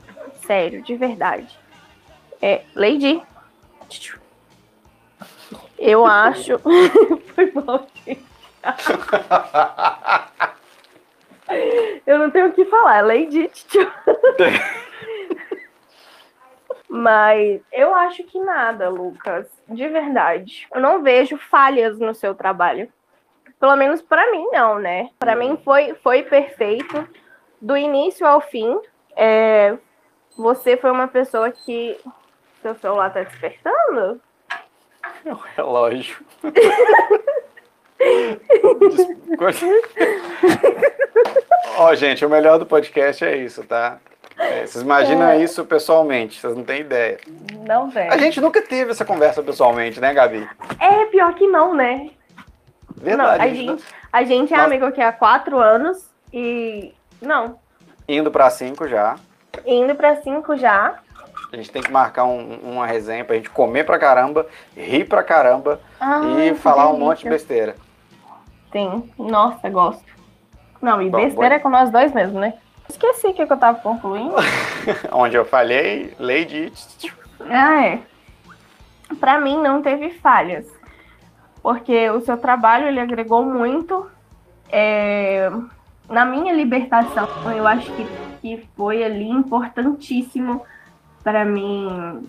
Sério, 0.45 0.81
de 0.81 0.95
verdade. 0.95 1.57
É, 2.41 2.61
Lady. 2.75 3.21
Eu 5.85 6.05
acho. 6.05 6.57
Foi 7.35 7.51
mal, 7.51 7.85
gente. 8.05 8.25
Eu 12.07 12.17
não 12.17 12.31
tenho 12.31 12.47
o 12.47 12.53
que 12.53 12.63
falar, 12.63 13.01
Lady. 13.05 13.51
Mas 16.87 17.61
eu 17.69 17.93
acho 17.93 18.23
que 18.23 18.39
nada, 18.39 18.87
Lucas. 18.87 19.45
De 19.67 19.85
verdade. 19.89 20.65
Eu 20.73 20.79
não 20.79 21.03
vejo 21.03 21.37
falhas 21.37 21.99
no 21.99 22.15
seu 22.15 22.33
trabalho. 22.33 22.89
Pelo 23.59 23.75
menos 23.75 24.01
pra 24.01 24.31
mim, 24.31 24.47
não, 24.53 24.79
né? 24.79 25.09
Pra 25.19 25.35
mim 25.35 25.59
foi, 25.65 25.95
foi 25.95 26.23
perfeito. 26.23 27.05
Do 27.61 27.75
início 27.75 28.25
ao 28.25 28.39
fim. 28.39 28.79
É, 29.17 29.77
você 30.37 30.77
foi 30.77 30.91
uma 30.91 31.09
pessoa 31.09 31.51
que. 31.51 31.99
Seu 32.61 32.73
celular 32.75 33.11
tá 33.11 33.21
despertando? 33.23 34.21
Meu 35.25 35.35
relógio. 35.55 36.17
Ó, 41.77 41.93
gente, 41.95 42.25
o 42.25 42.29
melhor 42.29 42.59
do 42.59 42.65
podcast 42.65 43.23
é 43.25 43.35
isso, 43.37 43.63
tá? 43.63 43.97
É, 44.37 44.65
vocês 44.65 44.83
imaginam 44.83 45.27
É. 45.29 45.37
isso 45.41 45.63
pessoalmente, 45.65 46.39
vocês 46.39 46.55
não 46.55 46.63
têm 46.63 46.81
ideia. 46.81 47.19
Não, 47.65 47.89
velho. 47.89 48.11
A 48.11 48.17
gente 48.17 48.41
nunca 48.41 48.61
teve 48.61 48.91
essa 48.91 49.05
conversa 49.05 49.41
pessoalmente, 49.43 49.99
né, 49.99 50.13
Gabi? 50.13 50.47
É 50.79 51.05
pior 51.05 51.33
que 51.35 51.47
não, 51.47 51.73
né? 51.73 52.09
Verdade. 52.95 53.37
não, 53.37 53.45
a 53.45 53.47
gente 53.47 53.65
gente, 53.67 53.83
a 54.11 54.23
gente 54.23 54.53
é 54.53 54.57
Nossa. 54.57 54.67
amigo 54.67 54.85
aqui 54.85 55.01
há 55.01 55.11
quatro 55.11 55.59
anos 55.59 56.09
e. 56.31 56.93
Não. 57.21 57.59
Indo 58.07 58.31
pra 58.31 58.49
cinco 58.49 58.87
já. 58.87 59.15
Indo 59.65 59.95
pra 59.95 60.15
cinco 60.21 60.55
já. 60.57 60.99
A 61.53 61.55
gente 61.55 61.71
tem 61.71 61.83
que 61.83 61.91
marcar 61.91 62.23
um- 62.25 62.57
uma 62.63 62.87
resenha 62.87 63.23
pra 63.23 63.35
gente 63.35 63.47
comer 63.47 63.85
pra 63.85 63.99
caramba, 63.99 64.47
rir 64.75 65.05
pra 65.07 65.21
caramba 65.21 65.79
Ai, 65.99 66.49
e 66.49 66.55
falar 66.55 66.89
um 66.89 66.97
monte 66.97 67.21
de 67.23 67.29
besteira. 67.29 67.75
Sim. 68.71 69.07
Nossa, 69.19 69.69
gosto. 69.69 70.03
Não, 70.81 70.99
e 70.99 71.11
Bom, 71.11 71.17
besteira 71.19 71.55
é 71.55 71.59
com 71.59 71.69
nós 71.69 71.91
dois 71.91 72.11
mesmo, 72.11 72.39
né? 72.39 72.55
Esqueci 72.89 73.27
o 73.27 73.33
que, 73.35 73.45
que 73.45 73.53
eu 73.53 73.57
tava 73.57 73.77
concluindo. 73.79 74.33
Onde 75.13 75.35
eu 75.37 75.45
falhei, 75.45 76.13
Lady. 76.19 76.73
Ah, 77.49 77.85
é. 77.85 77.99
Pra 79.19 79.37
mim 79.37 79.57
não 79.61 79.81
teve 79.81 80.11
falhas. 80.11 80.65
Porque 81.61 82.09
o 82.09 82.21
seu 82.21 82.37
trabalho 82.37 82.87
ele 82.87 83.01
agregou 83.01 83.43
muito 83.43 84.09
é, 84.71 85.51
na 86.09 86.23
minha 86.23 86.53
libertação. 86.53 87.27
Eu 87.53 87.67
acho 87.67 87.91
que, 87.91 88.07
que 88.41 88.67
foi 88.77 89.03
ali 89.03 89.29
importantíssimo 89.29 90.61
para 91.23 91.45
mim 91.45 92.27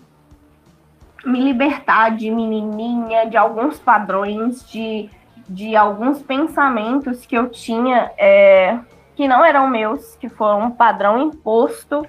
me 1.25 1.41
libertar 1.41 2.15
de 2.15 2.29
menininha, 2.29 3.25
de 3.25 3.35
alguns 3.35 3.79
padrões, 3.79 4.67
de, 4.69 5.09
de 5.49 5.75
alguns 5.75 6.21
pensamentos 6.21 7.25
que 7.25 7.35
eu 7.35 7.49
tinha 7.49 8.11
é, 8.17 8.79
que 9.15 9.27
não 9.27 9.43
eram 9.43 9.67
meus, 9.67 10.15
que 10.15 10.29
foram 10.29 10.67
um 10.67 10.71
padrão 10.71 11.19
imposto 11.19 12.05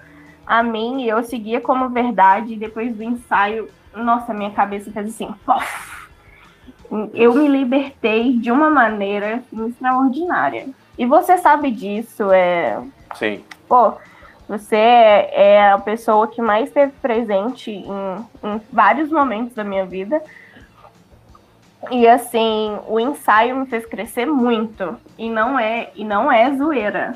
a 0.46 0.62
mim 0.62 1.02
e 1.02 1.08
eu 1.08 1.22
seguia 1.24 1.60
como 1.60 1.88
verdade. 1.88 2.52
E 2.52 2.56
depois 2.56 2.94
do 2.94 3.02
ensaio, 3.02 3.68
nossa, 3.94 4.34
minha 4.34 4.50
cabeça 4.50 4.90
fez 4.92 5.08
assim, 5.08 5.34
pof! 5.44 5.96
Eu 7.14 7.34
me 7.34 7.48
libertei 7.48 8.38
de 8.38 8.52
uma 8.52 8.70
maneira 8.70 9.36
assim, 9.36 9.66
extraordinária. 9.66 10.68
E 10.96 11.04
você 11.04 11.36
sabe 11.36 11.70
disso, 11.70 12.30
é. 12.30 12.80
Sim. 13.16 13.42
Pô, 13.68 13.94
você 14.48 14.76
é 14.76 15.30
é 15.56 15.70
a 15.72 15.78
pessoa 15.78 16.28
que 16.28 16.40
mais 16.40 16.68
esteve 16.68 16.92
presente 17.02 17.70
em, 17.70 18.26
em 18.44 18.60
vários 18.72 19.10
momentos 19.10 19.54
da 19.54 19.64
minha 19.64 19.84
vida. 19.84 20.22
E 21.90 22.06
assim, 22.08 22.78
o 22.88 22.98
ensaio 22.98 23.54
me 23.56 23.66
fez 23.66 23.86
crescer 23.86 24.26
muito. 24.26 24.96
E 25.16 25.28
não 25.30 25.58
é, 25.58 25.90
e 25.94 26.04
não 26.04 26.30
é 26.32 26.52
zoeira. 26.56 27.14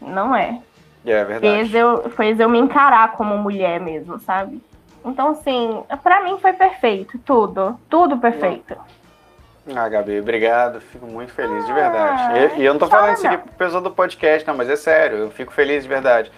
Não 0.00 0.34
é 0.34 0.58
É 1.04 1.24
verdade. 1.24 1.40
fez 1.40 1.74
eu, 1.74 2.10
fez 2.10 2.40
eu 2.40 2.48
me 2.48 2.58
encarar 2.58 3.12
como 3.12 3.36
mulher 3.36 3.78
mesmo, 3.78 4.18
sabe? 4.18 4.60
Então, 5.04 5.28
assim, 5.30 5.82
pra 6.02 6.22
mim 6.22 6.38
foi 6.40 6.52
perfeito, 6.52 7.18
tudo. 7.24 7.78
Tudo 7.88 8.18
perfeito. 8.18 8.76
Ah, 9.74 9.88
Gabi, 9.88 10.18
obrigado. 10.20 10.80
Fico 10.80 11.06
muito 11.06 11.32
feliz, 11.32 11.64
de 11.66 11.72
verdade. 11.72 12.22
Ah, 12.22 12.36
E, 12.56 12.60
e 12.60 12.64
eu 12.64 12.72
não 12.74 12.80
tô 12.80 12.86
fala 12.86 13.02
falando 13.02 13.16
isso 13.16 13.26
aqui 13.28 13.36
pro 13.38 13.52
pessoal 13.52 13.82
do 13.82 13.90
podcast, 13.90 14.46
não, 14.48 14.56
mas 14.56 14.68
é 14.68 14.76
sério, 14.76 15.18
eu 15.18 15.30
fico 15.30 15.52
feliz 15.52 15.84
de 15.84 15.88
verdade. 15.88 16.32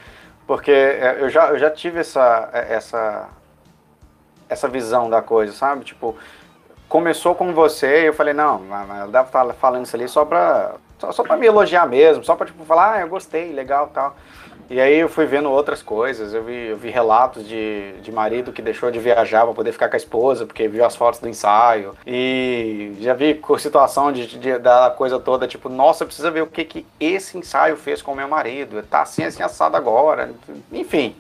Porque 0.53 0.71
é, 0.71 1.17
eu 1.19 1.31
já, 1.31 1.49
eu 1.49 1.59
já 1.59 1.71
tive 1.71 2.01
essa, 2.01 2.51
é, 2.53 2.75
essa, 2.75 3.27
essa 4.51 4.69
visão 4.69 5.09
da 5.09 5.23
coisa, 5.23 5.51
sabe? 5.51 5.83
Tipo, 5.83 6.15
começou 6.91 7.35
com 7.35 7.55
você 7.55 8.03
e 8.03 8.07
eu 8.09 8.13
falei, 8.13 8.35
não, 8.35 8.63
ela 8.71 9.07
deve 9.07 9.29
estar 9.29 9.51
falando 9.55 9.87
isso 9.87 9.97
ali 9.97 10.07
só 10.07 10.27
pra, 10.27 10.75
só, 10.99 11.11
só 11.11 11.23
pra 11.23 11.39
me 11.39 11.47
elogiar 11.47 11.87
mesmo, 11.87 12.23
só 12.23 12.37
pra 12.37 12.45
tipo, 12.45 12.67
falar, 12.67 12.97
ah, 12.97 13.01
eu 13.01 13.09
gostei, 13.09 13.51
legal 13.51 13.91
tal. 13.95 14.15
E 14.73 14.81
aí 14.81 15.01
eu 15.01 15.09
fui 15.11 15.27
vendo 15.27 15.51
outras 15.51 15.83
coisas, 15.83 16.33
eu 16.33 16.43
vi, 16.45 16.69
eu 16.69 16.79
vi 16.79 16.89
relatos 16.89 17.47
de, 17.47 17.93
de 18.01 18.11
marido 18.11 18.53
que 18.55 18.63
deixou 18.63 18.91
de 18.91 18.99
viajar 18.99 19.45
para 19.45 19.53
poder 19.53 19.71
ficar 19.71 19.91
com 19.91 19.97
a 19.97 19.99
esposa, 19.99 20.47
porque 20.47 20.67
viu 20.67 20.83
as 20.83 20.97
fotos 20.97 21.21
do 21.21 21.29
ensaio. 21.29 21.95
E 22.07 22.97
já 22.99 23.13
vi 23.13 23.39
situação 23.59 24.11
de, 24.11 24.27
de- 24.39 24.59
da 24.59 24.89
coisa 24.97 25.21
toda, 25.21 25.47
tipo, 25.47 25.69
nossa, 25.69 26.07
precisa 26.07 26.31
ver 26.31 26.41
o 26.43 26.47
que, 26.47 26.65
que 26.65 26.87
esse 26.99 27.37
ensaio 27.37 27.77
fez 27.77 28.01
com 28.01 28.13
o 28.13 28.17
meu 28.17 28.27
marido. 28.27 28.83
Tá 28.85 29.03
assim, 29.03 29.23
assim, 29.25 29.43
assado 29.43 29.77
agora. 29.77 30.33
Enfim. 30.73 31.15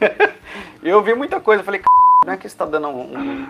eu 0.82 1.02
vi 1.02 1.14
muita 1.14 1.38
coisa, 1.40 1.62
falei, 1.62 1.80
"C***, 1.80 1.86
não 2.24 2.32
é 2.32 2.36
que 2.38 2.46
isso 2.46 2.56
tá 2.56 2.64
dando 2.64 2.88
um, 2.88 3.02
um- 3.18 3.46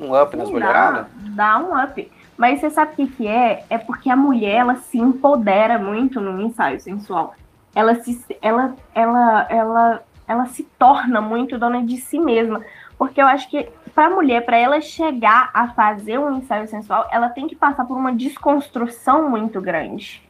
Um 0.00 0.20
up 0.20 0.36
nas 0.36 0.50
mulheradas? 0.50 1.06
Dá, 1.36 1.58
dá 1.58 1.58
um 1.64 1.80
up. 1.84 2.10
Mas 2.36 2.58
você 2.58 2.70
sabe 2.70 2.92
o 2.94 2.96
que, 2.96 3.06
que 3.06 3.28
é? 3.28 3.64
É 3.70 3.78
porque 3.78 4.10
a 4.10 4.16
mulher 4.16 4.56
ela 4.56 4.74
se 4.74 4.98
empodera 4.98 5.78
muito 5.78 6.20
no 6.20 6.40
ensaio 6.40 6.80
sensual. 6.80 7.34
Ela 7.74 7.94
se, 7.96 8.24
ela, 8.40 8.74
ela, 8.94 9.46
ela, 9.48 10.02
ela 10.26 10.46
se 10.46 10.62
torna 10.78 11.20
muito 11.20 11.58
dona 11.58 11.82
de 11.82 11.96
si 11.96 12.18
mesma. 12.18 12.62
Porque 12.98 13.20
eu 13.20 13.26
acho 13.26 13.48
que 13.48 13.68
para 13.94 14.06
a 14.06 14.10
mulher, 14.10 14.44
para 14.44 14.56
ela 14.56 14.80
chegar 14.80 15.50
a 15.52 15.68
fazer 15.68 16.18
um 16.18 16.38
ensaio 16.38 16.66
sensual, 16.68 17.08
ela 17.10 17.28
tem 17.28 17.46
que 17.46 17.56
passar 17.56 17.84
por 17.84 17.96
uma 17.96 18.12
desconstrução 18.12 19.28
muito 19.28 19.60
grande. 19.60 20.22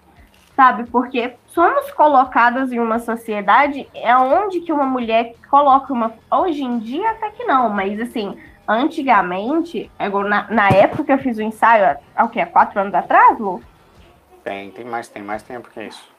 Sabe? 0.55 0.85
Porque 0.85 1.35
somos 1.47 1.91
colocadas 1.93 2.73
em 2.73 2.79
uma 2.79 2.99
sociedade 2.99 3.89
é 3.95 4.15
onde 4.17 4.61
que 4.61 4.73
uma 4.73 4.85
mulher 4.85 5.35
coloca 5.49 5.93
uma. 5.93 6.13
Hoje 6.31 6.63
em 6.63 6.79
dia 6.79 7.11
até 7.11 7.31
que 7.31 7.45
não, 7.45 7.71
mas 7.71 7.99
assim, 7.99 8.37
antigamente, 8.69 9.91
é 9.99 10.09
na, 10.09 10.47
na 10.51 10.69
época 10.69 11.05
que 11.05 11.13
eu 11.13 11.19
fiz 11.19 11.39
o 11.39 11.43
ensaio, 11.43 11.99
há 12.15 12.25
o 12.25 12.29
quê? 12.29 12.41
Há 12.41 12.47
quatro 12.47 12.81
anos 12.81 12.95
atrás, 12.95 13.39
Lu? 13.39 13.63
Tem, 14.45 14.71
tem 14.71 14.85
mais, 14.85 15.09
tem 15.09 15.23
mais 15.23 15.43
tempo 15.43 15.71
que 15.71 15.83
isso. 15.83 16.12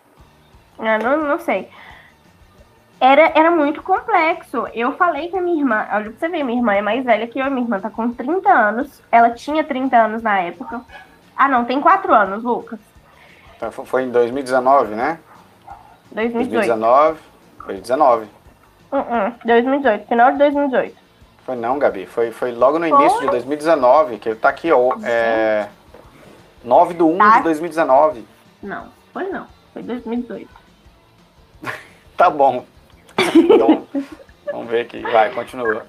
Eu 0.80 1.00
não, 1.00 1.18
não 1.28 1.40
sei. 1.40 1.70
Era, 3.00 3.32
era 3.36 3.52
muito 3.52 3.82
complexo. 3.84 4.66
Eu 4.74 4.94
falei 4.96 5.30
com 5.30 5.38
a 5.38 5.42
minha 5.42 5.60
irmã, 5.60 5.86
olha 5.92 6.06
pra 6.10 6.14
você 6.20 6.30
ver, 6.30 6.44
minha 6.44 6.58
irmã 6.60 6.74
é 6.74 6.82
mais 6.82 7.04
velha 7.04 7.28
que 7.28 7.38
eu, 7.40 7.50
minha 7.52 7.64
irmã 7.66 7.80
tá 7.80 7.90
com 7.90 8.12
30 8.14 8.50
anos. 8.50 9.02
Ela 9.12 9.30
tinha 9.32 9.64
30 9.64 9.96
anos 9.98 10.22
na 10.24 10.40
época. 10.40 10.82
Ah, 11.36 11.50
não, 11.50 11.66
tem 11.66 11.82
4 11.82 12.14
anos, 12.14 12.44
Lucas. 12.44 12.80
Então, 13.58 13.72
fo- 13.72 13.86
foi 13.86 14.04
em 14.04 14.12
2019, 14.12 14.96
né? 14.96 15.20
2018. 16.12 16.68
2019. 16.68 17.20
Foi 17.66 17.76
19. 17.76 18.26
Uh 18.92 18.98
-uh, 18.98 19.34
2018, 19.46 20.08
final 20.08 20.32
de 20.32 20.38
2018. 20.38 20.96
Foi 21.46 21.56
não, 21.56 21.80
Gabi. 21.80 22.06
Foi, 22.06 22.32
foi 22.32 22.52
logo 22.54 22.78
no 22.80 22.88
Foi? 22.88 23.00
início 23.02 23.20
de 23.22 23.28
2019, 23.28 24.18
que 24.18 24.30
ele 24.30 24.40
tá 24.40 24.50
aqui, 24.50 24.72
ó. 24.72 24.96
É, 25.04 25.68
9 26.64 26.94
de 26.94 27.04
1 27.04 27.18
Tá. 27.18 27.38
de 27.38 27.44
2019. 27.44 28.26
Não, 28.62 28.88
foi 29.12 29.28
não. 29.30 29.48
Foi 29.74 29.82
2018. 29.82 30.48
Tá 32.24 32.30
bom. 32.30 32.64
Então, 33.36 33.86
vamos 34.50 34.72
ver 34.72 34.84
aqui. 34.84 35.02
Vai, 35.02 35.32
continua. 35.32 35.86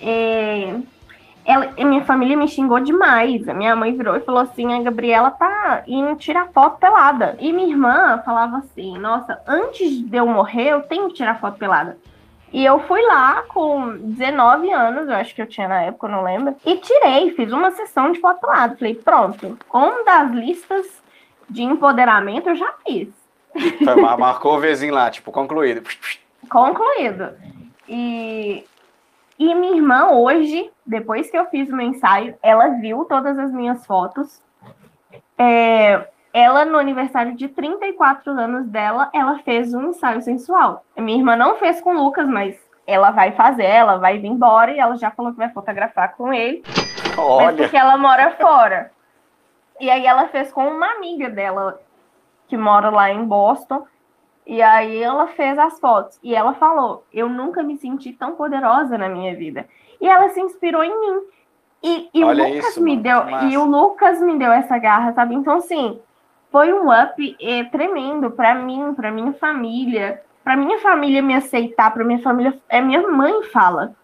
É, 0.00 0.76
ela, 1.44 1.72
minha 1.76 2.04
família 2.04 2.36
me 2.36 2.46
xingou 2.46 2.78
demais. 2.78 3.48
A 3.48 3.52
minha 3.52 3.74
mãe 3.74 3.92
virou 3.92 4.14
e 4.14 4.20
falou 4.20 4.42
assim: 4.42 4.72
a 4.72 4.80
Gabriela 4.80 5.28
tá 5.32 5.82
indo 5.88 6.14
tirar 6.14 6.52
foto 6.52 6.78
pelada. 6.78 7.36
E 7.40 7.52
minha 7.52 7.68
irmã 7.68 8.22
falava 8.24 8.58
assim: 8.58 8.96
Nossa, 8.96 9.42
antes 9.44 10.08
de 10.08 10.16
eu 10.16 10.24
morrer, 10.24 10.68
eu 10.68 10.82
tenho 10.82 11.08
que 11.08 11.14
tirar 11.14 11.40
foto 11.40 11.58
pelada. 11.58 11.98
E 12.52 12.64
eu 12.64 12.78
fui 12.86 13.02
lá 13.02 13.42
com 13.48 13.96
19 13.96 14.70
anos, 14.70 15.08
eu 15.08 15.14
acho 15.16 15.34
que 15.34 15.42
eu 15.42 15.48
tinha 15.48 15.66
na 15.66 15.82
época, 15.82 16.06
não 16.06 16.22
lembro, 16.22 16.54
e 16.64 16.76
tirei, 16.76 17.32
fiz 17.32 17.50
uma 17.50 17.72
sessão 17.72 18.12
de 18.12 18.20
foto 18.20 18.40
pelada. 18.40 18.76
Falei: 18.76 18.94
Pronto, 18.94 19.58
uma 19.74 20.04
das 20.04 20.30
listas 20.30 20.86
de 21.48 21.64
empoderamento 21.64 22.50
eu 22.50 22.54
já 22.54 22.72
fiz. 22.86 23.19
Foi, 23.84 23.94
marcou 24.16 24.56
o 24.56 24.60
vizinho 24.60 24.94
lá, 24.94 25.10
tipo, 25.10 25.32
concluído. 25.32 25.82
concluído. 26.48 27.34
E, 27.88 28.64
e 29.38 29.54
minha 29.54 29.76
irmã 29.76 30.10
hoje, 30.10 30.70
depois 30.86 31.30
que 31.30 31.36
eu 31.36 31.46
fiz 31.46 31.68
o 31.68 31.76
meu 31.76 31.86
ensaio, 31.86 32.34
ela 32.42 32.68
viu 32.80 33.04
todas 33.04 33.38
as 33.38 33.52
minhas 33.52 33.84
fotos. 33.86 34.42
É, 35.36 36.06
ela, 36.32 36.64
no 36.64 36.78
aniversário 36.78 37.34
de 37.34 37.48
34 37.48 38.30
anos 38.32 38.66
dela, 38.68 39.10
ela 39.12 39.38
fez 39.40 39.74
um 39.74 39.88
ensaio 39.88 40.22
sensual. 40.22 40.84
Minha 40.96 41.18
irmã 41.18 41.36
não 41.36 41.56
fez 41.56 41.80
com 41.80 41.94
o 41.94 42.04
Lucas, 42.04 42.28
mas 42.28 42.56
ela 42.86 43.10
vai 43.10 43.32
fazer, 43.32 43.64
ela 43.64 43.96
vai 43.96 44.18
vir 44.18 44.28
embora 44.28 44.72
e 44.72 44.78
ela 44.78 44.96
já 44.96 45.10
falou 45.10 45.32
que 45.32 45.38
vai 45.38 45.50
fotografar 45.50 46.14
com 46.14 46.32
ele. 46.32 46.62
Mas 46.66 47.18
Olha, 47.18 47.56
porque 47.56 47.76
ela 47.76 47.96
mora 47.96 48.30
fora. 48.32 48.92
E 49.80 49.90
aí 49.90 50.06
ela 50.06 50.28
fez 50.28 50.52
com 50.52 50.68
uma 50.68 50.92
amiga 50.92 51.28
dela 51.28 51.80
que 52.50 52.56
mora 52.56 52.90
lá 52.90 53.10
em 53.10 53.24
Boston. 53.24 53.86
E 54.44 54.60
aí 54.60 55.00
ela 55.00 55.28
fez 55.28 55.56
as 55.58 55.78
fotos. 55.78 56.18
E 56.22 56.34
ela 56.34 56.52
falou: 56.54 57.04
Eu 57.12 57.28
nunca 57.28 57.62
me 57.62 57.78
senti 57.78 58.12
tão 58.12 58.32
poderosa 58.32 58.98
na 58.98 59.08
minha 59.08 59.34
vida. 59.36 59.66
E 60.00 60.08
ela 60.08 60.28
se 60.30 60.40
inspirou 60.40 60.82
em 60.82 61.00
mim. 61.00 61.20
E, 61.82 62.10
e 62.12 62.24
o 62.24 62.28
Lucas 62.32 62.70
isso, 62.72 62.82
me 62.82 62.96
deu. 62.96 63.24
massa. 63.24 63.46
E 63.46 63.56
o 63.56 63.64
Lucas 63.64 64.20
me 64.20 64.36
deu 64.36 64.52
essa 64.52 64.76
garra, 64.76 65.12
sabe? 65.14 65.34
Então, 65.34 65.56
assim, 65.56 66.00
foi 66.50 66.72
um 66.72 66.88
up 66.90 67.36
eh, 67.40 67.64
tremendo 67.64 68.30
pra 68.32 68.54
mim, 68.54 68.92
pra 68.94 69.10
minha 69.12 69.32
família. 69.34 70.20
Pra 70.42 70.56
minha 70.56 70.78
família 70.80 71.22
me 71.22 71.34
aceitar, 71.34 71.92
pra 71.94 72.02
minha 72.04 72.20
família. 72.20 72.58
É 72.68 72.80
minha 72.80 73.06
mãe 73.08 73.44
fala. 73.44 73.94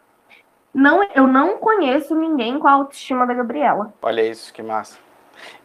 Não, 0.72 1.03
eu 1.14 1.26
não 1.26 1.57
conheço 1.59 2.14
ninguém 2.14 2.59
com 2.59 2.68
a 2.68 2.72
autoestima 2.72 3.26
da 3.26 3.34
Gabriela. 3.34 3.92
olha 4.03 4.22
isso, 4.22 4.53
que 4.53 4.62
massa. 4.62 4.99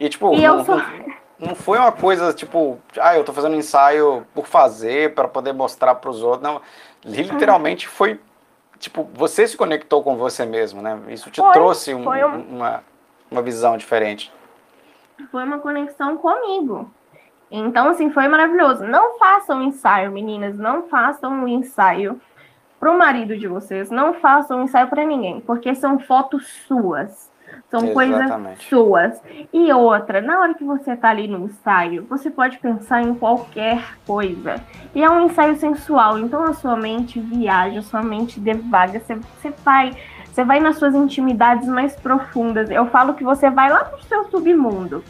E 0.00 0.08
tipo, 0.08 0.34
E 0.34 0.42
eu 0.42 0.64
sou- 0.64 0.80
não- 1.46 1.54
foi 1.54 1.78
uma 1.78 1.92
coisa 1.92 2.32
tipo, 2.32 2.78
ah, 3.00 3.16
eu 3.16 3.24
tô 3.24 3.32
fazendo 3.32 3.54
um 3.54 3.58
ensaio 3.58 4.26
por 4.34 4.46
fazer, 4.46 5.14
para 5.14 5.28
poder 5.28 5.52
mostrar 5.52 5.94
pros 5.96 6.22
outros. 6.22 6.42
Não, 6.42 6.60
literalmente 7.04 7.88
foi, 7.88 8.20
tipo, 8.78 9.08
você 9.14 9.46
se 9.46 9.56
conectou 9.56 10.02
com 10.02 10.16
você 10.16 10.46
mesmo, 10.46 10.80
né? 10.80 10.98
Isso 11.08 11.30
te 11.30 11.40
Foi, 11.40 11.52
trouxe 11.52 11.94
um- 11.94 12.04
foi 12.04 12.24
um- 12.24 12.56
uma, 12.56 12.82
uma 13.30 13.42
visão 13.42 13.76
diferente. 13.76 14.32
foi 15.30 15.44
uma 15.44 15.58
conexão 15.58 16.16
comigo. 16.16 16.90
Então, 17.50 17.88
assim, 17.90 18.10
foi 18.10 18.26
maravilhoso. 18.28 18.84
Não 18.84 19.18
façam 19.18 19.58
um 19.58 19.62
ensaio, 19.62 20.10
meninas, 20.10 20.56
não 20.58 20.88
façam 20.88 21.30
um 21.32 21.46
ensaio 21.48 22.20
pro 22.80 22.96
marido 22.96 23.36
de 23.36 23.46
vocês, 23.46 23.90
não 23.90 24.14
façam 24.14 24.58
um 24.58 24.62
ensaio 24.64 24.88
para 24.88 25.04
ninguém, 25.04 25.40
porque 25.40 25.74
são 25.74 25.98
fotos 26.00 26.48
suas. 26.66 27.30
São 27.70 27.92
coisas 27.94 28.20
Exatamente. 28.20 28.68
suas. 28.68 29.20
E 29.52 29.72
outra, 29.72 30.20
na 30.20 30.40
hora 30.40 30.54
que 30.54 30.64
você 30.64 30.94
tá 30.96 31.08
ali 31.08 31.26
no 31.26 31.46
ensaio, 31.46 32.06
você 32.08 32.30
pode 32.30 32.58
pensar 32.58 33.02
em 33.02 33.14
qualquer 33.14 33.96
coisa. 34.06 34.56
E 34.94 35.02
é 35.02 35.10
um 35.10 35.26
ensaio 35.26 35.56
sensual, 35.56 36.18
então 36.18 36.44
a 36.44 36.52
sua 36.52 36.76
mente 36.76 37.18
viaja, 37.18 37.78
a 37.78 37.82
sua 37.82 38.02
mente 38.02 38.38
devaga, 38.38 39.00
você, 39.00 39.14
você 39.14 39.50
vai, 39.64 39.92
você 40.24 40.44
vai 40.44 40.60
nas 40.60 40.76
suas 40.76 40.94
intimidades 40.94 41.66
mais 41.66 41.96
profundas. 41.96 42.70
Eu 42.70 42.86
falo 42.86 43.14
que 43.14 43.24
você 43.24 43.48
vai 43.48 43.70
lá 43.70 43.84
pro 43.84 44.02
seu 44.04 44.24
submundo. 44.30 45.02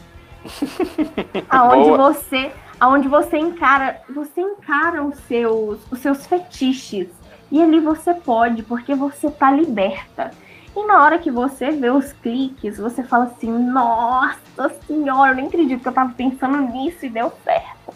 aonde 1.49 1.89
Boa. 1.89 2.13
você, 2.13 2.51
aonde 2.79 3.07
você 3.07 3.37
encara, 3.37 4.01
você 4.09 4.41
encara 4.41 5.03
os 5.03 5.17
seus, 5.19 5.79
os 5.91 5.99
seus 5.99 6.25
fetiches. 6.25 7.07
E 7.51 7.61
ali 7.61 7.79
você 7.79 8.13
pode, 8.13 8.63
porque 8.63 8.95
você 8.95 9.29
tá 9.29 9.51
liberta. 9.51 10.31
E 10.75 10.83
na 10.85 11.03
hora 11.03 11.19
que 11.19 11.29
você 11.29 11.71
vê 11.71 11.89
os 11.91 12.13
cliques, 12.13 12.77
você 12.77 13.03
fala 13.03 13.25
assim: 13.25 13.51
Nossa 13.51 14.69
senhora, 14.87 15.31
eu 15.31 15.35
nem 15.35 15.47
acredito 15.47 15.81
que 15.81 15.87
eu 15.87 15.93
tava 15.93 16.13
pensando 16.13 16.57
nisso 16.57 17.05
e 17.05 17.09
deu 17.09 17.31
certo. 17.43 17.93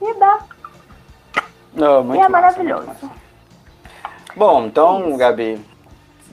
E 0.00 0.14
dá. 0.14 0.40
Muito 1.72 2.14
e 2.14 2.18
é 2.18 2.28
massa, 2.28 2.28
maravilhoso. 2.28 2.86
muito 2.86 3.04
massa. 3.06 3.16
Bom, 4.36 4.66
então, 4.66 5.08
Isso. 5.08 5.18
Gabi, 5.18 5.64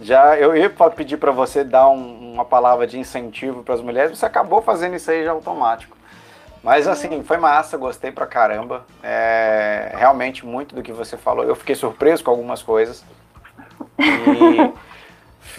já 0.01 0.37
eu 0.37 0.55
ia 0.55 0.69
pedir 0.69 1.17
para 1.17 1.31
você 1.31 1.63
dar 1.63 1.87
um- 1.89 2.33
uma 2.33 2.45
palavra 2.45 2.85
de 2.85 2.99
incentivo 2.99 3.63
para 3.63 3.75
as 3.75 3.81
mulheres, 3.81 4.17
você 4.17 4.25
acabou 4.25 4.61
fazendo 4.61 4.95
isso 4.95 5.09
aí 5.09 5.23
já 5.23 5.31
automático. 5.31 5.95
Mas 6.63 6.87
assim, 6.87 7.23
foi 7.23 7.37
massa, 7.37 7.77
gostei 7.77 8.11
pra 8.11 8.25
caramba. 8.25 8.85
É, 9.03 9.93
realmente 9.97 10.43
muito 10.43 10.73
do 10.73 10.81
que 10.81 10.91
você 10.91 11.15
falou. 11.15 11.45
Eu 11.45 11.55
fiquei 11.55 11.75
surpreso 11.75 12.23
com 12.23 12.31
algumas 12.31 12.63
coisas. 12.63 13.05
E 13.99 14.73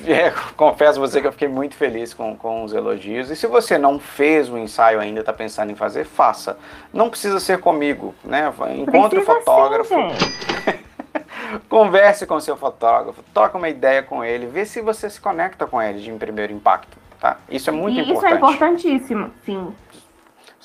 é, 0.07 0.33
confesso 0.57 0.99
a 0.99 1.07
você 1.07 1.21
que 1.21 1.27
eu 1.27 1.33
fiquei 1.33 1.49
muito 1.49 1.75
feliz 1.75 2.13
com, 2.13 2.37
com 2.37 2.65
os 2.65 2.73
elogios. 2.73 3.31
E 3.31 3.37
se 3.37 3.47
você 3.47 3.79
não 3.79 3.99
fez 3.99 4.49
o 4.49 4.59
ensaio 4.59 5.01
ainda, 5.01 5.21
está 5.21 5.33
pensando 5.33 5.71
em 5.71 5.75
fazer, 5.75 6.05
faça. 6.05 6.59
Não 6.93 7.09
precisa 7.09 7.41
ser 7.41 7.59
comigo, 7.59 8.15
né? 8.25 8.53
Encontre 8.77 9.19
o 9.19 9.25
fotógrafo. 9.25 9.95
gente. 9.95 10.87
Converse 11.69 12.27
com 12.27 12.35
o 12.35 12.41
seu 12.41 12.57
fotógrafo, 12.57 13.23
troca 13.33 13.57
uma 13.57 13.69
ideia 13.69 14.03
com 14.03 14.25
ele, 14.25 14.47
vê 14.47 14.65
se 14.65 14.81
você 14.81 15.09
se 15.09 15.21
conecta 15.21 15.67
com 15.67 15.81
ele 15.81 16.01
de 16.01 16.11
primeiro 16.13 16.53
impacto, 16.53 16.97
tá? 17.21 17.39
Isso 17.49 17.71
é 17.71 17.73
muito 17.73 17.99
e 17.99 18.03
importante. 18.03 18.25
isso 18.25 18.27
é 18.27 18.37
importantíssimo, 18.37 19.31
sim. 19.45 19.73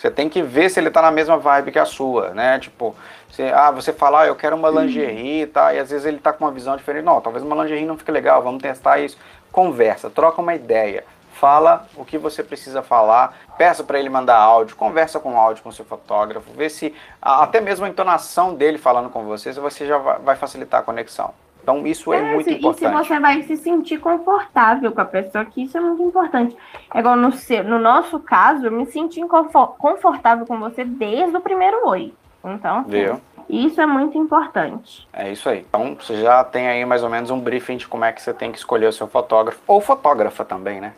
Você 0.01 0.09
tem 0.09 0.27
que 0.27 0.41
ver 0.41 0.67
se 0.71 0.79
ele 0.79 0.89
tá 0.89 0.99
na 0.99 1.11
mesma 1.11 1.37
vibe 1.37 1.71
que 1.71 1.77
a 1.77 1.85
sua, 1.85 2.29
né? 2.31 2.57
Tipo, 2.57 2.95
você, 3.29 3.51
ah, 3.53 3.69
você 3.69 3.93
fala, 3.93 4.21
ah, 4.21 4.25
eu 4.25 4.35
quero 4.35 4.55
uma 4.55 4.67
lingerie, 4.67 5.45
tá? 5.45 5.75
E 5.75 5.77
às 5.77 5.91
vezes 5.91 6.07
ele 6.07 6.17
tá 6.17 6.33
com 6.33 6.43
uma 6.43 6.49
visão 6.49 6.75
diferente. 6.75 7.05
Não, 7.05 7.21
talvez 7.21 7.45
uma 7.45 7.55
lingerie 7.61 7.85
não 7.85 7.95
fique 7.95 8.09
legal, 8.09 8.41
vamos 8.41 8.63
testar 8.63 8.97
isso. 8.97 9.15
Conversa, 9.51 10.09
troca 10.09 10.41
uma 10.41 10.55
ideia. 10.55 11.03
Fala 11.33 11.85
o 11.95 12.03
que 12.03 12.17
você 12.17 12.41
precisa 12.41 12.81
falar, 12.81 13.37
peça 13.59 13.83
para 13.83 13.99
ele 13.99 14.09
mandar 14.09 14.37
áudio, 14.37 14.75
conversa 14.75 15.19
com 15.19 15.37
áudio 15.37 15.61
com 15.61 15.69
o 15.69 15.73
seu 15.73 15.85
fotógrafo, 15.85 16.51
vê 16.51 16.67
se 16.67 16.95
até 17.21 17.61
mesmo 17.61 17.85
a 17.85 17.89
entonação 17.89 18.55
dele 18.55 18.79
falando 18.79 19.07
com 19.07 19.23
você, 19.23 19.53
você 19.53 19.85
já 19.85 19.99
vai 19.99 20.35
facilitar 20.35 20.79
a 20.79 20.83
conexão. 20.83 21.31
Então 21.71 21.87
isso 21.87 22.11
é, 22.13 22.17
É, 22.19 22.33
muito 22.33 22.43
se- 22.45 22.51
E 22.51 22.53
se 22.53 22.59
importante. 22.59 23.07
você 23.07 23.19
vai 23.19 23.43
se 23.43 23.55
sentir 23.57 23.97
confortável 23.99 24.91
com 24.91 25.01
a 25.01 25.05
pessoa, 25.05 25.45
que 25.45 25.63
isso 25.63 25.77
é 25.77 25.81
muito 25.81 26.03
importante. 26.03 26.55
É 26.93 26.99
igual 26.99 27.15
no, 27.15 27.31
seu, 27.31 27.63
no 27.63 27.79
nosso 27.79 28.19
caso, 28.19 28.65
eu 28.65 28.71
me 28.71 28.85
senti 28.87 29.21
confo- 29.27 29.67
confortável 29.77 30.45
com 30.45 30.59
você 30.59 30.83
desde 30.83 31.35
o 31.35 31.41
primeiro 31.41 31.87
oi. 31.87 32.13
Então, 32.43 32.79
assim, 32.79 32.89
Viu? 32.89 33.21
Isso 33.49 33.81
é 33.81 33.85
muito 33.85 34.17
importante. 34.17 35.07
É 35.11 35.29
isso 35.31 35.49
aí. 35.49 35.59
Então 35.67 35.95
você 35.99 36.21
já 36.21 36.43
tem 36.43 36.67
aí 36.69 36.85
mais 36.85 37.03
ou 37.03 37.09
menos 37.09 37.29
um 37.31 37.39
briefing 37.39 37.77
de 37.77 37.87
como 37.87 38.05
é 38.05 38.11
que 38.11 38.21
você 38.21 38.33
tem 38.33 38.51
que 38.51 38.57
escolher 38.57 38.87
o 38.87 38.93
seu 38.93 39.07
fotógrafo. 39.07 39.59
Ou 39.67 39.81
fotógrafa 39.81 40.45
também, 40.45 40.79
né? 40.79 40.93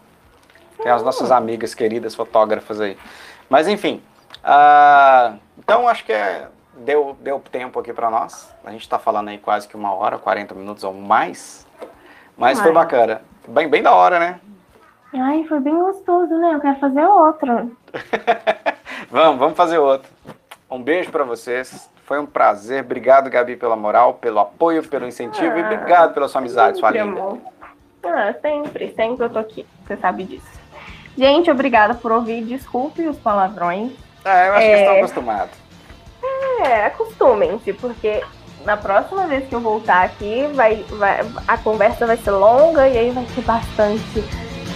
Tem 0.81 0.91
as 0.91 1.01
nossas 1.03 1.31
amigas 1.31 1.73
queridas 1.73 2.13
fotógrafas 2.15 2.79
aí. 2.81 2.97
Mas 3.49 3.67
enfim. 3.67 4.01
ah, 4.43 5.33
então 5.57 5.87
acho 5.87 6.03
que 6.05 6.11
é- 6.11 6.47
deu, 6.77 7.15
deu 7.19 7.39
tempo 7.39 7.79
aqui 7.79 7.93
pra 7.93 8.09
nós. 8.09 8.53
A 8.63 8.71
gente 8.71 8.87
tá 8.87 8.97
falando 8.99 9.29
aí 9.29 9.37
quase 9.37 9.67
que 9.67 9.75
uma 9.75 9.93
hora, 9.93 10.17
40 10.17 10.53
minutos 10.55 10.83
ou 10.83 10.93
mais. 10.93 11.65
Mas 12.37 12.59
foi 12.59 12.71
Mais. 12.71 12.85
bacana. 12.85 13.21
Bem, 13.47 13.67
bem 13.67 13.83
da 13.83 13.93
hora, 13.93 14.19
né? 14.19 14.39
Ai, 15.13 15.43
foi 15.47 15.59
bem 15.59 15.77
gostoso, 15.77 16.33
né? 16.39 16.55
Eu 16.55 16.59
quero 16.59 16.79
fazer 16.79 17.05
outra. 17.05 17.67
Vamos, 19.11 19.37
vamos 19.37 19.55
fazer 19.57 19.77
outro. 19.77 20.09
Um 20.69 20.81
beijo 20.81 21.11
pra 21.11 21.23
vocês. 21.23 21.87
Foi 22.05 22.19
um 22.19 22.25
prazer. 22.25 22.83
Obrigado, 22.83 23.29
Gabi, 23.29 23.55
pela 23.55 23.75
moral, 23.75 24.15
pelo 24.15 24.39
apoio, 24.39 24.81
pelo 24.87 25.05
incentivo 25.07 25.55
e 25.57 25.61
Ah, 25.61 25.65
obrigado 25.65 26.13
pela 26.13 26.27
sua 26.27 26.39
amizade, 26.41 26.79
sua 26.79 26.91
Sempre, 26.91 27.05
linda. 27.09 27.19
amor. 27.21 27.37
Ah, 28.05 28.33
sempre, 28.41 28.91
sempre 28.95 29.25
eu 29.25 29.29
tô 29.29 29.39
aqui. 29.39 29.65
Você 29.85 29.97
sabe 29.97 30.23
disso. 30.23 30.47
Gente, 31.15 31.51
obrigada 31.51 31.93
por 31.93 32.11
ouvir. 32.11 32.43
Desculpe 32.43 33.07
os 33.07 33.17
palavrões. 33.19 33.91
É, 34.25 34.47
eu 34.49 34.53
acho 34.53 34.59
que 34.61 34.65
É. 34.65 34.71
eles 34.71 34.79
estão 34.81 34.97
acostumados. 34.97 35.62
É, 36.63 36.85
acostumem-se, 36.85 37.73
porque 37.73 38.23
na 38.65 38.77
próxima 38.77 39.27
vez 39.27 39.47
que 39.47 39.53
eu 39.53 39.59
voltar 39.59 40.03
aqui, 40.03 40.47
vai, 40.53 40.85
vai, 40.91 41.19
a 41.47 41.57
conversa 41.57 42.07
vai 42.07 42.17
ser 42.17 42.31
longa 42.31 42.87
e 42.87 42.97
aí 42.97 43.11
vai 43.11 43.25
ter 43.35 43.41
bastante, 43.41 44.23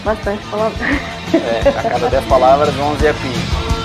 bastante 0.03 0.45
palavrão. 0.47 0.88
É, 1.33 1.69
a 1.69 1.89
cada 1.89 2.09
10 2.09 2.25
palavras, 2.25 2.77
11 2.77 3.07
é 3.07 3.13
pi. 3.13 3.76